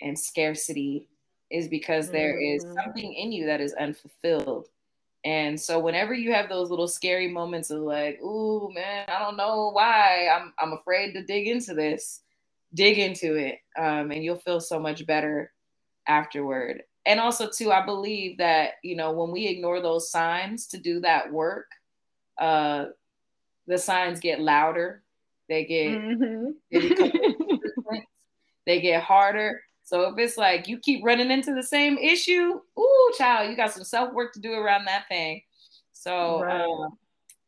and 0.00 0.18
scarcity 0.18 1.08
is 1.50 1.68
because 1.68 2.06
mm-hmm. 2.06 2.16
there 2.16 2.38
is 2.38 2.64
mm-hmm. 2.64 2.74
something 2.74 3.12
in 3.14 3.32
you 3.32 3.46
that 3.46 3.60
is 3.60 3.74
unfulfilled 3.74 4.68
and 5.24 5.58
so 5.58 5.78
whenever 5.78 6.12
you 6.12 6.32
have 6.32 6.50
those 6.50 6.68
little 6.68 6.88
scary 6.88 7.28
moments 7.28 7.70
of 7.70 7.80
like, 7.80 8.20
ooh 8.22 8.70
man, 8.74 9.06
I 9.08 9.18
don't 9.18 9.38
know 9.38 9.70
why. 9.72 10.28
I'm 10.28 10.52
I'm 10.58 10.72
afraid 10.74 11.14
to 11.14 11.24
dig 11.24 11.48
into 11.48 11.72
this. 11.74 12.20
Dig 12.74 12.98
into 12.98 13.34
it. 13.36 13.60
Um, 13.78 14.10
and 14.10 14.22
you'll 14.22 14.36
feel 14.36 14.60
so 14.60 14.78
much 14.78 15.06
better 15.06 15.52
afterward. 16.06 16.82
And 17.06 17.20
also 17.20 17.48
too, 17.48 17.72
I 17.72 17.84
believe 17.86 18.38
that, 18.38 18.72
you 18.82 18.96
know, 18.96 19.12
when 19.12 19.30
we 19.30 19.46
ignore 19.46 19.80
those 19.80 20.10
signs 20.10 20.66
to 20.68 20.78
do 20.78 21.00
that 21.00 21.32
work, 21.32 21.66
uh 22.38 22.86
the 23.66 23.78
signs 23.78 24.20
get 24.20 24.40
louder. 24.40 25.02
They 25.48 25.64
get 25.64 25.92
mm-hmm. 25.92 26.50
they, 26.70 28.02
they 28.66 28.80
get 28.80 29.02
harder 29.02 29.62
so 29.84 30.08
if 30.08 30.18
it's 30.18 30.38
like 30.38 30.66
you 30.66 30.78
keep 30.78 31.04
running 31.04 31.30
into 31.30 31.54
the 31.54 31.62
same 31.62 31.98
issue, 31.98 32.58
ooh, 32.78 33.12
child, 33.16 33.50
you 33.50 33.56
got 33.56 33.72
some 33.72 33.84
self 33.84 34.12
work 34.14 34.32
to 34.32 34.40
do 34.40 34.54
around 34.54 34.86
that 34.86 35.06
thing. 35.08 35.42
So, 35.92 36.42
right. 36.42 36.62
um, 36.62 36.96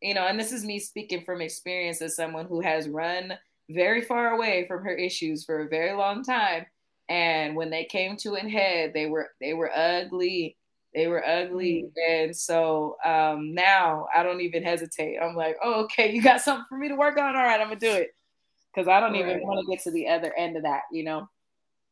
you 0.03 0.15
know, 0.15 0.27
and 0.27 0.39
this 0.39 0.53
is 0.53 0.65
me 0.65 0.79
speaking 0.79 1.25
from 1.25 1.41
experience 1.41 2.03
as 2.03 2.15
someone 2.15 2.47
who 2.47 2.61
has 2.61 2.89
run 2.89 3.33
very 3.71 4.03
far 4.03 4.35
away 4.35 4.67
from 4.69 4.85
her 4.85 4.95
issues 4.95 5.45
for 5.45 5.63
a 5.63 5.69
very 5.69 5.97
long 5.97 6.23
time. 6.23 6.67
And 7.09 7.57
when 7.57 7.71
they 7.71 7.85
came 7.85 8.17
to 8.19 8.35
an 8.35 8.51
head, 8.51 8.93
they 8.93 9.07
were 9.07 9.31
they 9.41 9.55
were 9.55 9.71
ugly. 9.75 10.59
They 10.95 11.07
were 11.07 11.27
ugly. 11.27 11.87
Mm. 11.99 12.25
And 12.25 12.37
so 12.37 12.97
um, 13.05 13.55
now 13.55 14.09
I 14.15 14.23
don't 14.23 14.43
even 14.43 14.63
hesitate. 14.63 15.19
I'm 15.23 15.37
like, 15.37 15.57
oh, 15.63 15.85
okay, 15.85 16.13
you 16.13 16.23
got 16.23 16.43
something 16.43 16.67
for 16.69 16.77
me 16.77 16.89
to 16.89 16.97
work 16.97 17.19
on. 17.19 17.35
All 17.35 17.43
right, 17.43 17.61
I'm 17.61 17.69
gonna 17.69 17.81
do 17.81 17.93
it. 17.93 18.11
Cause 18.75 18.89
I 18.89 19.01
don't 19.01 19.13
right. 19.13 19.23
even 19.23 19.41
want 19.41 19.65
to 19.65 19.75
get 19.75 19.83
to 19.85 19.91
the 19.91 20.09
other 20.09 20.35
end 20.37 20.59
of 20.59 20.65
that, 20.65 20.83
you 20.93 21.03
know. 21.03 21.27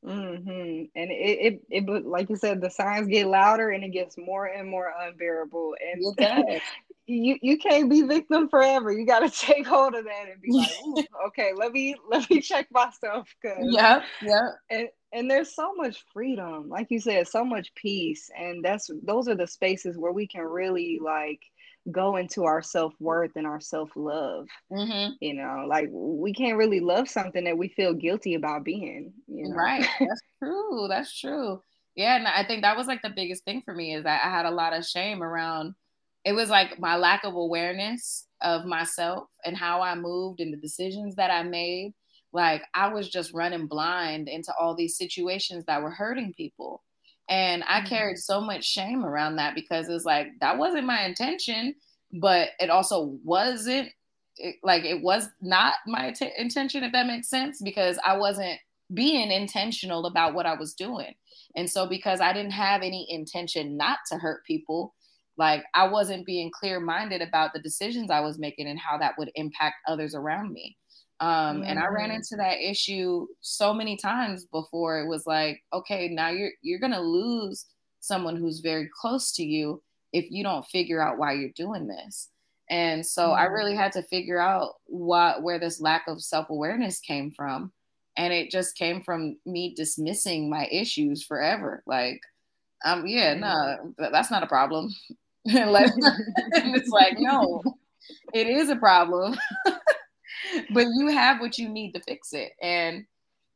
Mm-hmm. 0.05 0.85
And 0.95 1.11
it, 1.11 1.63
it, 1.71 1.87
it, 1.89 2.07
like 2.07 2.29
you 2.29 2.37
said, 2.37 2.61
the 2.61 2.71
signs 2.71 3.09
get 3.09 3.27
louder 3.27 3.71
and 3.71 3.83
it 3.83 3.91
gets 3.91 4.19
more 4.19 4.47
and 4.47 4.69
more 4.69 4.93
unbearable. 5.01 5.75
And 5.81 6.61
you, 7.07 7.39
you 7.41 7.59
can't 7.59 7.89
be 7.89 8.03
victim 8.03 8.49
forever. 8.49 8.93
You 8.93 9.07
got 9.07 9.21
to 9.21 9.31
take 9.47 9.67
hold 9.67 9.95
of 9.95 10.05
that 10.05 10.27
and 10.31 10.41
be 10.43 10.53
like, 10.53 11.09
okay, 11.29 11.53
let 11.57 11.73
me, 11.73 11.97
let 12.09 12.29
me 12.29 12.41
check 12.41 12.69
myself. 12.71 13.35
Cause, 13.43 13.59
yeah, 13.63 14.03
yeah. 14.21 14.49
And, 14.71 14.89
and 15.13 15.31
there's 15.31 15.55
so 15.55 15.75
much 15.75 16.05
freedom, 16.13 16.69
like 16.69 16.91
you 16.91 17.01
said, 17.01 17.29
so 17.29 17.45
much 17.45 17.75
peace. 17.75 18.31
And 18.37 18.65
that's, 18.65 18.91
those 19.05 19.29
are 19.29 19.37
the 19.37 19.47
spaces 19.47 19.97
where 19.97 20.13
we 20.13 20.27
can 20.27 20.43
really 20.43 20.99
like 21.03 21.41
go 21.91 22.17
into 22.17 22.45
our 22.45 22.63
self-worth 22.63 23.33
and 23.37 23.47
our 23.47 23.61
self-love 23.61 24.47
mm-hmm. 24.73 25.13
you 25.21 25.35
know 25.35 25.65
like 25.69 25.89
we 25.93 26.33
can't 26.33 26.57
really 26.57 26.81
love 26.81 27.09
something 27.09 27.45
that 27.45 27.59
we 27.59 27.69
feel 27.69 27.93
guilty 27.93 28.35
about 28.35 28.65
being 28.65 29.13
you 29.27 29.49
know? 29.49 29.55
right. 29.55 29.87
That's 30.01 30.23
true. 30.43 30.87
That's 30.89 31.19
true. 31.19 31.63
Yeah 31.95 32.17
and 32.17 32.27
i 32.27 32.45
think 32.45 32.63
that 32.63 32.77
was 32.77 32.87
like 32.87 33.03
the 33.03 33.11
biggest 33.11 33.45
thing 33.45 33.63
for 33.63 33.75
me 33.75 33.95
is 33.95 34.05
that 34.05 34.25
i 34.25 34.31
had 34.31 34.47
a 34.47 34.51
lot 34.51 34.73
of 34.73 34.85
shame 34.85 35.23
around 35.23 35.75
it 36.25 36.33
was 36.33 36.49
like 36.49 36.79
my 36.79 36.97
lack 36.97 37.25
of 37.25 37.35
awareness 37.35 38.27
of 38.41 38.65
myself 38.65 39.29
and 39.45 39.57
how 39.57 39.83
i 39.83 39.95
moved 39.95 40.41
and 40.41 40.53
the 40.53 40.59
decisions 40.59 41.17
that 41.17 41.31
i 41.31 41.43
made. 41.43 41.93
Like 42.33 42.63
i 42.73 42.89
was 42.89 43.09
just 43.09 43.35
running 43.35 43.67
blind 43.67 44.29
into 44.29 44.53
all 44.59 44.75
these 44.75 44.97
situations 44.97 45.65
that 45.67 45.83
were 45.83 45.91
hurting 45.91 46.33
people 46.35 46.83
and 47.29 47.65
I 47.65 47.79
mm-hmm. 47.79 47.89
carried 47.89 48.19
so 48.19 48.41
much 48.41 48.65
shame 48.65 49.05
around 49.05 49.37
that 49.37 49.55
because 49.55 49.89
it's 49.89 50.05
like 50.05 50.29
that 50.41 50.59
wasn't 50.59 50.87
my 50.87 51.05
intention, 51.05 51.75
but 52.13 52.51
it 52.61 52.71
also 52.71 53.19
wasn't 53.25 53.91
it, 54.37 54.57
like 54.63 54.85
it 54.85 55.03
was 55.03 55.29
not 55.41 55.75
my 55.87 56.13
t- 56.13 56.31
intention 56.37 56.83
if 56.83 56.93
that 56.93 57.07
makes 57.07 57.29
sense 57.29 57.61
because 57.63 57.99
i 58.05 58.17
wasn't 58.17 58.59
being 58.93 59.31
intentional 59.31 60.07
about 60.07 60.35
what 60.35 60.47
i 60.47 60.55
was 60.55 60.75
doing 60.75 61.15
and 61.57 61.71
so 61.71 61.87
because 61.87 62.21
i 62.21 62.33
didn't 62.33 62.53
have 62.53 62.83
any 62.83 63.07
intention 63.11 63.77
not 63.77 63.99
to 64.11 64.17
hurt 64.17 64.45
people 64.45 64.95
like 65.37 65.65
i 65.75 65.87
wasn't 65.87 66.27
being 66.27 66.51
clear 66.53 66.81
minded 66.81 67.23
about 67.23 67.53
the 67.53 67.61
decisions 67.61 68.11
i 68.11 68.21
was 68.21 68.39
making 68.39 68.67
and 68.67 68.79
how 68.79 68.99
that 68.99 69.15
would 69.19 69.31
impact 69.37 69.77
others 69.87 70.15
around 70.15 70.53
me 70.53 70.77
um, 71.21 71.63
mm. 71.63 71.65
and 71.67 71.79
i 71.79 71.87
ran 71.87 72.11
mm. 72.11 72.17
into 72.17 72.37
that 72.37 72.61
issue 72.61 73.27
so 73.41 73.73
many 73.73 73.97
times 73.97 74.47
before 74.47 75.01
it 75.01 75.09
was 75.09 75.27
like 75.27 75.63
okay 75.73 76.09
now 76.09 76.29
you're 76.29 76.51
you're 76.63 76.81
gonna 76.81 77.01
lose 77.01 77.67
someone 78.01 78.37
who's 78.37 78.61
very 78.61 78.89
close 79.01 79.33
to 79.33 79.45
you 79.45 79.83
if 80.13 80.31
you 80.31 80.43
don't 80.43 80.67
figure 80.67 81.01
out 81.01 81.19
why 81.19 81.33
you're 81.33 81.51
doing 81.57 81.87
this 81.87 82.29
and 82.71 83.05
so 83.05 83.29
mm-hmm. 83.29 83.41
I 83.41 83.45
really 83.45 83.75
had 83.75 83.93
to 83.93 84.03
figure 84.03 84.41
out 84.41 84.75
what 84.87 85.43
where 85.43 85.59
this 85.59 85.81
lack 85.81 86.05
of 86.09 86.23
self-awareness 86.23 87.01
came 87.01 87.31
from. 87.31 87.73
And 88.17 88.33
it 88.33 88.51
just 88.51 88.77
came 88.77 89.03
from 89.03 89.39
me 89.45 89.75
dismissing 89.75 90.49
my 90.49 90.69
issues 90.71 91.25
forever. 91.25 91.83
Like, 91.85 92.21
um, 92.85 93.09
yeah, 93.09 93.35
no, 93.35 93.93
nah, 93.99 94.11
that's 94.11 94.31
not 94.31 94.45
a 94.45 94.49
problem. 94.49 94.95
it's 95.47 96.89
like, 96.89 97.19
no, 97.19 97.63
it 98.33 98.47
is 98.47 98.71
a 98.71 98.77
problem. 98.77 99.37
but 100.71 100.87
you 100.97 101.09
have 101.09 101.41
what 101.41 101.59
you 101.59 101.69
need 101.69 101.93
to 101.93 102.01
fix 102.01 102.33
it. 102.33 102.53
And 102.63 103.05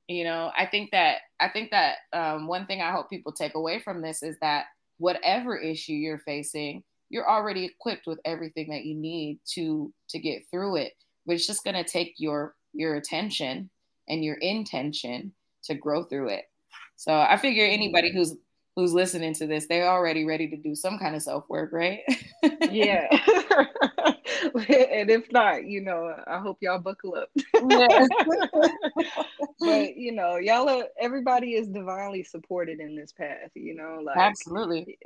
you 0.08 0.24
know, 0.24 0.50
I 0.56 0.66
think 0.66 0.90
that 0.92 1.18
I 1.40 1.48
think 1.48 1.70
that 1.70 1.96
um, 2.12 2.46
one 2.46 2.66
thing 2.66 2.80
I 2.80 2.92
hope 2.92 3.10
people 3.10 3.32
take 3.32 3.54
away 3.54 3.80
from 3.80 4.00
this 4.02 4.22
is 4.22 4.36
that 4.40 4.66
whatever 4.98 5.56
issue 5.56 5.92
you're 5.92 6.18
facing, 6.18 6.82
you're 7.10 7.28
already 7.28 7.64
equipped 7.66 8.06
with 8.06 8.18
everything 8.24 8.70
that 8.70 8.84
you 8.84 8.94
need 8.94 9.38
to 9.54 9.92
to 10.10 10.18
get 10.18 10.44
through 10.50 10.76
it 10.76 10.92
but 11.28 11.34
it's 11.34 11.46
just 11.46 11.62
going 11.62 11.76
to 11.76 11.84
take 11.84 12.14
your 12.16 12.54
your 12.72 12.96
attention 12.96 13.70
and 14.08 14.24
your 14.24 14.36
intention 14.36 15.32
to 15.64 15.74
grow 15.74 16.02
through 16.04 16.28
it. 16.30 16.44
So 16.96 17.12
i 17.12 17.36
figure 17.36 17.64
anybody 17.66 18.12
who's 18.12 18.34
who's 18.74 18.92
listening 18.92 19.34
to 19.34 19.46
this 19.46 19.66
they're 19.68 19.88
already 19.88 20.24
ready 20.24 20.48
to 20.48 20.56
do 20.56 20.74
some 20.74 20.98
kind 20.98 21.14
of 21.14 21.22
self 21.22 21.44
work 21.48 21.70
right? 21.72 22.00
Yeah 22.70 23.06
and 24.54 25.10
if 25.10 25.30
not 25.32 25.64
you 25.64 25.80
know 25.80 26.14
i 26.26 26.38
hope 26.38 26.58
y'all 26.60 26.78
buckle 26.78 27.14
up 27.14 27.30
but 29.60 29.96
you 29.96 30.12
know 30.12 30.36
y'all 30.36 30.68
are, 30.68 30.84
everybody 31.00 31.54
is 31.54 31.68
divinely 31.68 32.22
supported 32.22 32.80
in 32.80 32.94
this 32.94 33.12
path 33.12 33.50
you 33.54 33.74
know 33.74 34.00
like 34.02 34.16
absolutely 34.16 34.98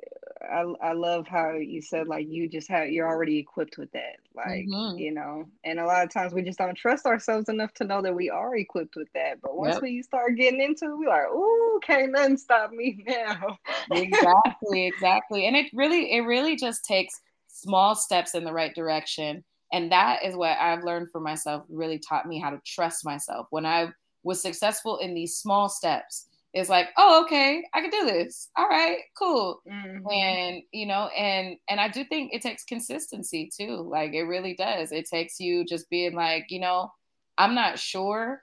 I, 0.43 0.65
I 0.83 0.93
love 0.93 1.27
how 1.27 1.53
you 1.53 1.81
said 1.81 2.09
like 2.09 2.27
you 2.29 2.49
just 2.49 2.69
have 2.69 2.89
you're 2.89 3.09
already 3.09 3.39
equipped 3.39 3.79
with 3.79 3.93
that 3.93 4.17
like 4.35 4.67
mm-hmm. 4.67 4.99
you 4.99 5.13
know 5.13 5.47
and 5.65 5.79
a 5.79 5.87
lot 5.87 6.05
of 6.05 6.11
times 6.11 6.33
we 6.33 6.43
just 6.43 6.59
don't 6.59 6.75
trust 6.75 7.07
ourselves 7.07 7.49
enough 7.49 7.73
to 7.75 7.85
know 7.85 8.03
that 8.03 8.15
we 8.15 8.29
are 8.31 8.57
equipped 8.57 8.97
with 8.97 9.09
that 9.15 9.41
but 9.41 9.57
once 9.57 9.75
yep. 9.75 9.83
we 9.83 10.03
start 10.03 10.37
getting 10.37 10.61
into 10.61 10.87
it 10.87 10.99
we're 10.99 11.09
like 11.09 11.27
oh 11.29 11.81
can't 11.83 12.13
nothing 12.13 12.37
stop 12.37 12.73
me 12.73 13.05
now 13.07 13.59
exactly 13.91 14.87
exactly 14.87 15.47
and 15.47 15.57
it 15.57 15.67
really 15.73 16.13
it 16.13 16.21
really 16.21 16.57
just 16.57 16.85
takes 16.85 17.21
small 17.63 17.95
steps 17.95 18.35
in 18.35 18.45
the 18.45 18.53
right 18.53 18.75
direction 18.75 19.43
and 19.73 19.91
that 19.91 20.25
is 20.25 20.37
what 20.37 20.57
i've 20.59 20.85
learned 20.85 21.11
for 21.11 21.21
myself 21.21 21.65
really 21.69 21.99
taught 21.99 22.27
me 22.27 22.39
how 22.39 22.51
to 22.51 22.61
trust 22.67 23.05
myself 23.05 23.47
when 23.51 23.67
i 23.67 23.89
was 24.23 24.41
successful 24.41 24.99
in 24.99 25.15
these 25.15 25.37
small 25.37 25.69
steps 25.69 26.27
it's 26.55 26.69
like, 26.69 26.89
oh, 26.99 27.23
okay, 27.25 27.65
I 27.73 27.81
can 27.81 27.91
do 27.91 28.05
this. 28.05 28.51
All 28.57 28.69
right, 28.69 28.99
cool. 29.17 29.63
Mm-hmm. 29.67 30.07
And 30.11 30.63
you 30.71 30.87
know, 30.87 31.07
and 31.17 31.57
and 31.69 31.81
I 31.81 31.89
do 31.89 32.05
think 32.05 32.33
it 32.35 32.43
takes 32.43 32.65
consistency 32.65 33.51
too. 33.57 33.77
Like 33.77 34.13
it 34.13 34.25
really 34.25 34.55
does. 34.55 34.93
It 34.93 35.07
takes 35.09 35.41
you 35.41 35.65
just 35.65 35.89
being 35.89 36.15
like, 36.15 36.47
you 36.51 36.61
know, 36.61 36.93
I'm 37.39 37.55
not 37.55 37.79
sure 37.79 38.43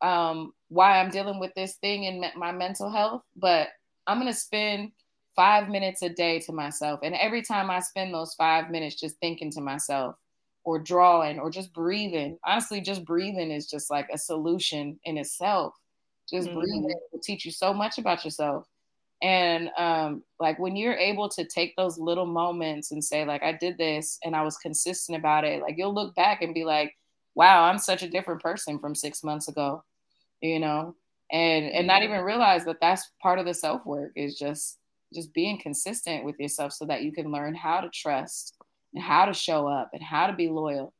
um, 0.00 0.52
why 0.68 1.00
I'm 1.00 1.10
dealing 1.10 1.38
with 1.38 1.52
this 1.54 1.76
thing 1.76 2.04
in 2.04 2.24
my 2.34 2.52
mental 2.52 2.90
health, 2.90 3.24
but 3.36 3.68
I'm 4.06 4.18
gonna 4.18 4.32
spend 4.32 4.92
five 5.40 5.68
minutes 5.68 6.02
a 6.02 6.08
day 6.08 6.38
to 6.40 6.52
myself. 6.52 7.00
And 7.02 7.14
every 7.14 7.42
time 7.42 7.70
I 7.70 7.80
spend 7.80 8.12
those 8.12 8.34
five 8.34 8.70
minutes 8.70 8.96
just 8.96 9.18
thinking 9.20 9.50
to 9.52 9.60
myself, 9.60 10.16
or 10.64 10.78
drawing, 10.78 11.38
or 11.38 11.50
just 11.50 11.72
breathing, 11.72 12.38
honestly, 12.44 12.80
just 12.82 13.04
breathing 13.04 13.50
is 13.50 13.66
just 13.66 13.90
like 13.90 14.08
a 14.12 14.18
solution 14.18 15.00
in 15.04 15.16
itself 15.16 15.72
just 16.30 16.48
mm-hmm. 16.48 16.58
breathing 16.58 16.94
will 17.12 17.20
teach 17.20 17.44
you 17.44 17.50
so 17.50 17.74
much 17.74 17.98
about 17.98 18.24
yourself. 18.24 18.66
And 19.22 19.70
um, 19.76 20.22
like 20.38 20.58
when 20.58 20.76
you're 20.76 20.94
able 20.94 21.28
to 21.30 21.44
take 21.44 21.76
those 21.76 21.98
little 21.98 22.24
moments 22.24 22.90
and 22.90 23.04
say, 23.04 23.24
like, 23.24 23.42
I 23.42 23.52
did 23.52 23.76
this 23.76 24.18
and 24.24 24.34
I 24.34 24.42
was 24.42 24.56
consistent 24.56 25.18
about 25.18 25.44
it, 25.44 25.60
like 25.60 25.74
you'll 25.76 25.94
look 25.94 26.14
back 26.14 26.40
and 26.40 26.54
be 26.54 26.64
like, 26.64 26.94
wow, 27.34 27.64
I'm 27.64 27.78
such 27.78 28.02
a 28.02 28.08
different 28.08 28.40
person 28.40 28.78
from 28.78 28.94
six 28.94 29.22
months 29.22 29.48
ago, 29.48 29.84
you 30.40 30.58
know, 30.58 30.94
and 31.30 31.66
and 31.66 31.86
not 31.86 32.02
even 32.02 32.22
realize 32.22 32.64
that 32.64 32.80
that's 32.80 33.10
part 33.20 33.38
of 33.38 33.46
the 33.46 33.54
self 33.54 33.84
work 33.84 34.12
is 34.16 34.38
just 34.38 34.78
just 35.14 35.32
being 35.32 35.58
consistent 35.58 36.24
with 36.24 36.38
yourself 36.38 36.72
so 36.72 36.84
that 36.86 37.02
you 37.02 37.12
can 37.12 37.30
learn 37.30 37.54
how 37.54 37.80
to 37.80 37.88
trust 37.88 38.54
and 38.94 39.02
how 39.02 39.24
to 39.24 39.32
show 39.32 39.66
up 39.66 39.90
and 39.92 40.02
how 40.02 40.26
to 40.26 40.32
be 40.32 40.48
loyal. 40.48 40.92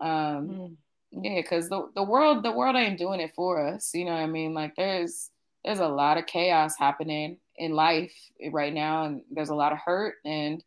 Um, 0.00 0.08
mm. 0.08 0.76
Yeah, 1.10 1.40
because 1.40 1.68
the, 1.70 1.88
the 1.94 2.02
world 2.02 2.42
the 2.42 2.52
world 2.52 2.76
ain't 2.76 2.98
doing 2.98 3.20
it 3.20 3.32
for 3.34 3.66
us. 3.66 3.94
You 3.94 4.04
know 4.04 4.12
what 4.12 4.20
I 4.20 4.26
mean? 4.26 4.52
Like 4.52 4.74
there's 4.76 5.30
there's 5.64 5.78
a 5.78 5.88
lot 5.88 6.18
of 6.18 6.26
chaos 6.26 6.76
happening 6.78 7.38
in 7.56 7.72
life 7.72 8.12
right 8.52 8.72
now, 8.72 9.04
and 9.04 9.22
there's 9.30 9.48
a 9.48 9.54
lot 9.54 9.72
of 9.72 9.78
hurt, 9.78 10.16
and 10.24 10.62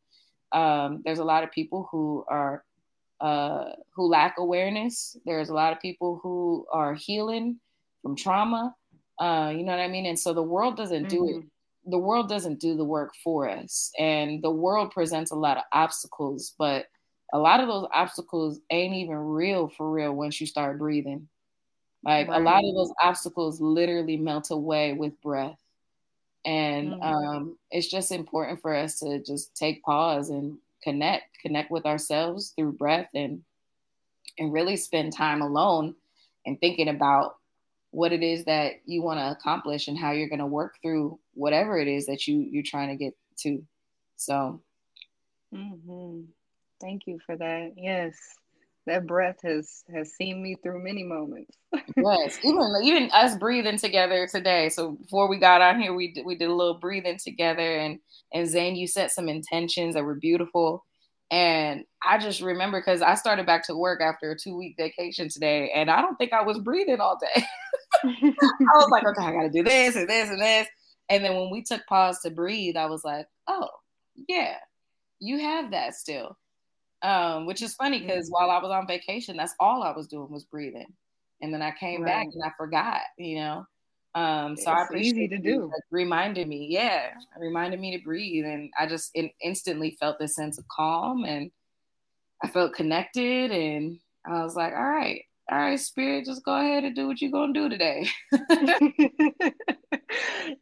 um, 0.52 1.02
there's 1.06 1.20
a 1.20 1.24
lot 1.24 1.44
of 1.44 1.52
people 1.52 1.88
who 1.92 2.26
are 2.28 2.64
uh, 3.20 3.74
who 3.96 4.08
lack 4.08 4.36
awareness. 4.40 5.16
There's 5.26 5.50
a 5.50 5.54
lot 5.54 5.74
of 5.74 5.80
people 5.80 6.20
who 6.24 6.66
are 6.72 6.96
healing 6.96 7.60
from 8.02 8.16
trauma. 8.16 8.76
Uh, 9.20 9.54
you 9.56 9.64
know 9.64 9.72
what 9.72 9.82
I 9.82 9.88
mean? 9.88 10.08
And 10.08 10.18
so 10.18 10.34
the 10.34 10.42
world 10.42 10.76
doesn't 10.76 11.08
do 11.08 11.22
mm-hmm. 11.22 11.40
it. 11.40 11.46
The 11.86 11.98
world 11.98 12.30
doesn't 12.30 12.60
do 12.60 12.78
the 12.78 12.86
work 12.86 13.14
for 13.24 13.50
us, 13.50 13.92
and 13.98 14.42
the 14.42 14.52
world 14.52 14.92
presents 14.92 15.32
a 15.32 15.36
lot 15.36 15.58
of 15.58 15.64
obstacles, 15.72 16.54
but 16.58 16.86
a 17.34 17.40
lot 17.40 17.60
of 17.60 17.68
those 17.68 17.88
obstacles 17.94 18.60
ain't 18.70 18.94
even 18.96 19.16
real 19.16 19.70
for 19.70 19.90
real 19.90 20.14
once 20.14 20.40
you 20.40 20.48
start 20.48 20.78
breathing. 20.78 21.28
Like 22.04 22.28
right. 22.28 22.42
a 22.42 22.44
lot 22.44 22.64
of 22.64 22.76
those 22.76 22.94
obstacles 23.02 23.62
literally 23.62 24.18
melt 24.18 24.52
away 24.52 24.94
with 24.94 25.20
breath. 25.22 25.60
And 26.44 26.94
mm-hmm. 26.94 27.02
um, 27.04 27.58
it's 27.70 27.88
just 27.88 28.12
important 28.12 28.62
for 28.62 28.76
us 28.76 29.00
to 29.00 29.24
just 29.24 29.56
take 29.56 29.84
pause 29.84 30.30
and 30.30 30.58
connect, 30.84 31.26
connect 31.42 31.72
with 31.72 31.86
ourselves 31.86 32.54
through 32.56 32.74
breath 32.74 33.10
and 33.14 33.44
and 34.38 34.54
really 34.54 34.78
spend 34.78 35.14
time 35.14 35.42
alone 35.42 35.94
and 36.46 36.60
thinking 36.60 36.88
about 36.88 37.36
what 37.92 38.14
it 38.14 38.24
is 38.24 38.46
that 38.46 38.76
you 38.86 39.02
want 39.02 39.20
to 39.20 39.30
accomplish 39.30 39.88
and 39.88 39.98
how 39.98 40.12
you're 40.12 40.30
going 40.30 40.40
to 40.40 40.46
work 40.46 40.76
through 40.82 41.20
whatever 41.34 41.78
it 41.78 41.88
is 41.88 42.06
that 42.08 42.28
you 42.28 42.48
you're 42.52 42.64
trying 42.64 42.90
to 42.90 42.96
get 42.96 43.16
to. 43.40 43.64
So 44.18 44.62
mm-hmm. 45.54 46.22
Thank 46.82 47.06
you 47.06 47.20
for 47.26 47.38
that. 47.38 47.74
Yes. 47.78 48.16
That 48.88 49.06
breath 49.06 49.38
has 49.44 49.84
has 49.94 50.12
seen 50.14 50.42
me 50.42 50.56
through 50.56 50.84
many 50.84 51.04
moments. 51.04 51.56
yes, 51.96 52.40
even 52.44 52.74
even 52.84 53.12
us 53.12 53.38
breathing 53.38 53.78
together 53.78 54.28
today. 54.28 54.70
So 54.70 54.94
before 54.94 55.30
we 55.30 55.38
got 55.38 55.62
on 55.62 55.80
here, 55.80 55.94
we 55.94 56.14
did, 56.14 56.26
we 56.26 56.36
did 56.36 56.50
a 56.50 56.56
little 56.56 56.80
breathing 56.80 57.20
together, 57.24 57.78
and 57.78 58.00
and 58.34 58.50
Zane, 58.50 58.76
you 58.76 58.88
set 58.88 59.12
some 59.12 59.30
intentions 59.30 59.94
that 59.94 60.04
were 60.04 60.16
beautiful. 60.16 60.84
And 61.30 61.86
I 62.04 62.18
just 62.18 62.42
remember 62.42 62.82
because 62.82 63.04
I 63.04 63.14
started 63.14 63.46
back 63.46 63.68
to 63.68 63.76
work 63.78 64.02
after 64.02 64.32
a 64.32 64.38
two 64.38 64.58
week 64.58 64.76
vacation 64.80 65.30
today, 65.30 65.72
and 65.76 65.92
I 65.92 66.02
don't 66.02 66.16
think 66.16 66.34
I 66.34 66.42
was 66.42 66.58
breathing 66.58 67.00
all 67.00 67.20
day. 67.20 67.44
I 68.04 68.34
was 68.74 68.90
like, 68.90 69.06
okay, 69.06 69.24
I 69.24 69.32
got 69.32 69.44
to 69.44 69.50
do 69.52 69.64
this 69.64 69.96
and 69.96 70.10
this 70.10 70.30
and 70.30 70.42
this. 70.42 70.68
And 71.12 71.24
then 71.24 71.36
when 71.36 71.52
we 71.52 71.62
took 71.62 71.86
pause 71.86 72.22
to 72.22 72.32
breathe, 72.32 72.78
I 72.78 72.88
was 72.88 73.04
like, 73.04 73.28
oh, 73.48 73.70
yeah, 74.28 74.56
you 75.20 75.40
have 75.40 75.72
that 75.72 75.94
still 75.94 76.38
um, 77.02 77.46
which 77.46 77.62
is 77.62 77.74
funny 77.74 78.00
because 78.00 78.28
mm-hmm. 78.28 78.34
while 78.46 78.52
I 78.52 78.62
was 78.62 78.72
on 78.72 78.88
vacation, 78.88 79.38
that's 79.38 79.56
all 79.60 79.84
I 79.84 79.92
was 79.92 80.08
doing 80.08 80.32
was 80.32 80.44
breathing. 80.44 80.94
And 81.42 81.54
then 81.54 81.62
I 81.62 81.72
came 81.72 82.04
right. 82.04 82.12
back 82.12 82.28
and 82.34 82.44
I 82.44 82.52
forgot, 82.58 83.02
you 83.18 83.36
know. 83.36 83.66
Um, 84.14 84.58
so 84.58 84.74
it's 84.74 84.92
I 84.92 84.98
easy 84.98 85.28
to 85.30 85.38
do. 85.38 85.72
reminded 85.90 86.48
me, 86.48 86.68
yeah, 86.70 87.12
reminded 87.40 87.80
me 87.80 87.98
to 87.98 88.04
breathe, 88.04 88.46
and 88.46 88.70
I 88.78 88.86
just 88.86 89.12
in, 89.16 89.30
instantly 89.42 89.96
felt 90.02 90.20
this 90.20 90.36
sense 90.36 90.58
of 90.58 90.68
calm, 90.68 91.24
and 91.24 91.50
I 92.44 92.50
felt 92.50 92.74
connected, 92.74 93.52
and 93.52 94.00
I 94.26 94.44
was 94.44 94.54
like, 94.54 94.74
all 94.74 94.84
right, 94.84 95.24
all 95.50 95.58
right, 95.58 95.80
spirit, 95.80 96.26
just 96.26 96.44
go 96.46 96.56
ahead 96.56 96.84
and 96.84 96.96
do 96.96 97.08
what 97.08 97.22
you're 97.22 97.32
gonna 97.32 97.54
do 97.54 97.68
today. 97.70 98.08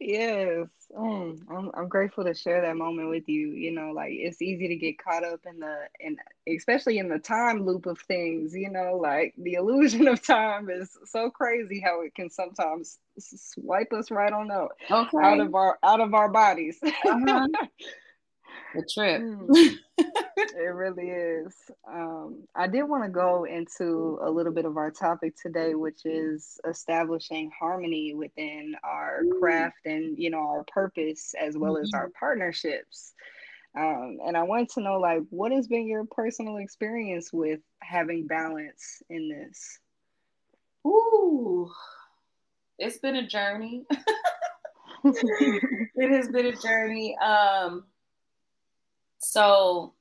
yes, 0.00 0.66
mm, 0.96 1.38
I'm, 1.48 1.70
I'm 1.74 1.88
grateful 1.88 2.24
to 2.24 2.34
share 2.34 2.60
that 2.62 2.76
moment 2.76 3.08
with 3.08 3.28
you. 3.28 3.52
You 3.52 3.72
know, 3.72 3.92
like 3.92 4.10
it's 4.12 4.42
easy 4.42 4.68
to 4.68 4.76
get 4.76 4.98
caught 4.98 5.24
up 5.24 5.40
in 5.46 5.60
the, 5.60 5.76
and 6.04 6.18
especially 6.48 6.98
in 6.98 7.08
the 7.08 7.18
time 7.18 7.64
loop 7.64 7.86
of 7.86 7.98
things. 8.00 8.54
You 8.54 8.70
know, 8.70 8.98
like 9.00 9.34
the 9.38 9.54
illusion 9.54 10.08
of 10.08 10.24
time 10.26 10.70
is 10.70 10.96
so 11.04 11.30
crazy 11.30 11.80
how 11.84 12.02
it 12.02 12.14
can 12.14 12.30
sometimes 12.30 12.98
swipe 13.18 13.92
us 13.92 14.10
right 14.10 14.32
on 14.32 14.50
out, 14.50 14.72
okay. 14.90 15.18
out 15.22 15.40
of 15.40 15.54
our 15.54 15.78
out 15.84 16.00
of 16.00 16.14
our 16.14 16.28
bodies. 16.28 16.80
Uh-huh. 16.82 17.48
the 18.74 18.86
trip. 18.92 19.22
Mm. 19.22 19.76
it 20.36 20.74
really 20.74 21.08
is. 21.08 21.54
Um, 21.88 22.44
I 22.54 22.66
did 22.66 22.84
want 22.84 23.04
to 23.04 23.10
go 23.10 23.44
into 23.44 24.18
a 24.22 24.30
little 24.30 24.52
bit 24.52 24.64
of 24.64 24.76
our 24.76 24.90
topic 24.90 25.34
today, 25.40 25.74
which 25.74 26.04
is 26.04 26.58
establishing 26.68 27.50
harmony 27.58 28.14
within 28.14 28.74
our 28.84 29.22
craft 29.38 29.86
and 29.86 30.18
you 30.18 30.30
know 30.30 30.38
our 30.38 30.64
purpose 30.64 31.34
as 31.40 31.56
well 31.56 31.74
mm-hmm. 31.74 31.84
as 31.84 31.92
our 31.94 32.10
partnerships. 32.18 33.12
Um, 33.76 34.18
and 34.26 34.36
I 34.36 34.42
wanted 34.42 34.70
to 34.70 34.80
know, 34.80 34.98
like, 34.98 35.22
what 35.30 35.52
has 35.52 35.68
been 35.68 35.86
your 35.86 36.04
personal 36.04 36.56
experience 36.56 37.32
with 37.32 37.60
having 37.80 38.26
balance 38.26 39.02
in 39.08 39.28
this? 39.28 39.78
Ooh, 40.84 41.70
it's 42.78 42.98
been 42.98 43.16
a 43.16 43.26
journey. 43.26 43.84
it 45.04 46.10
has 46.10 46.28
been 46.28 46.46
a 46.46 46.56
journey. 46.56 47.16
Um, 47.18 47.84
so 49.20 49.94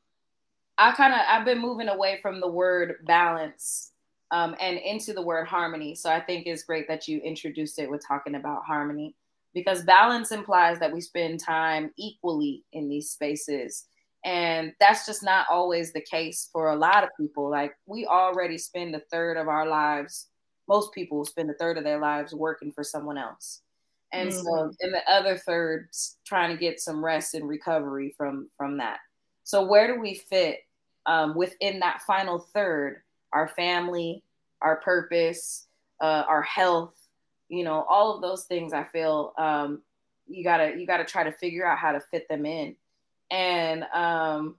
I 0.77 0.91
kind 0.93 1.13
of 1.13 1.19
I've 1.27 1.45
been 1.45 1.59
moving 1.59 1.89
away 1.89 2.19
from 2.21 2.39
the 2.39 2.47
word 2.47 2.95
balance 3.05 3.91
um, 4.31 4.55
and 4.59 4.77
into 4.77 5.13
the 5.13 5.21
word 5.21 5.47
harmony. 5.47 5.95
So 5.95 6.09
I 6.09 6.19
think 6.19 6.45
it's 6.45 6.63
great 6.63 6.87
that 6.87 7.07
you 7.07 7.19
introduced 7.19 7.79
it 7.79 7.89
with 7.89 8.05
talking 8.07 8.35
about 8.35 8.63
harmony 8.65 9.15
because 9.53 9.83
balance 9.83 10.31
implies 10.31 10.79
that 10.79 10.93
we 10.93 11.01
spend 11.01 11.39
time 11.39 11.91
equally 11.97 12.63
in 12.71 12.87
these 12.87 13.09
spaces. 13.09 13.85
And 14.25 14.73
that's 14.79 15.05
just 15.05 15.23
not 15.23 15.47
always 15.49 15.91
the 15.91 16.01
case 16.01 16.49
for 16.51 16.69
a 16.69 16.75
lot 16.75 17.03
of 17.03 17.09
people. 17.19 17.49
Like 17.49 17.73
we 17.85 18.05
already 18.05 18.57
spend 18.57 18.95
a 18.95 19.01
third 19.11 19.37
of 19.37 19.47
our 19.47 19.67
lives, 19.67 20.27
most 20.67 20.93
people 20.93 21.25
spend 21.25 21.49
a 21.49 21.55
third 21.55 21.77
of 21.77 21.83
their 21.83 21.99
lives 21.99 22.33
working 22.33 22.71
for 22.71 22.83
someone 22.83 23.17
else. 23.17 23.61
And 24.11 24.29
mm-hmm. 24.29 24.39
so 24.39 24.71
in 24.81 24.91
the 24.91 25.01
other 25.09 25.37
third 25.37 25.89
trying 26.25 26.55
to 26.55 26.59
get 26.59 26.79
some 26.79 27.03
rest 27.03 27.33
and 27.33 27.47
recovery 27.47 28.13
from 28.17 28.49
from 28.57 28.77
that. 28.77 28.99
So 29.49 29.65
where 29.65 29.91
do 29.91 29.99
we 29.99 30.13
fit 30.13 30.59
um, 31.07 31.35
within 31.35 31.79
that 31.79 32.03
final 32.03 32.37
third? 32.37 33.01
Our 33.33 33.47
family, 33.47 34.23
our 34.61 34.75
purpose, 34.75 35.65
uh, 35.99 36.23
our 36.27 36.43
health, 36.43 36.93
you 37.47 37.63
know, 37.63 37.83
all 37.89 38.13
of 38.13 38.21
those 38.21 38.43
things. 38.43 38.73
I 38.73 38.83
feel 38.83 39.33
um, 39.39 39.81
you 40.27 40.43
gotta 40.43 40.75
you 40.77 40.85
gotta 40.85 41.03
try 41.03 41.23
to 41.23 41.31
figure 41.31 41.65
out 41.65 41.79
how 41.79 41.93
to 41.93 41.99
fit 41.99 42.27
them 42.29 42.45
in. 42.45 42.75
And 43.31 43.85
um, 43.91 44.57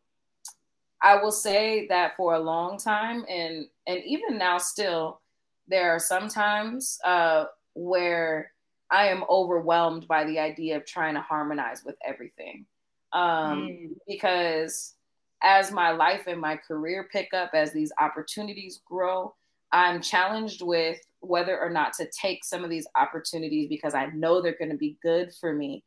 I 1.01 1.23
will 1.23 1.31
say 1.31 1.87
that 1.87 2.17
for 2.17 2.35
a 2.35 2.41
long 2.41 2.77
time, 2.77 3.25
and 3.29 3.67
and 3.87 4.03
even 4.05 4.39
now, 4.39 4.59
still, 4.59 5.21
there 5.69 5.93
are 5.93 6.01
some 6.01 6.29
times 6.29 6.99
uh, 7.05 7.45
where 7.75 8.51
I 8.91 9.07
am 9.07 9.23
overwhelmed 9.31 10.09
by 10.09 10.25
the 10.25 10.41
idea 10.41 10.77
of 10.79 10.85
trying 10.85 11.15
to 11.15 11.21
harmonize 11.21 11.85
with 11.85 11.95
everything 12.05 12.67
um, 13.13 13.69
mm. 13.69 13.91
because 14.07 14.95
as 15.43 15.73
my 15.73 15.91
life 15.91 16.27
and 16.27 16.41
my 16.41 16.57
career 16.57 17.09
pick 17.11 17.33
up, 17.33 17.51
as 17.55 17.73
these 17.73 17.93
opportunities 17.99 18.81
grow, 18.85 19.35
I'm 19.73 20.03
challenged 20.03 20.63
with 20.63 20.99
whether 21.21 21.59
or 21.59 21.71
not 21.71 21.93
to 21.95 22.09
take 22.11 22.45
some 22.45 22.65
of 22.65 22.71
these 22.71 22.87
opportunities 22.97 23.69
because 23.69 23.95
I 23.95 24.07
know 24.07 24.41
they're 24.41 24.57
going 24.59 24.71
to 24.71 24.77
be 24.77 24.99
good 25.03 25.33
for 25.35 25.53
me 25.53 25.85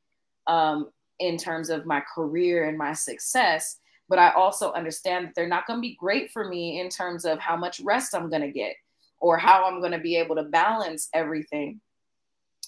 um, 0.47 0.89
in 1.19 1.37
terms 1.37 1.69
of 1.69 1.85
my 1.85 2.01
career 2.13 2.67
and 2.67 2.77
my 2.77 2.93
success. 2.93 3.77
But 4.09 4.19
I 4.19 4.31
also 4.31 4.71
understand 4.73 5.27
that 5.27 5.35
they're 5.35 5.47
not 5.47 5.65
going 5.67 5.77
to 5.77 5.81
be 5.81 5.95
great 5.99 6.31
for 6.31 6.47
me 6.47 6.79
in 6.79 6.89
terms 6.89 7.25
of 7.25 7.39
how 7.39 7.55
much 7.55 7.79
rest 7.81 8.15
I'm 8.15 8.29
going 8.29 8.41
to 8.41 8.51
get 8.51 8.75
or 9.19 9.37
how 9.37 9.65
I'm 9.65 9.79
going 9.79 9.93
to 9.93 9.99
be 9.99 10.17
able 10.17 10.35
to 10.35 10.43
balance 10.43 11.09
everything 11.13 11.79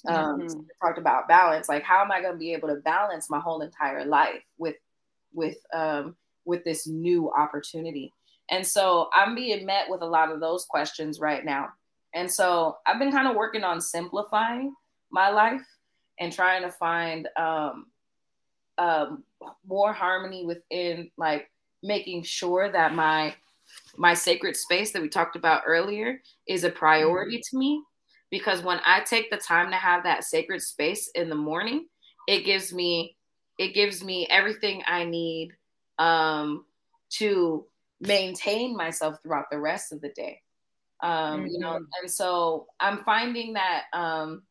um, 0.07 0.41
mm-hmm. 0.41 0.61
talked 0.81 0.97
about 0.97 1.27
balance 1.27 1.69
like 1.69 1.83
how 1.83 2.01
am 2.01 2.11
i 2.11 2.21
going 2.21 2.33
to 2.33 2.39
be 2.39 2.53
able 2.53 2.67
to 2.67 2.75
balance 2.75 3.29
my 3.29 3.39
whole 3.39 3.61
entire 3.61 4.05
life 4.05 4.43
with 4.57 4.75
with 5.33 5.57
um, 5.73 6.15
with 6.45 6.63
this 6.63 6.87
new 6.87 7.31
opportunity 7.31 8.13
and 8.49 8.65
so 8.65 9.09
i'm 9.13 9.35
being 9.35 9.65
met 9.65 9.89
with 9.89 10.01
a 10.01 10.05
lot 10.05 10.31
of 10.31 10.39
those 10.39 10.65
questions 10.65 11.19
right 11.19 11.45
now 11.45 11.69
and 12.13 12.31
so 12.31 12.77
i've 12.85 12.99
been 12.99 13.11
kind 13.11 13.27
of 13.27 13.35
working 13.35 13.63
on 13.63 13.81
simplifying 13.81 14.73
my 15.11 15.29
life 15.29 15.65
and 16.19 16.31
trying 16.31 16.61
to 16.61 16.71
find 16.71 17.27
um, 17.37 17.87
um, 18.77 19.23
more 19.67 19.93
harmony 19.93 20.45
within 20.45 21.09
like 21.17 21.49
making 21.83 22.23
sure 22.23 22.71
that 22.71 22.93
my 22.93 23.33
my 23.97 24.13
sacred 24.13 24.55
space 24.55 24.91
that 24.91 25.01
we 25.01 25.09
talked 25.09 25.35
about 25.35 25.63
earlier 25.65 26.21
is 26.47 26.63
a 26.63 26.69
priority 26.69 27.37
mm-hmm. 27.37 27.57
to 27.57 27.59
me 27.59 27.81
because 28.31 28.61
when 28.63 28.79
I 28.85 29.01
take 29.01 29.29
the 29.29 29.37
time 29.37 29.71
to 29.71 29.77
have 29.77 30.03
that 30.03 30.23
sacred 30.23 30.61
space 30.61 31.09
in 31.15 31.29
the 31.29 31.35
morning, 31.35 31.87
it 32.27 32.45
gives 32.45 32.73
me 32.73 33.15
it 33.57 33.73
gives 33.73 34.03
me 34.03 34.27
everything 34.29 34.83
I 34.85 35.05
need 35.05 35.51
um, 35.97 36.65
to 37.11 37.65
maintain 38.01 38.75
myself 38.75 39.17
throughout 39.23 39.45
the 39.49 39.59
rest 39.59 39.93
of 39.93 40.01
the 40.01 40.09
day. 40.09 40.41
Um, 41.01 41.11
mm-hmm. 41.11 41.47
You 41.47 41.59
know, 41.59 41.73
mm-hmm. 41.73 41.83
and 42.01 42.11
so 42.11 42.67
I'm 42.79 43.03
finding 43.03 43.53
that 43.53 43.83
um, 43.93 44.43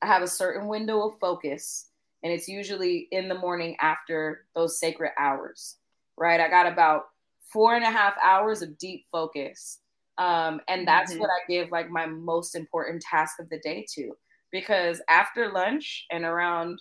I 0.00 0.06
have 0.06 0.22
a 0.22 0.28
certain 0.28 0.68
window 0.68 1.08
of 1.08 1.18
focus, 1.18 1.90
and 2.22 2.32
it's 2.32 2.48
usually 2.48 3.08
in 3.10 3.28
the 3.28 3.34
morning 3.34 3.76
after 3.80 4.46
those 4.54 4.78
sacred 4.78 5.12
hours, 5.18 5.76
right? 6.16 6.40
I 6.40 6.48
got 6.48 6.66
about 6.66 7.04
four 7.52 7.74
and 7.74 7.84
a 7.84 7.90
half 7.90 8.14
hours 8.22 8.62
of 8.62 8.78
deep 8.78 9.04
focus 9.10 9.80
um, 10.18 10.60
and 10.68 10.86
that's 10.86 11.12
mm-hmm. 11.12 11.20
what 11.20 11.30
I 11.30 11.46
give 11.48 11.70
like 11.70 11.90
my 11.90 12.06
most 12.06 12.54
important 12.54 13.02
task 13.02 13.36
of 13.40 13.48
the 13.48 13.58
day 13.60 13.86
to. 13.94 14.12
Because 14.50 15.00
after 15.08 15.52
lunch 15.52 16.06
and 16.10 16.24
around 16.24 16.80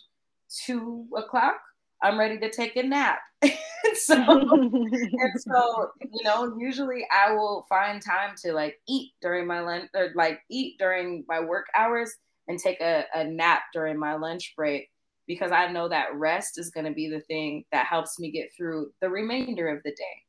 two 0.66 1.06
o'clock, 1.16 1.60
I'm 2.02 2.20
ready 2.20 2.40
to 2.40 2.50
take 2.50 2.76
a 2.76 2.84
nap. 2.84 3.20
so, 3.94 4.16
and 4.16 5.32
so, 5.38 5.90
you 6.00 6.24
know, 6.24 6.56
usually 6.58 7.06
I 7.12 7.34
will 7.34 7.66
find 7.70 8.02
time 8.02 8.36
to 8.44 8.54
like 8.54 8.80
eat 8.88 9.12
during 9.22 9.46
my 9.48 9.60
lunch 9.60 9.90
or 9.96 10.12
like 10.16 10.40
eat 10.50 10.78
during 10.80 11.26
my 11.28 11.40
work 11.40 11.66
hours 11.76 12.16
and 12.48 12.58
take 12.58 12.80
a, 12.82 13.04
a 13.14 13.24
nap 13.24 13.64
during 13.74 14.00
my 14.00 14.16
lunch 14.16 14.54
break 14.56 14.90
because 15.28 15.52
I 15.52 15.68
know 15.68 15.90
that 15.90 16.16
rest 16.16 16.58
is 16.58 16.72
going 16.72 16.86
to 16.86 16.94
be 16.94 17.10
the 17.10 17.20
thing 17.22 17.66
that 17.72 17.86
helps 17.86 18.18
me 18.18 18.32
get 18.32 18.50
through 18.56 18.92
the 19.02 19.10
remainder 19.10 19.68
of 19.68 19.84
the 19.84 19.92
day. 19.92 20.24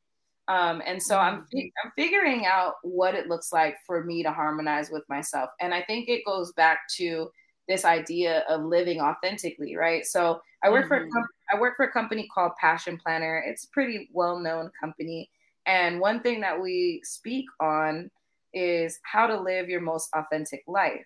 Um, 0.49 0.81
and 0.85 1.01
so 1.01 1.17
I'm, 1.17 1.41
mm-hmm. 1.41 1.59
I'm 1.83 1.91
figuring 1.95 2.47
out 2.47 2.75
what 2.81 3.13
it 3.13 3.27
looks 3.27 3.53
like 3.53 3.77
for 3.85 4.03
me 4.03 4.23
to 4.23 4.31
harmonize 4.31 4.89
with 4.91 5.03
myself. 5.07 5.51
And 5.61 5.73
I 5.73 5.83
think 5.83 6.09
it 6.09 6.25
goes 6.25 6.51
back 6.53 6.79
to 6.97 7.29
this 7.67 7.85
idea 7.85 8.43
of 8.49 8.65
living 8.65 8.99
authentically, 8.99 9.75
right? 9.75 10.03
So 10.05 10.41
I 10.63 10.71
work 10.71 10.89
mm-hmm. 10.89 11.09
for 11.11 11.29
I 11.53 11.59
work 11.59 11.75
for 11.77 11.85
a 11.85 11.91
company 11.91 12.27
called 12.33 12.51
Passion 12.59 12.97
Planner. 12.97 13.43
It's 13.47 13.65
a 13.65 13.69
pretty 13.69 14.09
well 14.11 14.39
known 14.39 14.71
company, 14.79 15.29
and 15.65 15.99
one 15.99 16.21
thing 16.21 16.41
that 16.41 16.59
we 16.59 17.01
speak 17.03 17.45
on 17.61 18.09
is 18.53 18.99
how 19.03 19.27
to 19.27 19.39
live 19.39 19.69
your 19.69 19.81
most 19.81 20.09
authentic 20.15 20.63
life. 20.67 21.05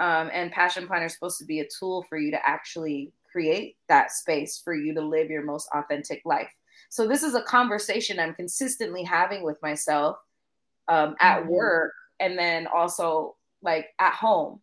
Um, 0.00 0.30
and 0.32 0.50
Passion 0.50 0.86
Planner 0.86 1.06
is 1.06 1.12
supposed 1.12 1.38
to 1.38 1.44
be 1.44 1.60
a 1.60 1.68
tool 1.78 2.04
for 2.08 2.16
you 2.18 2.30
to 2.30 2.48
actually 2.48 3.12
create 3.30 3.76
that 3.88 4.10
space 4.10 4.60
for 4.64 4.74
you 4.74 4.94
to 4.94 5.02
live 5.02 5.28
your 5.28 5.44
most 5.44 5.68
authentic 5.74 6.22
life. 6.24 6.50
So 6.90 7.06
this 7.06 7.22
is 7.22 7.34
a 7.34 7.42
conversation 7.42 8.18
I'm 8.18 8.34
consistently 8.34 9.04
having 9.04 9.44
with 9.44 9.62
myself 9.62 10.18
um, 10.88 11.14
at 11.20 11.40
mm-hmm. 11.40 11.50
work 11.50 11.92
and 12.18 12.36
then 12.38 12.66
also 12.66 13.36
like 13.62 13.86
at 14.00 14.12
home. 14.12 14.60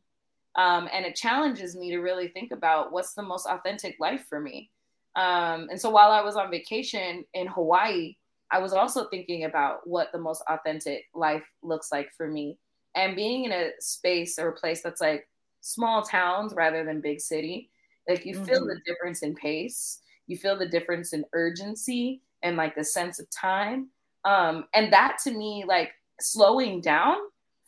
Um, 0.55 0.89
and 0.91 1.05
it 1.05 1.15
challenges 1.15 1.75
me 1.75 1.89
to 1.91 1.99
really 1.99 2.28
think 2.28 2.51
about 2.51 2.91
what's 2.91 3.13
the 3.13 3.23
most 3.23 3.47
authentic 3.47 3.95
life 3.99 4.25
for 4.28 4.41
me. 4.41 4.69
Um, 5.15 5.69
and 5.69 5.80
so 5.80 5.89
while 5.89 6.11
I 6.11 6.21
was 6.21 6.36
on 6.36 6.51
vacation 6.51 7.23
in 7.34 7.47
Hawaii, 7.47 8.17
I 8.51 8.59
was 8.59 8.73
also 8.73 9.07
thinking 9.07 9.45
about 9.45 9.88
what 9.88 10.11
the 10.11 10.19
most 10.19 10.43
authentic 10.49 11.05
life 11.15 11.43
looks 11.63 11.91
like 11.93 12.09
for 12.17 12.28
me. 12.28 12.57
And 12.95 13.15
being 13.15 13.45
in 13.45 13.53
a 13.53 13.69
space 13.80 14.38
or 14.38 14.49
a 14.49 14.55
place 14.55 14.82
that's 14.82 15.01
like 15.01 15.28
small 15.61 16.01
towns 16.01 16.53
rather 16.53 16.84
than 16.84 16.99
big 16.99 17.21
city, 17.21 17.69
like 18.09 18.25
you 18.25 18.36
mm-hmm. 18.36 18.45
feel 18.45 18.65
the 18.65 18.82
difference 18.86 19.21
in 19.21 19.34
pace 19.34 20.01
you 20.28 20.38
feel 20.38 20.57
the 20.57 20.67
difference 20.67 21.13
in 21.13 21.25
urgency 21.34 22.21
and 22.43 22.55
like 22.57 22.75
the 22.75 22.84
sense 22.84 23.19
of 23.19 23.30
time. 23.30 23.89
Um 24.25 24.65
and 24.73 24.91
that 24.93 25.17
to 25.23 25.32
me 25.32 25.63
like 25.67 25.91
slowing 26.19 26.82
down 26.82 27.17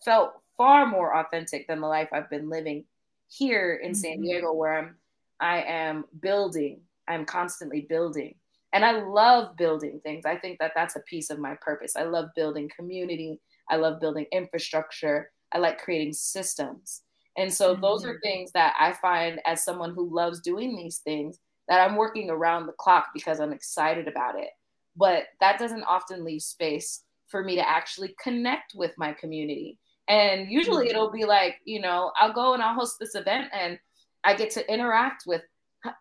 felt 0.04 0.34
far 0.58 0.86
more 0.86 1.16
authentic 1.18 1.68
than 1.68 1.82
the 1.82 1.88
life 1.88 2.10
i've 2.12 2.30
been 2.30 2.50
living 2.50 2.84
here 3.30 3.80
in 3.84 3.92
mm-hmm. 3.92 4.00
san 4.00 4.22
diego 4.22 4.52
where 4.52 4.78
i'm 4.78 4.96
i 5.40 5.62
am 5.62 6.06
building. 6.20 6.82
I'm 7.08 7.26
constantly 7.26 7.82
building. 7.90 8.36
And 8.74 8.86
i 8.86 8.92
love 8.92 9.56
building 9.58 10.00
things. 10.04 10.26
I 10.26 10.38
think 10.38 10.60
that 10.60 10.74
that's 10.76 10.96
a 10.96 11.02
piece 11.02 11.30
of 11.30 11.40
my 11.40 11.56
purpose. 11.62 11.96
I 11.96 12.04
love 12.04 12.30
building 12.36 12.70
community. 12.76 13.40
I 13.70 13.78
love 13.78 14.00
building 14.00 14.26
infrastructure. 14.32 15.32
I 15.52 15.60
like 15.60 15.80
creating 15.80 16.14
systems. 16.14 17.02
And 17.38 17.54
so 17.54 17.74
mm-hmm. 17.74 17.82
those 17.82 18.04
are 18.06 18.14
mm-hmm. 18.14 18.28
things 18.28 18.52
that 18.52 18.76
i 18.80 18.94
find 18.94 19.40
as 19.46 19.64
someone 19.64 19.94
who 19.94 20.14
loves 20.14 20.42
doing 20.42 20.76
these 20.76 21.00
things 21.00 21.40
that 21.70 21.80
I'm 21.80 21.96
working 21.96 22.30
around 22.30 22.66
the 22.66 22.74
clock 22.74 23.10
because 23.14 23.40
I'm 23.40 23.54
excited 23.54 24.08
about 24.08 24.38
it. 24.38 24.50
But 24.98 25.26
that 25.40 25.60
doesn't 25.60 25.84
often 25.84 26.26
leave 26.26 26.42
space 26.42 27.04
for 27.28 27.44
me 27.44 27.56
to 27.56 27.70
actually 27.70 28.16
connect 28.22 28.74
with 28.76 28.98
my 28.98 29.14
community. 29.14 29.78
And 30.08 30.52
usually 30.52 30.88
mm-hmm. 30.88 30.96
it'll 30.96 31.12
be 31.12 31.26
like, 31.26 31.62
you 31.64 31.80
know, 31.80 32.12
I'll 32.18 32.34
go 32.34 32.56
and 32.56 32.64
I'll 32.64 32.74
host 32.74 32.98
this 33.00 33.14
event 33.14 33.50
and 33.54 33.80
I 34.24 34.34
get 34.34 34.50
to 34.52 34.74
interact 34.74 35.24
with, 35.28 35.44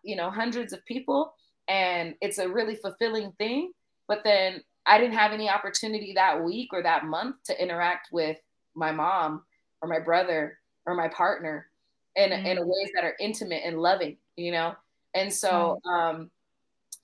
you 0.03 0.15
know, 0.15 0.31
hundreds 0.31 0.73
of 0.73 0.83
people. 0.85 1.33
and 1.69 2.15
it's 2.19 2.39
a 2.39 2.49
really 2.49 2.75
fulfilling 2.75 3.31
thing. 3.33 3.71
But 4.07 4.23
then 4.23 4.63
I 4.85 4.97
didn't 4.97 5.13
have 5.13 5.31
any 5.31 5.49
opportunity 5.49 6.13
that 6.15 6.43
week 6.43 6.69
or 6.73 6.81
that 6.81 7.05
month 7.05 7.35
to 7.45 7.61
interact 7.61 8.09
with 8.11 8.37
my 8.75 8.91
mom 8.91 9.43
or 9.81 9.87
my 9.87 9.99
brother 9.99 10.57
or 10.87 10.95
my 10.95 11.07
partner 11.09 11.67
in, 12.15 12.31
mm-hmm. 12.31 12.45
in 12.45 12.57
ways 12.57 12.89
that 12.95 13.03
are 13.03 13.15
intimate 13.19 13.61
and 13.63 13.79
loving, 13.79 14.17
you 14.35 14.51
know? 14.51 14.73
And 15.13 15.33
so 15.33 15.79
um, 15.85 16.29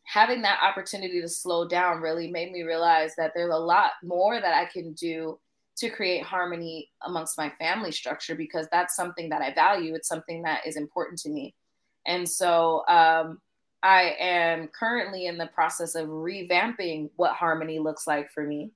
having 0.04 0.42
that 0.44 0.60
opportunity 0.62 1.22
to 1.22 1.28
slow 1.28 1.68
down 1.68 2.02
really 2.02 2.30
made 2.30 2.52
me 2.52 2.64
realize 2.64 3.16
that 3.18 3.32
there's 3.36 3.54
a 3.54 3.58
lot 3.58 3.92
more 4.04 4.40
that 4.40 4.54
I 4.54 4.66
can 4.66 4.94
do 4.94 5.40
to 5.78 5.90
create 5.90 6.24
harmony 6.24 6.90
amongst 7.06 7.38
my 7.38 7.52
family 7.60 7.92
structure 7.92 8.36
because 8.36 8.68
that's 8.72 8.96
something 8.96 9.30
that 9.30 9.42
I 9.42 9.54
value. 9.54 9.94
It's 9.94 10.08
something 10.08 10.44
that 10.44 10.66
is 10.66 10.78
important 10.78 11.20
to 11.20 11.30
me. 11.30 11.54
And 12.06 12.28
so 12.30 12.86
um, 12.88 13.42
I 13.84 14.16
am 14.20 14.70
currently 14.70 15.26
in 15.26 15.38
the 15.38 15.48
process 15.48 15.96
of 15.96 16.08
revamping 16.08 17.10
what 17.18 17.34
harmony 17.34 17.80
looks 17.80 18.08
like 18.08 18.32
for 18.32 18.44
me 18.44 18.72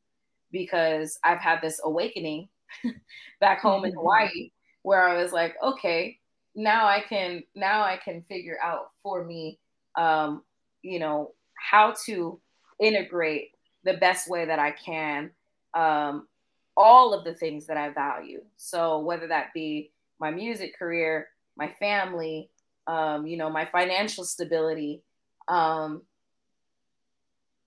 because 0.51 1.17
I've 1.23 1.39
had 1.39 1.61
this 1.61 1.79
awakening 1.83 2.49
back 3.39 3.61
home 3.61 3.85
in 3.85 3.91
mm-hmm. 3.91 3.99
Hawaii 3.99 4.51
where 4.81 5.07
I 5.07 5.21
was 5.21 5.31
like, 5.31 5.55
okay, 5.63 6.18
now 6.59 6.87
I 6.87 7.01
can 7.01 7.43
now 7.55 7.81
I 7.83 7.97
can 7.97 8.21
figure 8.23 8.57
out 8.61 8.89
for 9.01 9.23
me 9.23 9.59
um, 9.95 10.43
you 10.81 10.99
know, 10.99 11.33
how 11.55 11.93
to 12.05 12.39
integrate 12.79 13.51
the 13.83 13.95
best 13.95 14.29
way 14.29 14.45
that 14.45 14.59
I 14.59 14.71
can 14.71 15.31
um, 15.73 16.27
all 16.75 17.13
of 17.13 17.23
the 17.23 17.33
things 17.33 17.67
that 17.67 17.77
I 17.77 17.89
value. 17.89 18.41
So 18.57 18.99
whether 18.99 19.27
that 19.27 19.53
be 19.53 19.91
my 20.19 20.31
music 20.31 20.77
career, 20.77 21.27
my 21.57 21.69
family, 21.79 22.49
um, 22.87 23.27
you 23.27 23.37
know, 23.37 23.49
my 23.49 23.65
financial 23.65 24.23
stability, 24.23 25.01
um, 25.47 26.01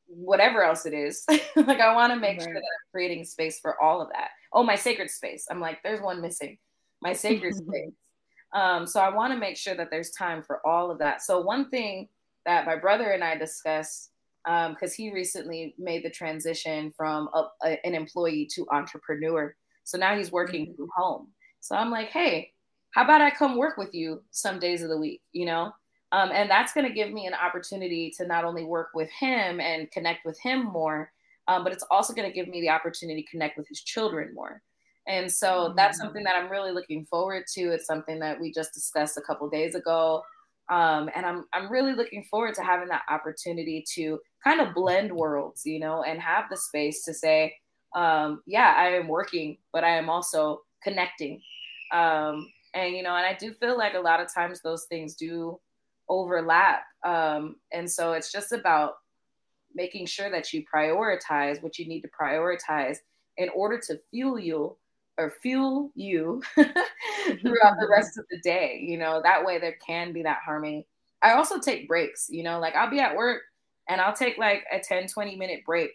whatever 0.06 0.62
else 0.62 0.86
it 0.86 0.94
is. 0.94 1.24
like 1.56 1.80
I 1.80 1.94
want 1.94 2.12
to 2.12 2.18
make 2.18 2.38
right. 2.38 2.44
sure 2.44 2.54
that 2.54 2.58
I'm 2.58 2.90
creating 2.90 3.24
space 3.24 3.60
for 3.60 3.80
all 3.82 4.00
of 4.00 4.08
that. 4.12 4.30
Oh, 4.52 4.62
my 4.62 4.76
sacred 4.76 5.10
space. 5.10 5.46
I'm 5.50 5.60
like, 5.60 5.82
there's 5.82 6.00
one 6.00 6.20
missing. 6.20 6.58
My 7.00 7.12
sacred 7.12 7.54
space. 7.56 7.92
Um, 8.54 8.86
so 8.86 9.00
I 9.00 9.08
want 9.08 9.32
to 9.32 9.38
make 9.38 9.56
sure 9.56 9.74
that 9.74 9.90
there's 9.90 10.10
time 10.10 10.42
for 10.42 10.66
all 10.66 10.90
of 10.90 10.98
that. 10.98 11.22
So 11.22 11.40
one 11.40 11.70
thing 11.70 12.08
that 12.44 12.66
my 12.66 12.76
brother 12.76 13.10
and 13.12 13.24
I 13.24 13.36
discussed 13.36 14.10
because 14.44 14.76
um, 14.82 14.96
he 14.96 15.12
recently 15.12 15.74
made 15.78 16.04
the 16.04 16.10
transition 16.10 16.92
from 16.96 17.28
a, 17.32 17.48
a, 17.64 17.86
an 17.86 17.94
employee 17.94 18.48
to 18.54 18.66
entrepreneur. 18.72 19.54
So 19.84 19.98
now 19.98 20.16
he's 20.16 20.32
working 20.32 20.66
mm-hmm. 20.66 20.76
from 20.76 20.88
home. 20.96 21.28
So 21.60 21.76
I'm 21.76 21.90
like, 21.90 22.08
hey, 22.08 22.52
how 22.90 23.04
about 23.04 23.20
I 23.20 23.30
come 23.30 23.56
work 23.56 23.78
with 23.78 23.94
you 23.94 24.22
some 24.32 24.58
days 24.58 24.82
of 24.82 24.88
the 24.88 24.98
week, 24.98 25.22
you 25.32 25.46
know? 25.46 25.72
Um, 26.10 26.30
and 26.32 26.50
that's 26.50 26.74
going 26.74 26.86
to 26.86 26.92
give 26.92 27.10
me 27.10 27.26
an 27.26 27.34
opportunity 27.34 28.12
to 28.18 28.26
not 28.26 28.44
only 28.44 28.64
work 28.64 28.88
with 28.94 29.10
him 29.10 29.60
and 29.60 29.90
connect 29.90 30.26
with 30.26 30.38
him 30.40 30.64
more, 30.64 31.10
um, 31.48 31.64
but 31.64 31.72
it's 31.72 31.84
also 31.90 32.12
going 32.12 32.28
to 32.28 32.34
give 32.34 32.48
me 32.48 32.60
the 32.60 32.68
opportunity 32.68 33.22
to 33.22 33.30
connect 33.30 33.56
with 33.56 33.66
his 33.68 33.82
children 33.82 34.34
more. 34.34 34.60
And 35.08 35.30
so 35.30 35.46
mm-hmm. 35.46 35.76
that's 35.76 35.98
something 35.98 36.24
that 36.24 36.36
I'm 36.36 36.50
really 36.50 36.72
looking 36.72 37.04
forward 37.04 37.44
to. 37.54 37.72
It's 37.72 37.86
something 37.86 38.18
that 38.20 38.40
we 38.40 38.52
just 38.52 38.72
discussed 38.72 39.16
a 39.16 39.22
couple 39.22 39.48
days 39.48 39.74
ago. 39.74 40.22
Um, 40.70 41.10
and 41.14 41.26
I'm 41.26 41.44
I'm 41.52 41.70
really 41.70 41.92
looking 41.92 42.24
forward 42.30 42.54
to 42.54 42.62
having 42.62 42.88
that 42.88 43.02
opportunity 43.10 43.84
to 43.94 44.20
kind 44.44 44.60
of 44.60 44.74
blend 44.74 45.12
worlds, 45.12 45.62
you 45.64 45.80
know, 45.80 46.02
and 46.02 46.20
have 46.20 46.44
the 46.50 46.56
space 46.56 47.04
to 47.04 47.14
say, 47.14 47.54
um, 47.94 48.42
yeah, 48.46 48.74
I 48.76 48.90
am 48.90 49.08
working, 49.08 49.58
but 49.72 49.84
I 49.84 49.96
am 49.96 50.08
also 50.08 50.60
connecting. 50.82 51.42
Um, 51.92 52.48
and 52.74 52.94
you 52.94 53.02
know, 53.02 53.16
and 53.16 53.26
I 53.26 53.34
do 53.34 53.52
feel 53.52 53.76
like 53.76 53.94
a 53.94 54.00
lot 54.00 54.20
of 54.20 54.32
times 54.32 54.62
those 54.62 54.84
things 54.84 55.14
do 55.14 55.58
overlap. 56.08 56.84
Um, 57.04 57.56
and 57.72 57.90
so 57.90 58.12
it's 58.12 58.32
just 58.32 58.52
about 58.52 58.94
making 59.74 60.06
sure 60.06 60.30
that 60.30 60.52
you 60.52 60.64
prioritize 60.72 61.62
what 61.62 61.78
you 61.78 61.86
need 61.86 62.02
to 62.02 62.08
prioritize 62.08 62.98
in 63.36 63.48
order 63.50 63.80
to 63.88 63.98
fuel 64.10 64.38
you 64.38 64.76
or 65.18 65.34
fuel 65.42 65.90
you 65.94 66.42
throughout 66.54 67.76
the 67.80 67.88
rest 67.88 68.18
of 68.18 68.24
the 68.30 68.40
day. 68.42 68.84
You 68.86 68.98
know, 68.98 69.20
that 69.22 69.44
way 69.44 69.58
there 69.58 69.76
can 69.84 70.12
be 70.12 70.22
that 70.22 70.38
harmony. 70.44 70.86
I 71.22 71.32
also 71.32 71.58
take 71.58 71.88
breaks, 71.88 72.28
you 72.28 72.42
know, 72.42 72.58
like 72.58 72.74
I'll 72.74 72.90
be 72.90 73.00
at 73.00 73.16
work 73.16 73.42
and 73.88 74.00
I'll 74.00 74.14
take 74.14 74.38
like 74.38 74.64
a 74.72 74.80
10, 74.80 75.08
20 75.08 75.36
minute 75.36 75.64
break 75.64 75.92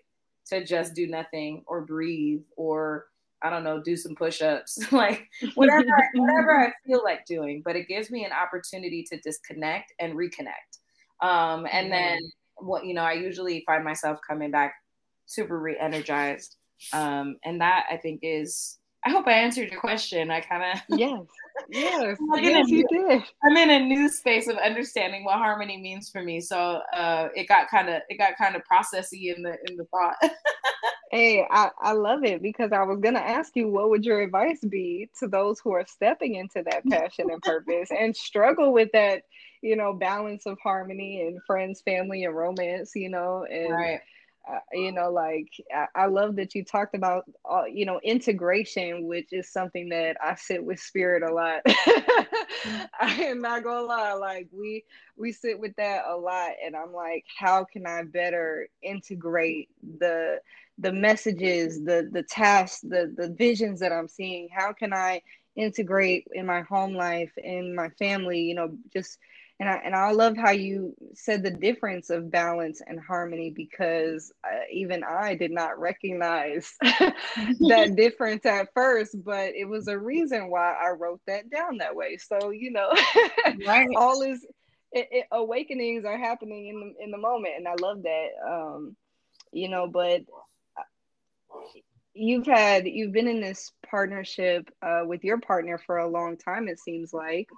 to 0.50 0.64
just 0.64 0.94
do 0.94 1.08
nothing 1.08 1.64
or 1.68 1.82
breathe 1.82 2.44
or 2.56 3.08
I 3.42 3.50
don't 3.50 3.64
know, 3.64 3.82
do 3.82 3.96
some 3.96 4.16
push-ups, 4.16 4.80
like 4.92 5.28
whatever 5.56 5.86
whatever 6.16 6.60
I 6.60 6.72
feel 6.88 7.04
like 7.04 7.26
doing. 7.26 7.62
But 7.64 7.76
it 7.76 7.88
gives 7.88 8.10
me 8.10 8.26
an 8.26 8.32
opportunity 8.32 9.04
to 9.04 9.20
disconnect 9.20 9.94
and 10.00 10.14
reconnect. 10.14 10.80
Um, 11.22 11.68
and 11.72 11.92
then 11.92 12.20
what 12.58 12.86
you 12.86 12.94
know, 12.94 13.04
I 13.04 13.14
usually 13.14 13.64
find 13.66 13.84
myself 13.84 14.20
coming 14.28 14.52
back 14.52 14.76
super 15.26 15.60
re-energized. 15.60 16.56
Um, 16.94 17.38
and 17.44 17.62
that 17.62 17.86
I 17.92 17.98
think 17.98 18.22
is 18.24 18.78
I 19.08 19.10
hope 19.10 19.26
I 19.26 19.32
answered 19.32 19.72
your 19.72 19.80
question. 19.80 20.30
I 20.30 20.42
kind 20.42 20.64
of 20.64 20.82
yes, 21.00 21.22
yes, 21.70 22.18
yes, 22.42 22.68
you 22.68 22.86
did. 22.90 23.24
I'm 23.42 23.56
in 23.56 23.70
a 23.70 23.80
new 23.80 24.10
space 24.10 24.50
of 24.50 24.58
understanding 24.58 25.24
what 25.24 25.38
harmony 25.38 25.78
means 25.78 26.10
for 26.10 26.22
me. 26.22 26.42
So 26.42 26.82
uh, 26.94 27.30
it 27.34 27.48
got 27.48 27.70
kind 27.70 27.88
of 27.88 28.02
it 28.10 28.18
got 28.18 28.38
kind 28.38 28.58
of 28.58 28.64
processy 28.70 29.34
in 29.34 29.44
the 29.44 29.56
in 29.70 29.78
the 29.78 29.86
thought. 29.86 30.16
hey, 31.12 31.48
I 31.50 31.70
I 31.82 31.94
love 31.94 32.26
it 32.26 32.42
because 32.42 32.74
I 32.74 32.84
was 32.84 33.00
gonna 33.00 33.20
ask 33.20 33.56
you 33.56 33.70
what 33.70 33.90
would 33.92 34.04
your 34.04 34.20
advice 34.20 34.60
be 34.68 35.10
to 35.20 35.30
those 35.30 35.62
who 35.62 35.72
are 35.72 35.86
stepping 35.88 36.36
into 36.36 36.62
that 36.70 36.86
passion 36.90 37.30
and 37.32 37.42
purpose 37.42 37.88
and 37.98 38.14
struggle 38.14 38.74
with 38.74 38.90
that, 38.92 39.22
you 39.62 39.78
know, 39.78 39.94
balance 39.94 40.46
of 40.46 40.58
harmony 40.62 41.22
and 41.22 41.40
friends, 41.48 41.82
family, 41.86 42.26
and 42.26 42.36
romance. 42.36 42.92
You 42.94 43.08
know, 43.08 43.46
and. 43.50 43.72
Right 43.72 44.02
uh, 44.50 44.60
you 44.74 44.92
know 44.92 45.12
like 45.12 45.50
I, 45.74 45.88
I, 45.96 46.06
love 46.06 46.36
that 46.38 46.56
you 46.56 46.64
talked 46.64 46.96
about 46.96 47.26
uh, 47.50 47.66
you 47.66 47.86
know 47.86 48.00
integration 48.04 49.06
which 49.06 49.30
is 49.32 49.52
something 49.52 49.90
that 49.90 50.18
i 50.24 50.36
sit 50.36 50.64
with 50.64 50.80
spirit 50.80 51.24
a 51.24 51.34
lot. 51.34 51.62
I 53.00 53.24
am 53.24 53.42
not 53.42 53.64
gonna 53.64 53.86
lie 53.86 54.14
like 54.14 54.48
we 54.52 54.84
we 55.18 55.32
sit 55.32 55.60
with 55.60 55.76
that 55.78 56.06
a 56.08 56.16
lot 56.16 56.52
and 56.66 56.76
i'm 56.76 56.94
like 56.94 57.26
how 57.38 57.66
can 57.66 57.86
i 57.86 58.04
better 58.04 58.68
integrate 58.82 59.70
the 60.00 60.40
the 60.78 60.92
messages 60.92 61.84
the 61.84 62.10
the 62.12 62.24
tasks 62.24 62.82
the 62.82 63.14
the 63.18 63.30
visions 63.30 63.80
that 63.80 63.92
i'm 63.92 64.08
seeing? 64.08 64.48
How 64.52 64.74
can 64.74 64.94
i 64.94 65.22
integrate 65.56 66.28
in 66.34 66.46
my 66.46 66.62
home 66.62 66.94
life 66.94 67.32
in 67.38 67.76
my 67.76 67.90
family 67.98 68.40
you 68.42 68.54
know 68.54 68.78
just 68.94 69.18
and 69.60 69.68
I 69.68 69.82
and 69.84 69.96
I 69.96 70.12
love 70.12 70.38
how 70.38 70.52
you 70.52 70.94
said 71.16 71.42
the 71.42 71.50
difference 71.50 72.12
of 72.12 72.30
balance 72.30 72.82
and 72.86 73.00
harmony 73.00 73.50
because 73.50 74.32
uh, 74.44 74.66
even 74.72 75.04
I 75.04 75.34
did 75.34 75.52
not 75.52 75.80
recognize 75.80 76.72
that 76.82 77.94
difference 77.98 78.46
at 78.46 78.72
first, 78.76 79.16
but 79.24 79.56
it 79.56 79.66
was 79.66 79.88
a 79.88 79.98
reason 79.98 80.52
why 80.52 80.74
I 80.74 80.92
wrote 80.92 81.22
that 81.26 81.50
down 81.50 81.78
that 81.78 81.96
way. 81.96 82.18
So 82.18 82.52
you 82.52 82.72
know, 82.72 82.92
right. 83.66 83.88
all 83.96 84.22
is 84.22 84.46
it, 84.92 85.08
it, 85.12 85.26
awakenings 85.32 86.06
are 86.06 86.18
happening 86.18 86.68
in 86.68 86.80
the 86.80 87.04
in 87.04 87.12
the 87.12 87.18
moment, 87.18 87.56
and 87.58 87.68
I 87.68 87.74
love 87.82 88.04
that. 88.04 88.28
Um, 88.48 88.96
you 89.52 89.70
know, 89.70 89.88
but 89.88 90.22
uh, 90.78 91.58
you've 92.14 92.46
had 92.46 92.86
you've 92.86 93.12
been 93.12 93.28
in 93.28 93.42
this 93.42 93.72
partnership 93.90 94.70
uh, 94.84 95.02
with 95.04 95.24
your 95.24 95.40
partner 95.40 95.80
for 95.80 95.98
a 95.98 96.08
long 96.08 96.38
time. 96.38 96.68
It 96.68 96.80
seems 96.80 97.12
like. 97.12 97.50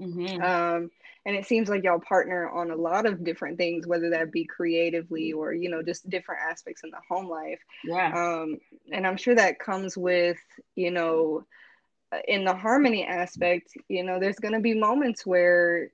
Mm-hmm. 0.00 0.40
Um, 0.40 0.90
and 1.28 1.36
it 1.36 1.44
seems 1.44 1.68
like 1.68 1.84
y'all 1.84 2.00
partner 2.00 2.48
on 2.48 2.70
a 2.70 2.74
lot 2.74 3.04
of 3.04 3.22
different 3.22 3.58
things 3.58 3.86
whether 3.86 4.08
that 4.08 4.32
be 4.32 4.46
creatively 4.46 5.30
or 5.30 5.52
you 5.52 5.68
know 5.68 5.82
just 5.82 6.08
different 6.08 6.40
aspects 6.40 6.82
in 6.82 6.90
the 6.90 6.96
home 7.06 7.28
life. 7.28 7.60
Yeah. 7.84 8.12
Um 8.14 8.58
and 8.90 9.06
i'm 9.06 9.18
sure 9.18 9.34
that 9.34 9.60
comes 9.60 9.96
with 9.96 10.38
you 10.74 10.90
know 10.90 11.44
in 12.26 12.44
the 12.44 12.54
harmony 12.54 13.04
aspect 13.04 13.74
you 13.88 14.02
know 14.02 14.18
there's 14.18 14.38
going 14.38 14.54
to 14.54 14.60
be 14.60 14.72
moments 14.72 15.26
where 15.26 15.90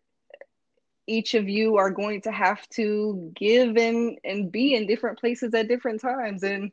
each 1.08 1.34
of 1.34 1.48
you 1.48 1.76
are 1.76 1.90
going 1.90 2.20
to 2.22 2.30
have 2.30 2.66
to 2.68 3.32
give 3.34 3.76
and 3.76 4.16
and 4.24 4.52
be 4.52 4.74
in 4.74 4.86
different 4.86 5.18
places 5.18 5.52
at 5.52 5.66
different 5.66 6.00
times 6.00 6.44
and 6.44 6.70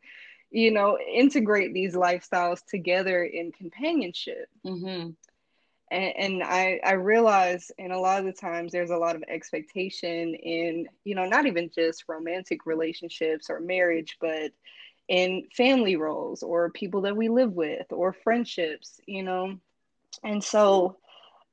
you 0.51 0.69
know 0.69 0.99
integrate 1.11 1.73
these 1.73 1.95
lifestyles 1.95 2.63
together 2.69 3.23
in 3.23 3.51
companionship. 3.51 4.47
Mm-hmm 4.63 5.09
and, 5.91 6.13
and 6.17 6.43
I, 6.43 6.79
I 6.83 6.93
realize 6.93 7.71
in 7.77 7.91
a 7.91 7.99
lot 7.99 8.19
of 8.19 8.25
the 8.25 8.33
times 8.33 8.71
there's 8.71 8.89
a 8.89 8.97
lot 8.97 9.15
of 9.15 9.23
expectation 9.27 10.33
in 10.33 10.87
you 11.03 11.15
know 11.15 11.25
not 11.25 11.45
even 11.45 11.69
just 11.73 12.05
romantic 12.07 12.65
relationships 12.65 13.49
or 13.49 13.59
marriage 13.59 14.17
but 14.19 14.51
in 15.09 15.43
family 15.55 15.97
roles 15.97 16.41
or 16.41 16.71
people 16.71 17.01
that 17.01 17.17
we 17.17 17.27
live 17.29 17.51
with 17.51 17.85
or 17.91 18.13
friendships 18.13 18.99
you 19.05 19.23
know? 19.23 19.57
And 20.23 20.43
so 20.43 20.97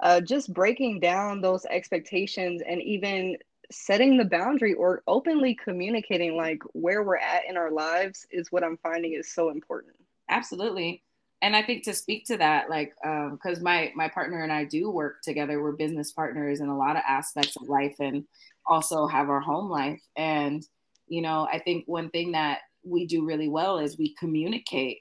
uh, 0.01 0.20
just 0.20 0.53
breaking 0.53 1.01
down 1.01 1.41
those 1.41 1.64
expectations 1.66 2.62
and 2.66 2.80
even 2.82 3.36
setting 3.70 4.16
the 4.16 4.24
boundary 4.24 4.74
or 4.74 5.03
openly 5.07 5.55
communicating 5.55 6.36
like 6.36 6.62
where 6.72 7.03
we're 7.03 7.16
at 7.16 7.43
in 7.49 7.57
our 7.57 7.70
lives 7.70 8.26
is 8.30 8.51
what 8.51 8.64
i'm 8.64 8.78
finding 8.78 9.12
is 9.12 9.30
so 9.30 9.51
important. 9.51 9.95
Absolutely 10.30 11.03
and 11.41 11.55
I 11.55 11.62
think 11.62 11.84
to 11.84 11.95
speak 11.95 12.26
to 12.26 12.36
that, 12.39 12.68
like, 12.68 12.95
because 13.03 13.59
um, 13.59 13.62
my 13.62 13.93
my 13.95 14.09
partner 14.09 14.43
and 14.43 14.53
I 14.53 14.64
do 14.64 14.91
work 14.91 15.22
together. 15.22 15.62
We're 15.62 15.72
business 15.72 16.12
partners 16.12 16.61
in 16.61 16.68
a 16.68 16.76
lot 16.76 16.97
of 16.97 17.03
aspects 17.09 17.57
of 17.57 17.68
life, 17.68 17.97
and 18.01 18.24
also 18.66 19.07
have 19.07 19.30
our 19.30 19.41
home 19.41 19.70
life. 19.70 20.03
And 20.16 20.64
you 21.07 21.22
know, 21.22 21.49
I 21.51 21.59
think 21.59 21.84
one 21.86 22.11
thing 22.11 22.32
that 22.32 22.61
we 22.84 23.07
do 23.07 23.24
really 23.24 23.49
well 23.49 23.78
is 23.78 23.97
we 23.99 24.14
communicate 24.14 24.99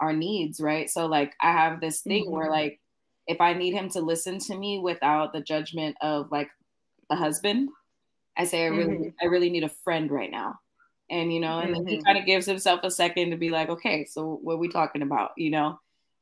our 0.00 0.12
needs, 0.12 0.60
right? 0.60 0.88
So, 0.88 1.06
like, 1.06 1.34
I 1.40 1.52
have 1.52 1.80
this 1.80 2.00
thing 2.00 2.24
mm-hmm. 2.24 2.34
where, 2.34 2.50
like, 2.50 2.80
if 3.26 3.40
I 3.40 3.52
need 3.52 3.74
him 3.74 3.88
to 3.90 4.00
listen 4.00 4.38
to 4.40 4.56
me 4.56 4.78
without 4.78 5.32
the 5.32 5.40
judgment 5.40 5.96
of 6.00 6.30
like 6.30 6.50
a 7.10 7.16
husband, 7.16 7.68
I 8.36 8.44
say 8.44 8.64
I 8.64 8.68
really, 8.68 8.96
mm-hmm. 8.96 9.08
I 9.22 9.26
really 9.26 9.50
need 9.50 9.64
a 9.64 9.68
friend 9.68 10.10
right 10.10 10.30
now 10.30 10.58
and 11.10 11.32
you 11.32 11.40
know 11.40 11.58
and 11.58 11.74
mm-hmm. 11.74 11.84
then 11.84 11.86
he 11.86 11.96
mm-hmm. 11.96 12.04
kind 12.04 12.18
of 12.18 12.26
gives 12.26 12.46
himself 12.46 12.80
a 12.82 12.90
second 12.90 13.30
to 13.30 13.36
be 13.36 13.50
like 13.50 13.68
okay 13.68 14.04
so 14.04 14.38
what 14.42 14.54
are 14.54 14.58
we 14.58 14.68
talking 14.68 15.02
about 15.02 15.30
you 15.36 15.50
know 15.50 15.78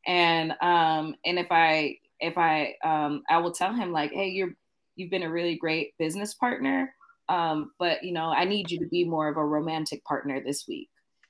and 0.07 0.53
um 0.61 1.15
and 1.25 1.39
if 1.39 1.47
i 1.51 1.97
if 2.21 2.37
i 2.37 2.75
um 2.85 3.23
i 3.31 3.39
will 3.39 3.53
tell 3.53 3.73
him 3.73 3.93
like 3.93 4.13
hey 4.13 4.29
you're 4.29 4.55
you've 4.97 5.11
been 5.11 5.23
a 5.23 5.31
really 5.31 5.57
great 5.57 5.97
business 5.99 6.35
partner 6.35 6.93
um 7.29 7.71
but 7.79 8.03
you 8.03 8.13
know 8.13 8.31
i 8.31 8.45
need 8.45 8.71
you 8.71 8.79
to 8.79 8.89
be 8.89 9.05
more 9.05 9.29
of 9.29 9.37
a 9.37 9.45
romantic 9.45 10.05
partner 10.05 10.41
this 10.41 10.65
week 10.67 10.89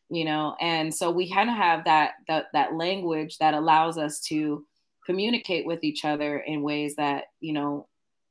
you 0.08 0.24
know 0.24 0.56
and 0.60 0.94
so 0.94 1.10
we 1.10 1.30
kind 1.30 1.50
of 1.50 1.56
have 1.56 1.84
that 1.84 2.12
that 2.28 2.46
that 2.52 2.74
language 2.74 3.38
that 3.38 3.54
allows 3.54 3.98
us 3.98 4.20
to 4.20 4.64
communicate 5.04 5.66
with 5.66 5.82
each 5.82 6.04
other 6.04 6.38
in 6.38 6.62
ways 6.62 6.96
that 6.96 7.24
you 7.40 7.52
know 7.52 7.86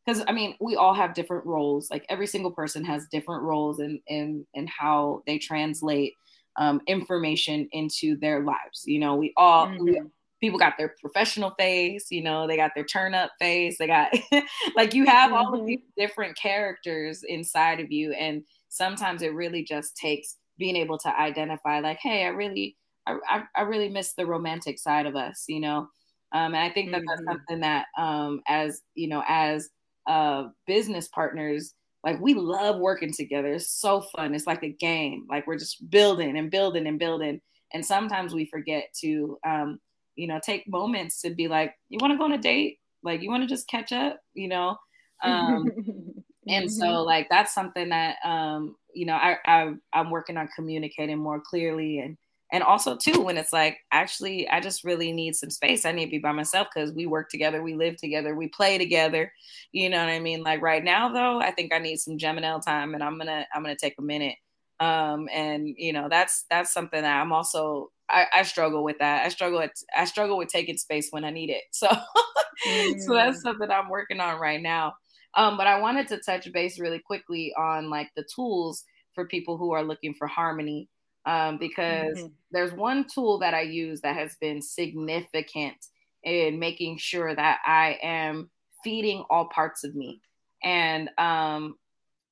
because 0.05 0.23
I 0.27 0.31
mean, 0.31 0.55
we 0.59 0.75
all 0.75 0.93
have 0.93 1.13
different 1.13 1.45
roles. 1.45 1.89
Like 1.91 2.05
every 2.09 2.27
single 2.27 2.51
person 2.51 2.83
has 2.85 3.07
different 3.11 3.43
roles 3.43 3.79
in 3.79 4.01
in 4.07 4.45
in 4.53 4.67
how 4.67 5.23
they 5.25 5.37
translate 5.37 6.13
um, 6.57 6.81
information 6.87 7.67
into 7.71 8.17
their 8.17 8.41
lives. 8.41 8.83
You 8.85 8.99
know, 8.99 9.15
we 9.15 9.33
all 9.37 9.67
mm-hmm. 9.67 9.83
we, 9.83 10.01
people 10.39 10.59
got 10.59 10.77
their 10.77 10.95
professional 10.99 11.51
face. 11.51 12.07
You 12.09 12.23
know, 12.23 12.47
they 12.47 12.57
got 12.57 12.71
their 12.75 12.83
turn 12.83 13.13
up 13.13 13.31
face. 13.39 13.77
They 13.77 13.87
got 13.87 14.11
like 14.75 14.93
you 14.93 15.05
have 15.05 15.31
mm-hmm. 15.31 15.37
all 15.37 15.53
of 15.53 15.59
mm-hmm. 15.59 15.67
these 15.67 15.79
different 15.97 16.37
characters 16.37 17.23
inside 17.27 17.79
of 17.79 17.91
you, 17.91 18.13
and 18.13 18.43
sometimes 18.69 19.21
it 19.21 19.33
really 19.33 19.63
just 19.63 19.95
takes 19.95 20.37
being 20.57 20.75
able 20.75 20.97
to 20.99 21.19
identify, 21.19 21.79
like, 21.79 21.97
hey, 21.99 22.25
I 22.25 22.27
really, 22.27 22.77
I, 23.07 23.15
I, 23.27 23.43
I 23.55 23.61
really 23.61 23.89
miss 23.89 24.13
the 24.13 24.25
romantic 24.25 24.79
side 24.79 25.05
of 25.05 25.15
us. 25.15 25.45
You 25.47 25.59
know. 25.59 25.87
Um, 26.33 26.53
and 26.53 26.63
I 26.63 26.69
think 26.69 26.91
that 26.91 27.01
mm-hmm. 27.01 27.07
that's 27.07 27.23
something 27.25 27.59
that, 27.59 27.87
um, 27.97 28.41
as 28.47 28.83
you 28.95 29.09
know, 29.09 29.21
as 29.27 29.69
uh, 30.11 30.49
business 30.67 31.07
partners, 31.07 31.73
like 32.03 32.19
we 32.19 32.33
love 32.33 32.79
working 32.79 33.13
together. 33.13 33.53
It's 33.53 33.71
so 33.71 34.01
fun. 34.01 34.35
It's 34.35 34.47
like 34.47 34.63
a 34.63 34.69
game. 34.69 35.25
Like 35.29 35.47
we're 35.47 35.57
just 35.57 35.89
building 35.89 36.37
and 36.37 36.51
building 36.51 36.85
and 36.85 36.99
building. 36.99 37.39
And 37.73 37.85
sometimes 37.85 38.33
we 38.33 38.45
forget 38.45 38.89
to, 38.99 39.37
um, 39.47 39.79
you 40.15 40.27
know, 40.27 40.39
take 40.43 40.67
moments 40.67 41.21
to 41.21 41.29
be 41.29 41.47
like, 41.47 41.73
you 41.87 41.97
want 42.01 42.11
to 42.11 42.17
go 42.17 42.25
on 42.25 42.33
a 42.33 42.37
date? 42.37 42.79
Like 43.03 43.21
you 43.21 43.29
want 43.29 43.43
to 43.43 43.47
just 43.47 43.69
catch 43.69 43.91
up, 43.91 44.19
you 44.33 44.47
know? 44.47 44.77
Um, 45.23 45.69
and 46.47 46.71
so 46.71 46.83
mm-hmm. 46.83 47.05
like 47.05 47.27
that's 47.29 47.53
something 47.53 47.89
that 47.89 48.15
um, 48.25 48.75
you 48.91 49.05
know 49.05 49.13
I, 49.13 49.37
I 49.45 49.73
I'm 49.93 50.09
working 50.09 50.35
on 50.35 50.49
communicating 50.55 51.19
more 51.19 51.39
clearly 51.39 51.99
and 51.99 52.17
and 52.51 52.63
also 52.63 52.95
too 52.95 53.21
when 53.21 53.37
it's 53.37 53.53
like 53.53 53.79
actually 53.91 54.47
i 54.49 54.59
just 54.59 54.83
really 54.83 55.11
need 55.11 55.35
some 55.35 55.49
space. 55.49 55.85
I 55.85 55.91
need 55.91 56.05
to 56.05 56.11
be 56.11 56.19
by 56.19 56.31
myself 56.31 56.67
because 56.73 56.91
we 56.93 57.05
work 57.05 57.29
together 57.29 57.63
we 57.63 57.75
live 57.75 57.97
together 57.97 58.35
we 58.35 58.49
play 58.49 58.77
together. 58.77 59.31
You 59.71 59.89
know 59.89 59.99
what 59.99 60.09
i 60.09 60.19
mean? 60.19 60.43
Like 60.43 60.61
right 60.61 60.83
now 60.83 61.09
though 61.09 61.39
i 61.39 61.51
think 61.51 61.73
i 61.73 61.79
need 61.79 61.97
some 61.97 62.17
gemini 62.17 62.57
time 62.59 62.93
and 62.93 63.03
i'm 63.03 63.17
gonna 63.17 63.45
i'm 63.53 63.63
gonna 63.63 63.75
take 63.75 63.95
a 63.97 64.03
minute. 64.03 64.35
Um 64.79 65.29
and 65.31 65.67
you 65.77 65.93
know 65.93 66.07
that's 66.09 66.45
that's 66.49 66.73
something 66.73 67.01
that 67.01 67.21
i'm 67.21 67.31
also 67.31 67.91
I, 68.09 68.25
I 68.33 68.43
struggle 68.43 68.83
with 68.83 68.99
that. 68.99 69.25
I 69.25 69.29
struggle 69.29 69.59
with 69.59 69.71
i 69.95 70.05
struggle 70.05 70.37
with 70.37 70.49
taking 70.49 70.77
space 70.77 71.07
when 71.11 71.23
i 71.23 71.31
need 71.31 71.49
it. 71.49 71.63
So 71.71 71.87
mm. 72.67 72.99
so 72.99 73.13
that's 73.13 73.41
something 73.41 73.71
i'm 73.71 73.89
working 73.89 74.19
on 74.19 74.39
right 74.39 74.61
now. 74.61 74.93
Um 75.35 75.57
but 75.57 75.67
i 75.67 75.79
wanted 75.79 76.07
to 76.09 76.19
touch 76.19 76.51
base 76.51 76.79
really 76.79 76.99
quickly 76.99 77.53
on 77.57 77.89
like 77.89 78.09
the 78.15 78.25
tools 78.35 78.83
for 79.13 79.25
people 79.27 79.57
who 79.57 79.71
are 79.71 79.83
looking 79.83 80.13
for 80.13 80.27
harmony 80.27 80.89
um, 81.25 81.57
because 81.57 82.17
mm-hmm. 82.17 82.27
there's 82.51 82.73
one 82.73 83.05
tool 83.07 83.39
that 83.39 83.53
I 83.53 83.61
use 83.61 84.01
that 84.01 84.15
has 84.15 84.35
been 84.41 84.61
significant 84.61 85.75
in 86.23 86.59
making 86.59 86.97
sure 86.97 87.35
that 87.35 87.59
I 87.65 87.99
am 88.01 88.49
feeding 88.83 89.23
all 89.29 89.45
parts 89.45 89.83
of 89.83 89.95
me. 89.95 90.21
And 90.63 91.09
um, 91.17 91.75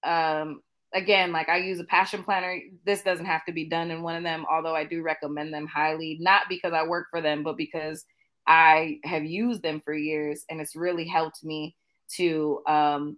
um, 0.04 0.62
again, 0.94 1.32
like 1.32 1.50
I 1.50 1.58
use 1.58 1.80
a 1.80 1.86
passion 1.86 2.24
planner. 2.24 2.60
This 2.86 3.02
doesn't 3.02 3.26
have 3.26 3.46
to 3.46 3.52
be 3.52 3.66
done 3.66 3.92
in 3.92 4.02
one 4.02 4.16
of 4.16 4.24
them, 4.24 4.46
although 4.50 4.76
I 4.76 4.84
do 4.84 5.02
recommend 5.02 5.54
them 5.54 5.68
highly, 5.68 6.18
not 6.20 6.44
because 6.50 6.74
I 6.74 6.88
work 6.88 7.08
for 7.10 7.22
them, 7.22 7.44
but 7.44 7.58
because 7.58 8.06
I 8.48 9.00
have 9.04 9.24
used 9.24 9.62
them 9.62 9.80
for 9.80 9.94
years 9.94 10.46
and 10.50 10.60
it's 10.60 10.76
really 10.76 11.08
helped 11.08 11.44
me 11.44 11.76
to 12.16 12.62
um, 12.68 13.18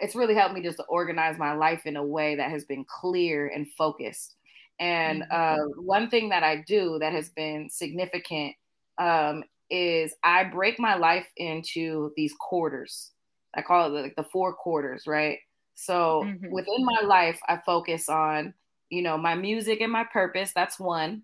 it's 0.00 0.14
really 0.14 0.34
helped 0.34 0.54
me 0.54 0.62
just 0.62 0.78
to 0.78 0.84
organize 0.84 1.38
my 1.38 1.54
life 1.54 1.86
in 1.86 1.96
a 1.96 2.04
way 2.04 2.36
that 2.36 2.50
has 2.50 2.64
been 2.64 2.84
clear 2.84 3.48
and 3.48 3.70
focused. 3.76 4.36
And 4.78 5.22
mm-hmm. 5.22 5.60
uh, 5.60 5.82
one 5.82 6.10
thing 6.10 6.30
that 6.30 6.42
I 6.42 6.64
do 6.66 6.98
that 7.00 7.12
has 7.12 7.30
been 7.30 7.68
significant 7.70 8.54
um, 8.98 9.44
is 9.70 10.14
I 10.22 10.44
break 10.44 10.78
my 10.78 10.94
life 10.96 11.26
into 11.36 12.12
these 12.16 12.34
quarters. 12.38 13.12
I 13.54 13.62
call 13.62 13.94
it 13.94 14.00
like 14.00 14.16
the 14.16 14.24
four 14.24 14.52
quarters, 14.52 15.06
right? 15.06 15.38
So 15.74 16.22
mm-hmm. 16.24 16.50
within 16.50 16.84
my 16.84 17.00
life, 17.06 17.38
I 17.48 17.60
focus 17.64 18.08
on, 18.08 18.54
you 18.90 19.02
know, 19.02 19.16
my 19.16 19.34
music 19.34 19.80
and 19.80 19.92
my 19.92 20.04
purpose. 20.04 20.52
That's 20.54 20.78
one. 20.78 21.22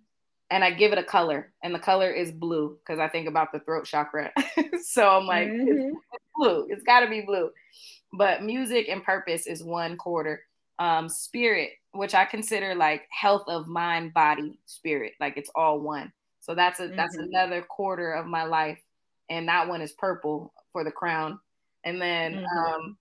And 0.53 0.65
I 0.65 0.73
give 0.73 0.91
it 0.91 0.99
a 0.99 1.05
color, 1.05 1.53
and 1.63 1.73
the 1.73 1.79
color 1.79 2.11
is 2.11 2.33
blue 2.33 2.77
because 2.81 2.99
I 2.99 3.07
think 3.07 3.29
about 3.29 3.53
the 3.53 3.61
throat 3.61 3.85
chakra. 3.85 4.33
so 4.83 5.09
I'm 5.09 5.25
like, 5.25 5.47
mm-hmm. 5.47 5.69
it's, 5.69 5.97
it's 6.13 6.25
blue. 6.35 6.67
It's 6.71 6.83
got 6.83 7.01
to 7.01 7.09
be 7.09 7.21
blue 7.21 7.51
but 8.13 8.43
music 8.43 8.89
and 8.89 9.05
purpose 9.05 9.47
is 9.47 9.63
one 9.63 9.97
quarter. 9.97 10.43
Um, 10.79 11.11
spirit, 11.11 11.73
which 11.93 12.15
I 12.15 12.25
consider 12.25 12.75
like 12.75 13.07
health 13.11 13.45
of 13.49 13.69
mind, 13.69 14.15
body, 14.15 14.59
spirit, 14.65 15.13
like 15.21 15.37
it's 15.37 15.51
all 15.55 15.79
one. 15.79 16.11
So 16.41 16.55
that's 16.55 16.81
a 16.81 16.85
mm-hmm. 16.85 16.97
that's 16.97 17.17
another 17.17 17.61
quarter 17.63 18.13
of 18.13 18.27
my 18.27 18.45
life, 18.45 18.79
and 19.29 19.47
that 19.49 19.69
one 19.69 19.83
is 19.83 19.93
purple 19.93 20.53
for 20.73 20.83
the 20.83 20.91
crown. 20.91 21.39
And 21.85 22.01
then 22.01 22.35
mm-hmm. 22.35 22.75
um, 22.75 22.97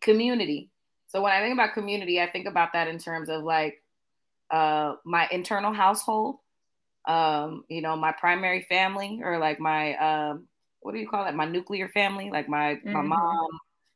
community. 0.00 0.70
So 1.08 1.22
when 1.22 1.32
I 1.32 1.40
think 1.40 1.54
about 1.54 1.74
community, 1.74 2.20
I 2.20 2.28
think 2.28 2.46
about 2.46 2.72
that 2.72 2.88
in 2.88 2.98
terms 2.98 3.28
of 3.28 3.42
like 3.42 3.82
uh, 4.50 4.94
my 5.04 5.28
internal 5.30 5.72
household, 5.72 6.38
um, 7.06 7.64
you 7.68 7.82
know, 7.82 7.96
my 7.96 8.12
primary 8.12 8.62
family, 8.68 9.20
or 9.22 9.38
like 9.38 9.60
my 9.60 9.96
um, 9.96 10.48
what 10.80 10.92
do 10.92 10.98
you 10.98 11.08
call 11.08 11.26
it? 11.26 11.34
My 11.34 11.46
nuclear 11.46 11.88
family, 11.88 12.30
like 12.30 12.48
my 12.48 12.74
mm-hmm. 12.74 12.92
my 12.92 13.02
mom, 13.02 13.48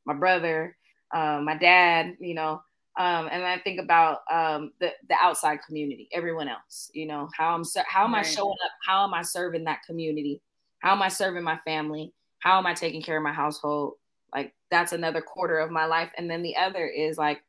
my 0.09 0.15
brother, 0.15 0.75
um, 1.15 1.45
my 1.45 1.57
dad, 1.57 2.17
you 2.19 2.35
know, 2.35 2.63
um, 2.99 3.29
and 3.31 3.45
I 3.45 3.59
think 3.59 3.79
about 3.79 4.21
um, 4.33 4.73
the 4.81 4.91
the 5.09 5.15
outside 5.21 5.61
community, 5.65 6.09
everyone 6.13 6.49
else, 6.49 6.91
you 6.95 7.07
know, 7.07 7.29
how 7.37 7.55
I'm 7.55 7.63
how 7.87 8.05
am. 8.05 8.15
I 8.15 8.23
showing 8.23 8.57
up? 8.65 8.73
How 8.85 9.05
am 9.05 9.15
I 9.15 9.23
serving 9.23 9.65
that 9.65 9.83
community? 9.87 10.41
How 10.81 10.93
am 10.93 11.03
I 11.03 11.09
serving 11.09 11.45
my 11.45 11.59
family? 11.59 12.13
How 12.41 12.59
am 12.59 12.67
I 12.67 12.75
taking 12.75 13.03
care 13.03 13.17
of 13.17 13.23
my 13.23 13.33
household? 13.33 13.95
Like 14.35 14.53
that's 14.71 14.93
another 14.93 15.21
quarter 15.21 15.59
of 15.59 15.71
my 15.71 15.85
life, 15.85 16.11
and 16.17 16.29
then 16.29 16.43
the 16.43 16.57
other 16.57 16.87
is 16.87 17.19
like 17.19 17.41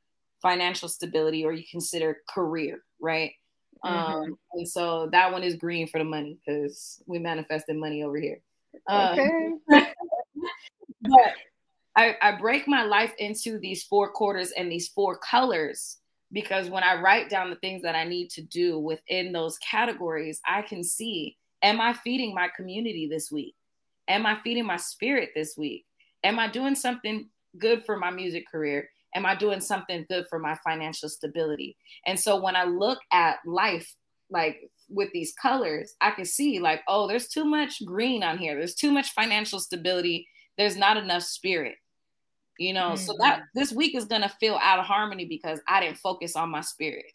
financial 0.42 0.88
stability, 0.88 1.46
or 1.46 1.54
you 1.54 1.64
consider 1.72 2.18
career, 2.30 2.84
right? 3.02 3.32
Mm-hmm. 3.84 4.14
Um, 4.14 4.38
and 4.54 4.68
so 4.68 5.10
that 5.14 5.32
one 5.32 5.44
is 5.44 5.56
green 5.56 5.88
for 5.88 5.98
the 5.98 6.04
money 6.04 6.38
because 6.46 7.02
we 7.08 7.18
manifested 7.18 7.78
money 7.78 8.04
over 8.04 8.20
here. 8.20 8.42
Um, 8.88 9.20
okay. 9.20 9.54
but 11.02 11.34
I, 12.00 12.16
I 12.22 12.32
break 12.38 12.66
my 12.66 12.84
life 12.84 13.14
into 13.20 13.60
these 13.60 13.84
four 13.84 14.10
quarters 14.10 14.52
and 14.52 14.72
these 14.72 14.88
four 14.88 15.18
colors 15.18 15.98
because 16.32 16.70
when 16.70 16.82
I 16.82 17.02
write 17.02 17.30
down 17.30 17.50
the 17.50 17.58
things 17.58 17.82
that 17.82 17.94
I 17.94 18.06
need 18.06 18.30
to 18.30 18.42
do 18.42 18.80
within 18.80 19.34
those 19.34 19.58
categories, 19.58 20.40
I 20.48 20.62
can 20.62 20.82
see 20.82 21.36
am 21.62 21.82
I 21.82 21.92
feeding 21.92 22.34
my 22.34 22.48
community 22.56 23.10
this 23.12 23.30
week? 23.30 23.54
Am 24.08 24.26
I 24.26 24.40
feeding 24.46 24.66
my 24.66 24.78
spirit 24.78 25.32
this 25.36 25.56
week? 25.58 25.86
Am 26.24 26.40
I 26.40 26.50
doing 26.50 26.74
something 26.74 27.28
good 27.58 27.84
for 27.86 27.98
my 27.98 28.12
music 28.12 28.46
career? 28.50 28.90
Am 29.14 29.26
I 29.26 29.36
doing 29.36 29.60
something 29.60 30.06
good 30.08 30.26
for 30.30 30.40
my 30.40 30.58
financial 30.64 31.10
stability? 31.10 31.76
And 32.06 32.18
so 32.18 32.40
when 32.40 32.56
I 32.56 32.64
look 32.64 33.00
at 33.12 33.40
life 33.46 33.94
like 34.30 34.72
with 34.88 35.12
these 35.12 35.34
colors, 35.34 35.96
I 36.00 36.12
can 36.12 36.24
see 36.24 36.60
like, 36.60 36.80
oh, 36.88 37.10
there's 37.10 37.28
too 37.28 37.44
much 37.44 37.84
green 37.84 38.24
on 38.24 38.38
here. 38.38 38.56
There's 38.56 38.76
too 38.76 38.92
much 38.94 39.10
financial 39.10 39.60
stability. 39.60 40.30
There's 40.58 40.78
not 40.78 40.96
enough 40.96 41.24
spirit 41.24 41.76
you 42.60 42.74
know 42.74 42.92
mm-hmm. 42.92 42.96
so 42.98 43.16
that 43.20 43.44
this 43.56 43.72
week 43.72 43.96
is 43.96 44.06
going 44.06 44.22
to 44.22 44.30
feel 44.30 44.60
out 44.62 44.78
of 44.78 44.86
harmony 44.86 45.26
because 45.26 45.60
i 45.68 45.80
didn't 45.80 45.98
focus 45.98 46.36
on 46.36 46.50
my 46.50 46.62
spirit 46.62 47.12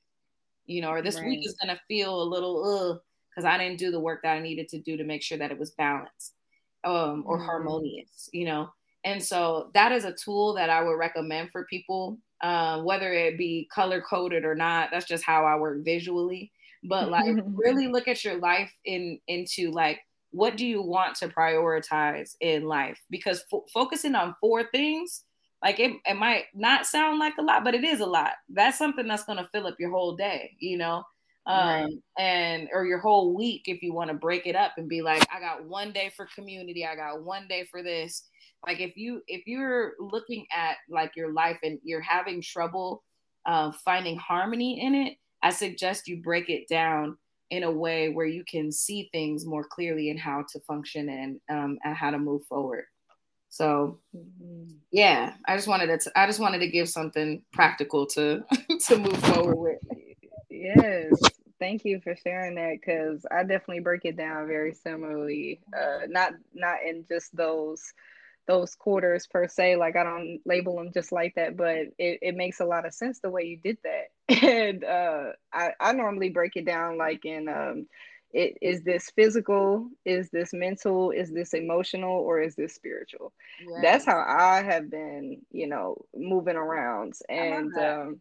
you 0.66 0.80
know 0.80 0.88
or 0.88 1.02
this 1.02 1.16
right. 1.16 1.26
week 1.26 1.46
is 1.46 1.54
going 1.62 1.74
to 1.74 1.80
feel 1.86 2.20
a 2.20 2.24
little 2.24 2.64
uh 2.64 2.98
because 3.30 3.44
i 3.44 3.56
didn't 3.56 3.78
do 3.78 3.90
the 3.90 4.00
work 4.00 4.22
that 4.22 4.32
i 4.32 4.40
needed 4.40 4.66
to 4.68 4.80
do 4.80 4.96
to 4.96 5.04
make 5.04 5.22
sure 5.22 5.38
that 5.38 5.52
it 5.52 5.58
was 5.58 5.70
balanced 5.72 6.34
um 6.82 7.22
or 7.26 7.36
mm-hmm. 7.36 7.46
harmonious 7.46 8.28
you 8.32 8.46
know 8.46 8.68
and 9.04 9.22
so 9.22 9.70
that 9.74 9.92
is 9.92 10.04
a 10.04 10.12
tool 10.12 10.54
that 10.54 10.70
i 10.70 10.82
would 10.82 10.94
recommend 10.94 11.50
for 11.50 11.64
people 11.66 12.18
uh, 12.40 12.82
whether 12.82 13.10
it 13.12 13.38
be 13.38 13.68
color 13.72 14.02
coded 14.02 14.44
or 14.44 14.54
not 14.54 14.90
that's 14.90 15.06
just 15.06 15.24
how 15.24 15.44
i 15.44 15.56
work 15.56 15.84
visually 15.84 16.50
but 16.82 17.10
like 17.10 17.36
really 17.46 17.86
look 17.86 18.08
at 18.08 18.24
your 18.24 18.38
life 18.38 18.72
in 18.84 19.18
into 19.28 19.70
like 19.70 20.00
what 20.30 20.56
do 20.56 20.66
you 20.66 20.82
want 20.82 21.14
to 21.14 21.28
prioritize 21.28 22.34
in 22.40 22.64
life 22.64 23.00
because 23.08 23.44
f- 23.52 23.62
focusing 23.72 24.14
on 24.14 24.34
four 24.40 24.64
things 24.64 25.24
like 25.64 25.80
it, 25.80 25.92
it 26.06 26.14
might 26.14 26.44
not 26.54 26.86
sound 26.86 27.18
like 27.18 27.34
a 27.38 27.42
lot 27.42 27.64
but 27.64 27.74
it 27.74 27.84
is 27.84 28.00
a 28.00 28.06
lot. 28.06 28.32
That's 28.48 28.78
something 28.78 29.08
that's 29.08 29.24
going 29.24 29.38
to 29.38 29.48
fill 29.52 29.66
up 29.66 29.76
your 29.80 29.90
whole 29.90 30.14
day 30.16 30.56
you 30.60 30.78
know? 30.78 31.02
Um 31.46 31.56
right. 31.56 31.92
and 32.18 32.68
or 32.72 32.86
your 32.86 33.00
whole 33.00 33.34
week 33.34 33.64
if 33.66 33.82
you 33.82 33.92
want 33.92 34.10
to 34.10 34.16
break 34.16 34.46
it 34.46 34.56
up 34.56 34.72
and 34.78 34.88
be 34.88 35.02
like 35.02 35.26
i 35.34 35.40
got 35.40 35.64
one 35.66 35.92
day 35.92 36.10
for 36.16 36.26
community 36.34 36.86
i 36.86 36.96
got 36.96 37.22
one 37.22 37.46
day 37.48 37.66
for 37.70 37.82
this. 37.82 38.24
Like 38.66 38.80
if 38.80 38.96
you 38.96 39.20
if 39.26 39.46
you're 39.46 39.92
looking 39.98 40.46
at 40.56 40.76
like 40.88 41.12
your 41.16 41.32
life 41.32 41.58
and 41.62 41.78
you're 41.82 42.00
having 42.00 42.40
trouble 42.40 43.02
uh, 43.46 43.72
finding 43.84 44.16
harmony 44.16 44.80
in 44.80 44.94
it 44.94 45.18
i 45.42 45.50
suggest 45.50 46.08
you 46.08 46.22
break 46.22 46.48
it 46.48 46.66
down 46.68 47.18
in 47.50 47.62
a 47.62 47.70
way 47.70 48.08
where 48.08 48.26
you 48.26 48.42
can 48.50 48.72
see 48.72 49.08
things 49.12 49.46
more 49.46 49.64
clearly 49.64 50.10
and 50.10 50.18
how 50.18 50.44
to 50.50 50.60
function 50.60 51.08
and 51.08 51.40
um, 51.50 51.78
and 51.84 51.96
how 51.96 52.10
to 52.10 52.18
move 52.18 52.42
forward 52.48 52.84
so 53.54 53.98
mm-hmm. 54.16 54.64
yeah 54.90 55.34
i 55.46 55.54
just 55.54 55.68
wanted 55.68 56.00
to 56.00 56.10
i 56.18 56.26
just 56.26 56.40
wanted 56.40 56.58
to 56.58 56.68
give 56.68 56.88
something 56.88 57.40
practical 57.52 58.04
to 58.04 58.42
to 58.86 58.98
move 58.98 59.16
forward 59.26 59.56
with 59.56 59.98
yes 60.50 61.12
thank 61.60 61.84
you 61.84 62.00
for 62.02 62.16
sharing 62.16 62.56
that 62.56 62.76
because 62.80 63.24
i 63.30 63.42
definitely 63.42 63.78
break 63.78 64.04
it 64.04 64.16
down 64.16 64.48
very 64.48 64.74
similarly 64.74 65.60
uh, 65.76 66.00
not 66.08 66.32
not 66.52 66.78
in 66.84 67.04
just 67.08 67.34
those 67.36 67.92
those 68.46 68.74
quarters 68.74 69.26
per 69.26 69.48
se. 69.48 69.76
Like 69.76 69.96
I 69.96 70.04
don't 70.04 70.40
label 70.44 70.76
them 70.76 70.90
just 70.92 71.12
like 71.12 71.34
that, 71.36 71.56
but 71.56 71.76
it, 71.98 72.18
it 72.20 72.36
makes 72.36 72.60
a 72.60 72.64
lot 72.66 72.86
of 72.86 72.92
sense 72.92 73.20
the 73.20 73.30
way 73.30 73.44
you 73.44 73.56
did 73.56 73.78
that. 73.84 74.42
and 74.42 74.84
uh, 74.84 75.32
I, 75.52 75.70
I 75.80 75.92
normally 75.92 76.28
break 76.28 76.56
it 76.56 76.66
down 76.66 76.98
like 76.98 77.24
in 77.24 77.48
um, 77.48 77.86
it, 78.34 78.58
is 78.60 78.82
this 78.82 79.10
physical, 79.14 79.88
is 80.04 80.28
this 80.30 80.52
mental, 80.52 81.12
is 81.12 81.30
this 81.30 81.54
emotional, 81.54 82.18
or 82.18 82.40
is 82.40 82.56
this 82.56 82.74
spiritual? 82.74 83.32
Yes. 83.60 83.78
That's 83.80 84.04
how 84.04 84.24
I 84.26 84.62
have 84.62 84.90
been, 84.90 85.40
you 85.52 85.68
know, 85.68 86.04
moving 86.14 86.56
around. 86.56 87.14
And 87.28 87.72
um, 87.78 88.20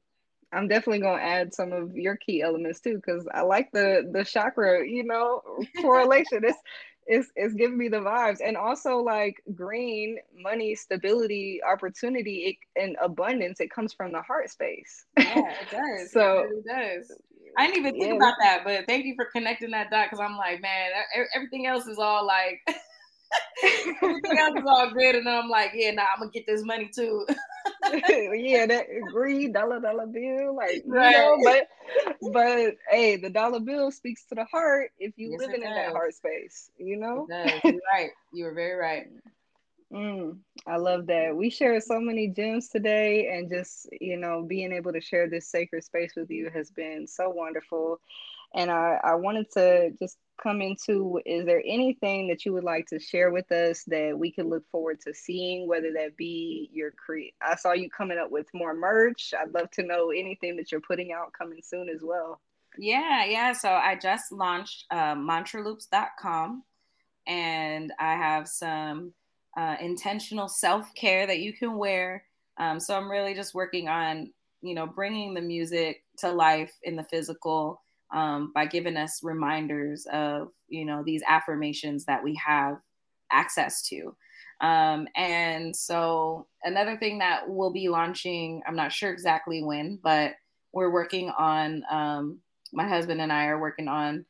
I'm 0.54 0.68
definitely 0.68 1.00
gonna 1.00 1.22
add 1.22 1.54
some 1.54 1.74
of 1.74 1.96
your 1.96 2.16
key 2.16 2.44
elements 2.44 2.80
too, 2.80 2.96
because 2.96 3.28
I 3.34 3.42
like 3.42 3.72
the 3.72 4.08
the 4.14 4.24
chakra, 4.24 4.88
you 4.88 5.04
know, 5.04 5.42
correlation. 5.82 6.44
it's 6.44 6.60
it's 7.08 7.30
it's 7.36 7.54
giving 7.56 7.78
me 7.78 7.88
the 7.88 7.98
vibes 7.98 8.38
and 8.46 8.56
also 8.56 8.98
like 8.98 9.42
green 9.56 10.18
money 10.38 10.76
stability 10.76 11.60
opportunity 11.70 12.58
it, 12.76 12.82
and 12.82 12.96
abundance 13.02 13.60
it 13.60 13.72
comes 13.72 13.94
from 13.94 14.12
the 14.12 14.22
heart 14.22 14.50
space 14.50 15.06
yeah 15.18 15.54
it 15.62 15.70
does 15.72 16.12
so 16.12 16.40
it 16.40 16.50
really 16.50 16.64
does 16.66 17.12
i 17.58 17.68
didn't 17.68 17.80
even 17.80 17.94
think 17.94 18.08
yeah. 18.08 18.16
about 18.16 18.36
that 18.40 18.64
but 18.64 18.86
thank 18.88 19.06
you 19.06 19.16
for 19.16 19.26
connecting 19.26 19.72
that 19.72 19.90
dot 19.90 20.08
because 20.10 20.24
i'm 20.24 20.38
like 20.38 20.62
man 20.62 20.92
everything 21.36 21.68
else 21.68 21.88
is 21.88 22.00
all 22.00 22.26
like 22.26 22.62
everything 24.02 24.38
else 24.38 24.58
is 24.58 24.66
all 24.68 24.92
good 24.92 25.16
and 25.16 25.28
i'm 25.28 25.50
like 25.50 25.72
yeah 25.74 25.92
nah 25.92 26.04
i'm 26.14 26.20
gonna 26.20 26.32
get 26.32 26.46
this 26.46 26.64
money 26.64 26.90
too 26.94 27.26
yeah, 28.10 28.66
that 28.66 28.86
green 29.12 29.52
dollar 29.52 29.80
dollar 29.80 30.06
bill, 30.06 30.56
like 30.56 30.84
right. 30.86 31.12
you 31.12 31.18
know, 31.18 31.38
but 31.44 32.32
but 32.34 32.76
hey, 32.90 33.18
the 33.18 33.30
dollar 33.30 33.60
bill 33.60 33.92
speaks 33.92 34.24
to 34.26 34.36
the 34.36 34.46
heart 34.46 34.92
if 35.00 35.14
you 35.18 35.32
yes, 35.32 35.40
living 35.40 35.64
in 35.64 35.70
that 35.70 35.92
heart 35.92 36.14
space, 36.14 36.72
you 36.78 36.98
know. 36.98 37.28
You're 37.30 37.80
right. 37.94 38.10
You 38.32 38.46
were 38.46 38.54
very 38.54 38.76
right. 38.76 39.08
Mm, 39.94 40.40
I 40.66 40.78
love 40.78 41.06
that. 41.08 41.36
We 41.36 41.52
shared 41.52 41.84
so 41.84 42.00
many 42.00 42.28
gems 42.28 42.70
today, 42.70 43.28
and 43.28 43.50
just 43.50 43.88
you 44.02 44.18
know, 44.18 44.42
being 44.42 44.72
able 44.72 44.92
to 44.92 45.02
share 45.02 45.30
this 45.30 45.48
sacred 45.48 45.84
space 45.84 46.14
with 46.16 46.32
you 46.32 46.50
has 46.52 46.72
been 46.72 47.06
so 47.08 47.30
wonderful. 47.30 48.00
And 48.56 48.72
I, 48.72 49.00
I 49.04 49.16
wanted 49.16 49.52
to 49.52 49.92
just 50.00 50.18
come 50.42 50.62
into 50.62 51.22
is 51.26 51.46
there 51.46 51.62
anything 51.66 52.28
that 52.28 52.44
you 52.46 52.54
would 52.54 52.64
like 52.64 52.88
to 52.88 53.00
share 53.00 53.32
with 53.32 53.52
us 53.52 53.84
that 53.86 54.18
we 54.18 54.32
can 54.32 54.50
look 54.50 54.68
forward 54.72 55.00
to 55.02 55.14
seeing 55.14 55.68
whether 55.68 55.92
that 55.94 56.18
be 56.18 56.70
your 56.74 56.92
create 56.92 57.36
i 57.42 57.56
saw 57.56 57.72
you 57.72 57.90
coming 57.90 58.18
up 58.18 58.32
with 58.32 58.48
more 58.54 58.74
merch 58.74 59.34
i'd 59.40 59.54
love 59.54 59.70
to 59.70 59.84
know 59.84 60.10
anything 60.10 60.58
that 60.58 60.72
you're 60.72 60.82
putting 60.82 61.12
out 61.12 61.32
coming 61.34 61.62
soon 61.64 61.88
as 61.88 62.02
well 62.02 62.42
yeah 62.78 63.24
yeah 63.26 63.54
so 63.54 63.70
i 63.70 63.96
just 63.96 64.32
launched 64.32 64.86
uh, 64.90 65.14
mantraloops.com 65.14 66.64
and 67.28 67.94
i 68.00 68.14
have 68.14 68.48
some 68.48 69.14
uh, 69.58 69.76
intentional 69.80 70.48
self-care 70.48 71.28
that 71.28 71.40
you 71.40 71.54
can 71.54 71.78
wear. 71.78 72.24
Um, 72.58 72.80
so 72.80 72.96
i'm 72.96 73.10
really 73.10 73.34
just 73.34 73.56
working 73.56 73.88
on 73.88 74.32
you 74.62 74.76
know 74.76 74.86
bringing 74.86 75.34
the 75.34 75.42
music 75.42 76.04
to 76.20 76.32
life 76.32 76.74
in 76.84 76.96
the 76.96 77.04
physical 77.04 77.82
um, 78.14 78.52
by 78.54 78.66
giving 78.66 78.96
us 78.96 79.22
reminders 79.24 80.06
of 80.12 80.50
you 80.68 80.86
know 80.86 81.04
these 81.04 81.24
affirmations 81.28 82.06
that 82.06 82.24
we 82.24 82.40
have 82.46 82.78
access 83.32 83.88
to. 83.90 84.16
Um, 84.62 85.08
and 85.16 85.76
so 85.76 86.48
another 86.64 86.96
thing 86.96 87.18
that 87.20 87.44
we'll 87.48 87.74
be 87.74 87.90
launching 87.90 88.62
i'm 88.66 88.76
not 88.76 88.94
sure 88.94 89.12
exactly 89.12 89.64
when 89.64 90.00
but 90.02 90.34
we're 90.72 90.92
working 90.92 91.30
on 91.32 91.84
um, 91.90 92.40
my 92.72 92.88
husband 92.88 93.20
and 93.20 93.34
i 93.34 93.46
are 93.46 93.60
working 93.60 93.88
on 93.88 94.26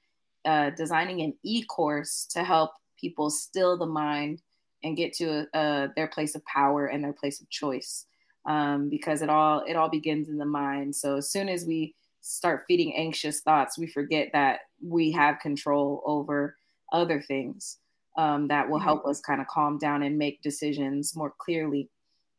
uh, 0.46 0.72
designing 0.72 1.22
an 1.22 1.34
e-course 1.44 2.26
to 2.32 2.44
help 2.44 2.72
people 3.00 3.30
still 3.30 3.78
the 3.78 3.86
mind 3.86 4.42
and 4.84 4.98
get 4.98 5.14
to 5.14 5.46
uh, 5.54 5.88
their 5.96 6.08
place 6.08 6.36
of 6.36 6.46
power 6.46 6.88
and 6.88 7.04
their 7.04 7.14
place 7.14 7.42
of 7.42 7.50
choice 7.50 8.06
um, 8.46 8.90
because 8.90 9.22
it 9.22 9.30
all 9.30 9.64
it 9.68 9.76
all 9.76 9.90
begins 9.90 10.30
in 10.30 10.38
the 10.38 10.46
mind 10.46 10.96
so 10.96 11.18
as 11.18 11.32
soon 11.32 11.50
as 11.50 11.66
we 11.66 11.96
start 12.24 12.64
feeding 12.68 12.96
anxious 12.96 13.42
thoughts, 13.42 13.78
we 13.78 13.86
forget 13.86 14.30
that 14.34 14.62
we 14.82 15.12
have 15.12 15.40
control 15.40 16.02
over 16.06 16.56
other 16.92 17.22
things 17.22 17.78
um, 18.18 18.48
that 18.48 18.70
will 18.70 18.80
help 18.80 19.06
us 19.06 19.20
kind 19.20 19.42
of 19.42 19.48
calm 19.48 19.78
down 19.78 20.04
and 20.04 20.18
make 20.18 20.42
decisions 20.42 21.16
more 21.16 21.34
clearly. 21.38 21.90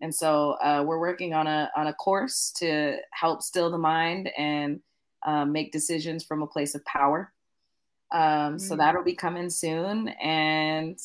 And 0.01 0.13
so 0.13 0.53
uh, 0.63 0.83
we're 0.85 0.99
working 0.99 1.35
on 1.35 1.47
a 1.47 1.71
on 1.77 1.87
a 1.87 1.93
course 1.93 2.53
to 2.57 2.97
help 3.13 3.43
still 3.43 3.71
the 3.71 3.79
mind 3.79 4.31
and 4.37 4.81
uh, 5.25 5.45
make 5.45 5.71
decisions 5.71 6.25
from 6.25 6.43
a 6.43 6.47
place 6.47 6.75
of 6.75 6.85
power. 6.85 7.33
Um, 8.11 8.21
mm-hmm. 8.21 8.59
So 8.59 8.77
that'll 8.77 9.05
be 9.05 9.15
coming 9.15 9.51
soon. 9.51 10.09
And 10.09 10.99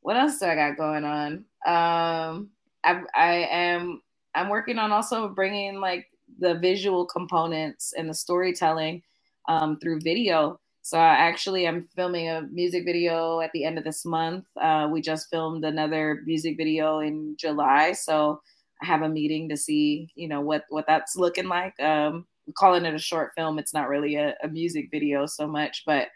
what 0.00 0.16
else 0.16 0.38
do 0.38 0.46
I 0.46 0.54
got 0.54 0.76
going 0.76 1.04
on? 1.04 1.44
Um, 1.66 2.50
I, 2.84 3.02
I 3.14 3.34
am 3.50 4.02
I'm 4.34 4.48
working 4.48 4.78
on 4.78 4.92
also 4.92 5.28
bringing 5.28 5.80
like 5.80 6.06
the 6.38 6.54
visual 6.54 7.06
components 7.06 7.92
and 7.96 8.08
the 8.08 8.14
storytelling 8.14 9.02
um, 9.48 9.78
through 9.80 10.00
video. 10.00 10.60
So 10.82 10.98
I 10.98 11.14
actually 11.16 11.66
am 11.66 11.88
filming 11.94 12.28
a 12.28 12.42
music 12.42 12.84
video 12.84 13.40
at 13.40 13.50
the 13.52 13.64
end 13.64 13.78
of 13.78 13.84
this 13.84 14.04
month. 14.04 14.46
Uh, 14.60 14.88
we 14.90 15.02
just 15.02 15.28
filmed 15.28 15.64
another 15.64 16.22
music 16.24 16.56
video 16.56 17.00
in 17.00 17.36
July, 17.38 17.92
so 17.92 18.40
I 18.80 18.86
have 18.86 19.02
a 19.02 19.08
meeting 19.08 19.48
to 19.48 19.56
see, 19.56 20.10
you 20.14 20.28
know, 20.28 20.40
what 20.40 20.64
what 20.70 20.86
that's 20.86 21.16
looking 21.16 21.48
like. 21.48 21.78
Um, 21.80 22.26
calling 22.56 22.86
it 22.86 22.94
a 22.94 22.98
short 22.98 23.32
film. 23.36 23.58
It's 23.58 23.74
not 23.74 23.88
really 23.88 24.16
a, 24.16 24.34
a 24.42 24.48
music 24.48 24.88
video 24.90 25.26
so 25.26 25.46
much, 25.46 25.82
but 25.84 26.08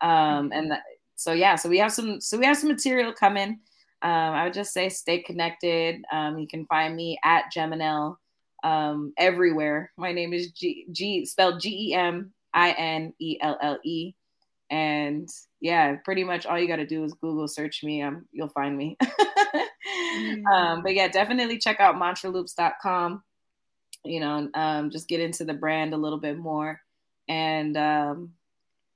um, 0.00 0.52
and 0.52 0.72
so 1.20 1.32
yeah, 1.32 1.54
so 1.54 1.68
we 1.68 1.76
have 1.76 1.92
some 1.92 2.18
so 2.18 2.38
we 2.38 2.46
have 2.46 2.56
some 2.56 2.70
material 2.70 3.12
coming. 3.12 3.60
Um, 4.00 4.10
I 4.10 4.44
would 4.44 4.54
just 4.54 4.72
say 4.72 4.88
stay 4.88 5.18
connected. 5.18 6.02
Um, 6.10 6.38
you 6.38 6.48
can 6.48 6.64
find 6.64 6.96
me 6.96 7.18
at 7.22 7.52
Geminelle 7.54 8.16
um, 8.64 9.12
everywhere. 9.18 9.92
My 9.98 10.12
name 10.12 10.32
is 10.32 10.50
G, 10.52 10.86
G 10.90 11.26
spelled 11.26 11.60
G 11.60 11.90
E 11.90 11.94
M 11.94 12.32
I 12.54 12.70
N 12.70 13.12
E 13.18 13.36
L 13.42 13.58
L 13.60 13.78
E. 13.84 14.14
And 14.70 15.28
yeah, 15.60 15.96
pretty 16.06 16.24
much 16.24 16.46
all 16.46 16.58
you 16.58 16.66
got 16.66 16.76
to 16.76 16.86
do 16.86 17.04
is 17.04 17.12
Google 17.12 17.48
search 17.48 17.84
me. 17.84 18.00
Um, 18.00 18.24
you'll 18.32 18.48
find 18.48 18.74
me. 18.74 18.96
mm-hmm. 19.02 20.46
um, 20.46 20.82
but 20.82 20.94
yeah, 20.94 21.08
definitely 21.08 21.58
check 21.58 21.80
out 21.80 21.96
mantraloops.com. 21.96 23.22
You 24.06 24.20
know, 24.20 24.48
um, 24.54 24.88
just 24.88 25.06
get 25.06 25.20
into 25.20 25.44
the 25.44 25.52
brand 25.52 25.92
a 25.92 25.98
little 25.98 26.18
bit 26.18 26.38
more. 26.38 26.80
And 27.28 27.76
um, 27.76 28.32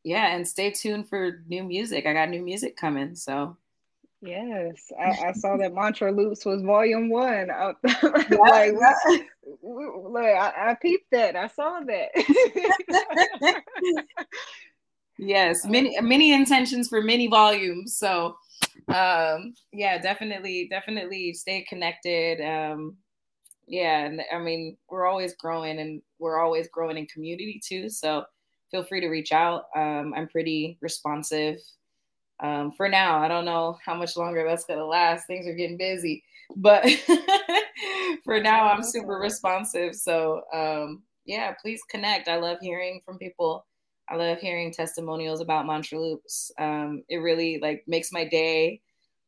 yeah, 0.05 0.35
and 0.35 0.47
stay 0.47 0.71
tuned 0.71 1.09
for 1.09 1.43
new 1.49 1.65
music. 1.65 2.07
I 2.07 2.13
got 2.13 2.29
new 2.29 2.43
music 2.43 2.77
coming. 2.77 3.15
So 3.17 3.57
Yes, 4.25 4.91
I, 4.99 5.29
I, 5.29 5.33
saw 5.33 5.59
that 5.59 5.75
Mantra 5.75 6.11
Loops 6.11 6.47
was 6.47 6.63
volume 6.63 7.11
one. 7.11 7.51
I, 7.51 7.75
like, 8.31 8.73
look, 9.63 10.25
I, 10.25 10.71
I, 10.71 10.77
peeped 10.81 11.11
that. 11.13 11.37
I 11.37 11.47
saw 11.49 11.81
that. 11.81 13.63
yes, 15.19 15.67
many 15.67 16.01
many 16.01 16.33
intentions 16.33 16.89
for 16.89 17.03
many 17.03 17.27
volumes. 17.27 17.99
So, 17.99 18.37
um, 18.89 19.53
yeah, 19.73 19.99
definitely, 19.99 20.69
definitely 20.71 21.35
stay 21.35 21.67
connected. 21.69 22.41
Um, 22.41 22.97
yeah, 23.67 24.07
and 24.07 24.23
I 24.33 24.39
mean, 24.39 24.79
we're 24.89 25.07
always 25.07 25.35
growing, 25.35 25.81
and 25.81 26.01
we're 26.19 26.41
always 26.41 26.69
growing 26.69 26.97
in 26.97 27.05
community 27.07 27.61
too. 27.63 27.91
So, 27.91 28.25
feel 28.75 28.83
free 28.83 29.01
to 29.01 29.09
reach 29.09 29.31
out. 29.31 29.66
Um, 29.77 30.12
I'm 30.16 30.27
pretty 30.27 30.79
responsive 30.81 31.61
um, 32.43 32.72
for 32.72 32.89
now. 32.89 33.18
I 33.18 33.29
don't 33.29 33.45
know 33.45 33.79
how 33.85 33.95
much 33.95 34.16
longer 34.16 34.45
that's 34.45 34.64
going 34.64 34.81
to 34.81 34.85
last. 34.85 35.29
Things 35.29 35.47
are 35.47 35.55
getting 35.55 35.77
busy, 35.77 36.25
but 36.57 36.85
for 38.25 38.41
now, 38.41 38.66
I'm 38.66 38.83
super 38.83 39.14
responsive. 39.14 39.95
So, 39.95 40.43
um, 40.53 41.05
yeah, 41.25 41.55
please 41.62 41.83
connect. 41.89 42.27
I 42.27 42.39
love 42.39 42.59
hearing 42.61 43.01
from 43.05 43.16
people 43.16 43.64
I 44.09 44.16
love 44.16 44.39
hearing 44.39 44.70
testimonials 44.70 45.41
about 45.41 45.66
Mantra 45.66 45.99
Loops. 45.99 46.53
Um, 46.59 47.05
it 47.09 47.18
really 47.18 47.59
like 47.62 47.85
makes 47.87 48.12
my 48.12 48.27
day. 48.27 48.83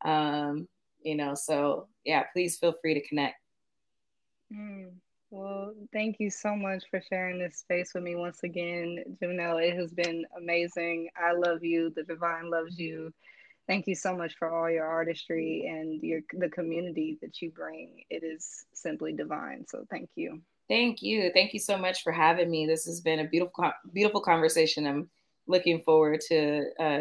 Um, 0.04 0.68
you 1.02 1.14
know, 1.14 1.34
so 1.34 1.86
yeah, 2.04 2.24
please 2.32 2.58
feel 2.58 2.74
free 2.82 2.94
to 2.94 3.08
connect. 3.08 3.36
Mm. 4.52 4.96
Well, 5.30 5.74
thank 5.92 6.16
you 6.20 6.30
so 6.30 6.54
much 6.54 6.84
for 6.90 7.00
sharing 7.00 7.38
this 7.38 7.58
space 7.58 7.92
with 7.94 8.04
me 8.04 8.14
once 8.14 8.42
again, 8.44 9.02
Janelle. 9.20 9.62
It 9.62 9.76
has 9.76 9.92
been 9.92 10.24
amazing. 10.36 11.08
I 11.16 11.32
love 11.32 11.64
you. 11.64 11.92
The 11.94 12.04
divine 12.04 12.48
loves 12.50 12.78
you. 12.78 13.12
Thank 13.66 13.88
you 13.88 13.96
so 13.96 14.16
much 14.16 14.34
for 14.38 14.48
all 14.48 14.70
your 14.70 14.86
artistry 14.86 15.66
and 15.68 16.00
your 16.00 16.20
the 16.32 16.48
community 16.48 17.18
that 17.22 17.42
you 17.42 17.50
bring. 17.50 18.04
It 18.08 18.22
is 18.22 18.64
simply 18.72 19.12
divine. 19.12 19.66
So 19.68 19.84
thank 19.90 20.10
you. 20.14 20.40
Thank 20.68 21.02
you. 21.02 21.30
Thank 21.34 21.52
you 21.52 21.60
so 21.60 21.76
much 21.76 22.04
for 22.04 22.12
having 22.12 22.48
me. 22.48 22.66
This 22.66 22.84
has 22.86 23.00
been 23.00 23.18
a 23.18 23.28
beautiful, 23.28 23.72
beautiful 23.92 24.20
conversation. 24.20 24.86
I'm 24.86 25.10
looking 25.48 25.80
forward 25.80 26.20
to 26.28 26.64
uh, 26.78 26.98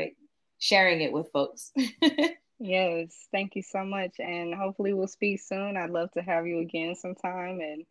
sharing 0.57 1.01
it 1.01 1.11
with 1.11 1.31
folks. 1.31 1.71
yes, 2.59 3.27
thank 3.31 3.55
you 3.55 3.61
so 3.61 3.83
much, 3.83 4.15
and 4.19 4.53
hopefully 4.53 4.93
we'll 4.93 5.07
speak 5.07 5.41
soon. 5.41 5.77
I'd 5.77 5.91
love 5.91 6.11
to 6.13 6.21
have 6.21 6.47
you 6.47 6.59
again 6.59 6.95
sometime, 6.95 7.59
and 7.59 7.85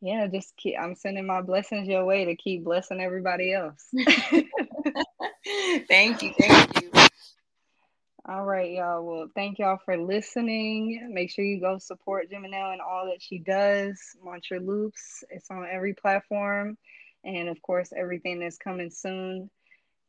yeah, 0.00 0.26
just 0.26 0.56
keep. 0.56 0.76
I'm 0.80 0.94
sending 0.94 1.26
my 1.26 1.42
blessings 1.42 1.88
your 1.88 2.04
way 2.04 2.26
to 2.26 2.36
keep 2.36 2.64
blessing 2.64 3.00
everybody 3.00 3.52
else. 3.52 3.86
thank 5.88 6.22
you. 6.22 6.32
Thank 6.38 6.82
you. 6.82 6.90
All 8.28 8.44
right, 8.44 8.70
y'all. 8.70 9.04
Well, 9.04 9.28
thank 9.34 9.58
y'all 9.58 9.80
for 9.84 9.96
listening. 9.96 11.10
Make 11.12 11.30
sure 11.30 11.44
you 11.44 11.60
go 11.60 11.78
support 11.78 12.30
Geminelle 12.30 12.72
and 12.72 12.80
all 12.80 13.06
that 13.06 13.20
she 13.20 13.38
does. 13.38 13.98
Mantra 14.24 14.60
Loops. 14.60 15.24
It's 15.30 15.50
on 15.50 15.66
every 15.70 15.94
platform. 15.94 16.76
And 17.24 17.48
of 17.48 17.60
course, 17.60 17.92
everything 17.96 18.40
that's 18.40 18.56
coming 18.56 18.90
soon. 18.90 19.50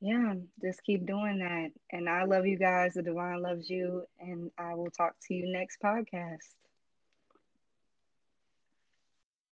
Yeah, 0.01 0.35
just 0.63 0.83
keep 0.83 1.05
doing 1.05 1.39
that. 1.39 1.71
And 1.91 2.07
I 2.07 2.25
love 2.25 2.45
you 2.45 2.57
guys. 2.57 2.93
The 2.93 3.01
divine 3.01 3.41
loves 3.41 3.69
you. 3.69 4.03
And 4.19 4.51
I 4.57 4.75
will 4.75 4.91
talk 4.91 5.15
to 5.27 5.33
you 5.33 5.51
next 5.51 5.77
podcast. 5.83 6.45